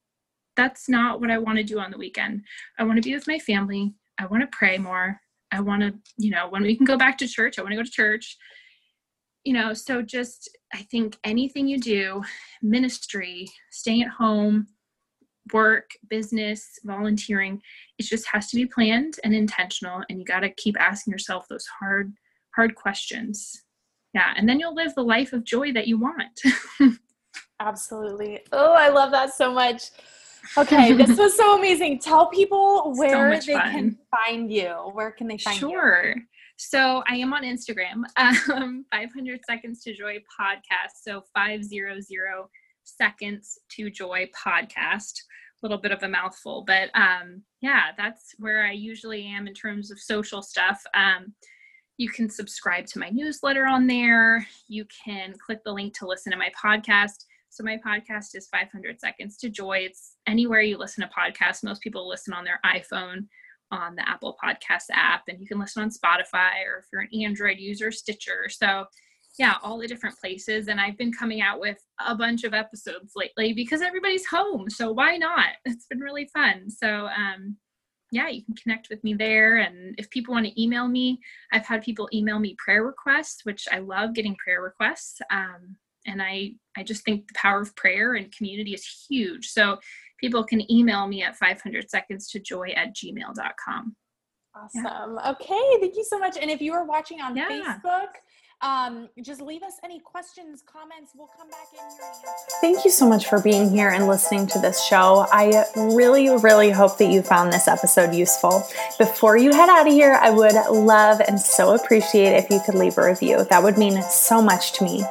That's 0.57 0.89
not 0.89 1.21
what 1.21 1.31
I 1.31 1.39
want 1.39 1.59
to 1.59 1.65
do 1.65 1.79
on 1.79 1.91
the 1.91 1.99
weekend. 1.99 2.43
I 2.79 2.85
want 2.85 2.97
to 2.97 3.09
be 3.09 3.15
with 3.15 3.29
my 3.29 3.39
family. 3.39 3.95
I 4.19 4.27
want 4.27 4.43
to 4.43 4.49
pray 4.57 4.79
more. 4.79 5.21
I 5.53 5.61
want 5.61 5.83
to, 5.83 5.95
you 6.17 6.31
know, 6.31 6.49
when 6.49 6.63
we 6.63 6.77
can 6.77 6.85
go 6.85 6.97
back 6.97 7.19
to 7.19 7.29
church, 7.29 7.59
I 7.59 7.63
want 7.63 7.73
to 7.73 7.77
go 7.77 7.83
to 7.83 7.91
church. 7.91 8.37
You 9.45 9.55
know, 9.55 9.73
so 9.73 10.03
just 10.03 10.51
I 10.75 10.83
think 10.91 11.17
anything 11.25 11.69
you 11.69 11.79
do, 11.79 12.23
ministry, 12.63 13.49
staying 13.71 14.03
at 14.03 14.11
home, 14.11 14.67
work, 15.53 15.91
business, 16.11 16.79
volunteering, 16.85 17.61
it 17.99 18.03
just 18.03 18.27
has 18.33 18.49
to 18.49 18.57
be 18.57 18.67
planned 18.67 19.15
and 19.25 19.35
intentional 19.35 20.03
and 20.09 20.19
you 20.19 20.25
got 20.25 20.41
to 20.41 20.51
keep 20.51 20.79
asking 20.79 21.13
yourself 21.13 21.47
those 21.49 21.67
hard 21.81 22.13
hard 22.55 22.75
questions. 22.75 23.65
Yeah, 24.15 24.35
and 24.37 24.49
then 24.49 24.59
you'll 24.59 24.75
live 24.75 24.95
the 24.95 25.03
life 25.03 25.33
of 25.33 25.45
joy 25.45 25.73
that 25.73 25.87
you 25.87 25.99
want. 25.99 26.41
Absolutely. 27.61 28.41
Oh, 28.53 28.73
I 28.73 28.89
love 28.89 29.11
that 29.13 29.35
so 29.35 29.53
much. 29.53 29.91
Okay, 30.57 30.93
this 30.95 31.17
was 31.19 31.37
so 31.37 31.59
amazing. 31.59 31.99
Tell 31.99 32.29
people 32.29 32.93
where 32.97 33.41
so 33.41 33.47
they 33.47 33.59
fun. 33.59 33.73
can 33.73 33.99
find 34.11 34.53
you. 34.53 34.71
Where 34.93 35.11
can 35.11 35.29
they 35.29 35.39
find 35.39 35.59
sure. 35.59 35.71
you? 35.71 36.13
Sure. 36.13 36.23
So 36.57 37.05
I 37.07 37.17
am 37.17 37.33
on 37.33 37.45
Instagram, 37.45 38.03
um, 38.53 38.85
500 38.91 39.41
Seconds 39.49 39.83
to 39.85 39.95
Joy 39.95 40.19
podcast. 40.41 41.03
So 41.03 41.23
500 41.35 42.03
Seconds 42.85 43.59
to 43.71 43.91
Joy 43.91 44.29
podcast. 44.37 45.13
A 45.63 45.67
little 45.67 45.79
bit 45.79 45.93
of 45.93 46.03
a 46.03 46.09
mouthful, 46.09 46.65
but 46.67 46.89
um, 46.95 47.43
yeah, 47.61 47.91
that's 47.97 48.33
where 48.39 48.65
I 48.65 48.73
usually 48.73 49.25
am 49.27 49.49
in 49.49 49.55
terms 49.55 49.91
of 49.91 49.99
social 49.99 50.41
stuff. 50.41 50.81
Um, 50.95 51.35
you 51.97 52.09
can 52.09 52.31
subscribe 52.31 52.87
to 52.87 53.01
my 53.01 53.11
newsletter 53.11 53.67
on 53.67 53.89
there. 53.89 54.47
You 54.69 54.87
can 55.05 55.35
click 55.45 55.65
the 55.65 55.73
link 55.73 55.99
to 55.99 56.07
listen 56.07 56.31
to 56.31 56.39
my 56.39 56.51
podcast. 56.57 57.25
So 57.51 57.65
my 57.65 57.79
podcast 57.85 58.35
is 58.35 58.49
500 58.49 59.01
Seconds 59.01 59.37
to 59.39 59.49
Joy. 59.49 59.79
It's 59.79 60.17
anywhere 60.27 60.61
you 60.61 60.77
listen 60.77 61.03
to 61.03 61.11
podcasts. 61.15 61.65
Most 61.65 61.83
people 61.83 62.09
listen 62.09 62.33
on 62.33 62.45
their 62.45 62.61
iPhone 62.65 63.27
on 63.71 63.97
the 63.97 64.09
Apple 64.09 64.37
Podcast 64.43 64.85
app, 64.93 65.25
and 65.29 65.41
you 65.41 65.47
can 65.47 65.59
listen 65.59 65.83
on 65.83 65.91
Spotify 65.91 66.65
or 66.67 66.79
if 66.79 66.87
you're 66.93 67.03
an 67.03 67.23
Android 67.23 67.59
user, 67.59 67.91
Stitcher. 67.91 68.49
So 68.49 68.87
yeah, 69.39 69.55
all 69.63 69.79
the 69.79 69.87
different 69.87 70.19
places. 70.19 70.69
And 70.69 70.81
I've 70.81 70.99
been 70.99 71.13
coming 71.13 71.41
out 71.41 71.61
with 71.61 71.79
a 72.05 72.15
bunch 72.15 72.45
of 72.45 72.55
episodes 72.55 73.13
lately 73.15 73.53
because 73.53 73.83
everybody's 73.83 74.27
home. 74.27 74.69
So 74.69 74.93
why 74.93 75.17
not? 75.17 75.47
It's 75.65 75.87
been 75.87 76.01
really 76.01 76.29
fun. 76.35 76.69
So 76.71 77.09
um 77.09 77.57
yeah, 78.11 78.29
you 78.29 78.43
can 78.43 78.55
connect 78.55 78.89
with 78.89 79.05
me 79.05 79.15
there. 79.15 79.59
And 79.59 79.95
if 79.99 80.09
people 80.11 80.33
want 80.33 80.47
to 80.47 80.63
email 80.63 80.89
me, 80.89 81.21
I've 81.53 81.67
had 81.67 81.83
people 81.83 82.09
email 82.13 82.39
me 82.39 82.57
prayer 82.59 82.83
requests, 82.83 83.45
which 83.45 83.69
I 83.71 83.81
love 83.81 84.15
getting 84.15 84.35
prayer 84.37 84.63
requests. 84.63 85.21
Um, 85.31 85.77
and 86.09 86.23
i 86.23 86.51
i 86.77 86.83
just 86.83 87.05
think 87.05 87.27
the 87.27 87.35
power 87.35 87.61
of 87.61 87.75
prayer 87.77 88.15
and 88.15 88.35
community 88.35 88.73
is 88.73 89.07
huge 89.09 89.49
so 89.49 89.79
people 90.21 90.45
can 90.45 90.71
email 90.71 91.07
me 91.07 91.23
at 91.23 91.37
500 91.37 91.89
seconds 91.91 92.29
to 92.31 92.41
joy 92.41 92.71
at 92.71 92.95
gmail.com 92.95 93.97
awesome 94.57 94.85
yeah. 94.85 95.31
okay 95.31 95.79
thank 95.81 95.97
you 95.97 96.05
so 96.05 96.19
much 96.19 96.37
and 96.41 96.51
if 96.51 96.61
you 96.61 96.73
are 96.73 96.85
watching 96.85 97.21
on 97.21 97.37
yeah. 97.37 97.49
facebook 97.49 98.09
um, 98.61 99.09
just 99.23 99.41
leave 99.41 99.63
us 99.63 99.75
any 99.85 100.01
questions, 100.01 100.63
comments. 100.63 101.13
We'll 101.15 101.31
come 101.39 101.49
back 101.49 101.69
in. 101.73 101.79
Thank 102.61 102.85
you 102.85 102.91
so 102.91 103.09
much 103.09 103.29
for 103.29 103.41
being 103.41 103.71
here 103.71 103.89
and 103.89 104.09
listening 104.09 104.49
to 104.49 104.59
this 104.59 104.85
show. 104.85 105.27
I 105.31 105.65
really, 105.77 106.29
really 106.29 106.71
hope 106.71 106.99
that 106.99 107.11
you 107.11 107.23
found 107.23 107.53
this 107.53 107.69
episode 107.69 108.15
useful. 108.15 108.65
Before 108.99 109.37
you 109.37 109.53
head 109.53 109.69
out 109.69 109.87
of 109.87 109.93
here, 109.93 110.19
I 110.21 110.31
would 110.31 110.55
love 110.73 111.21
and 111.27 111.39
so 111.41 111.75
appreciate 111.75 112.35
if 112.35 112.51
you 112.51 112.61
could 112.67 112.75
leave 112.75 112.99
a 112.99 113.05
review. 113.05 113.47
That 113.49 113.63
would 113.63 113.79
mean 113.79 114.03
so 114.03 114.43
much 114.43 114.73
to 114.75 114.85
me. 114.85 115.05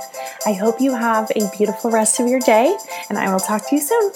I 0.45 0.53
hope 0.53 0.81
you 0.81 0.93
have 0.93 1.31
a 1.35 1.49
beautiful 1.57 1.89
rest 1.89 2.19
of 2.19 2.27
your 2.27 2.39
day, 2.41 2.75
and 3.09 3.17
I 3.17 3.31
will 3.31 3.39
talk 3.39 3.69
to 3.69 3.75
you 3.75 3.81
soon. 3.81 4.11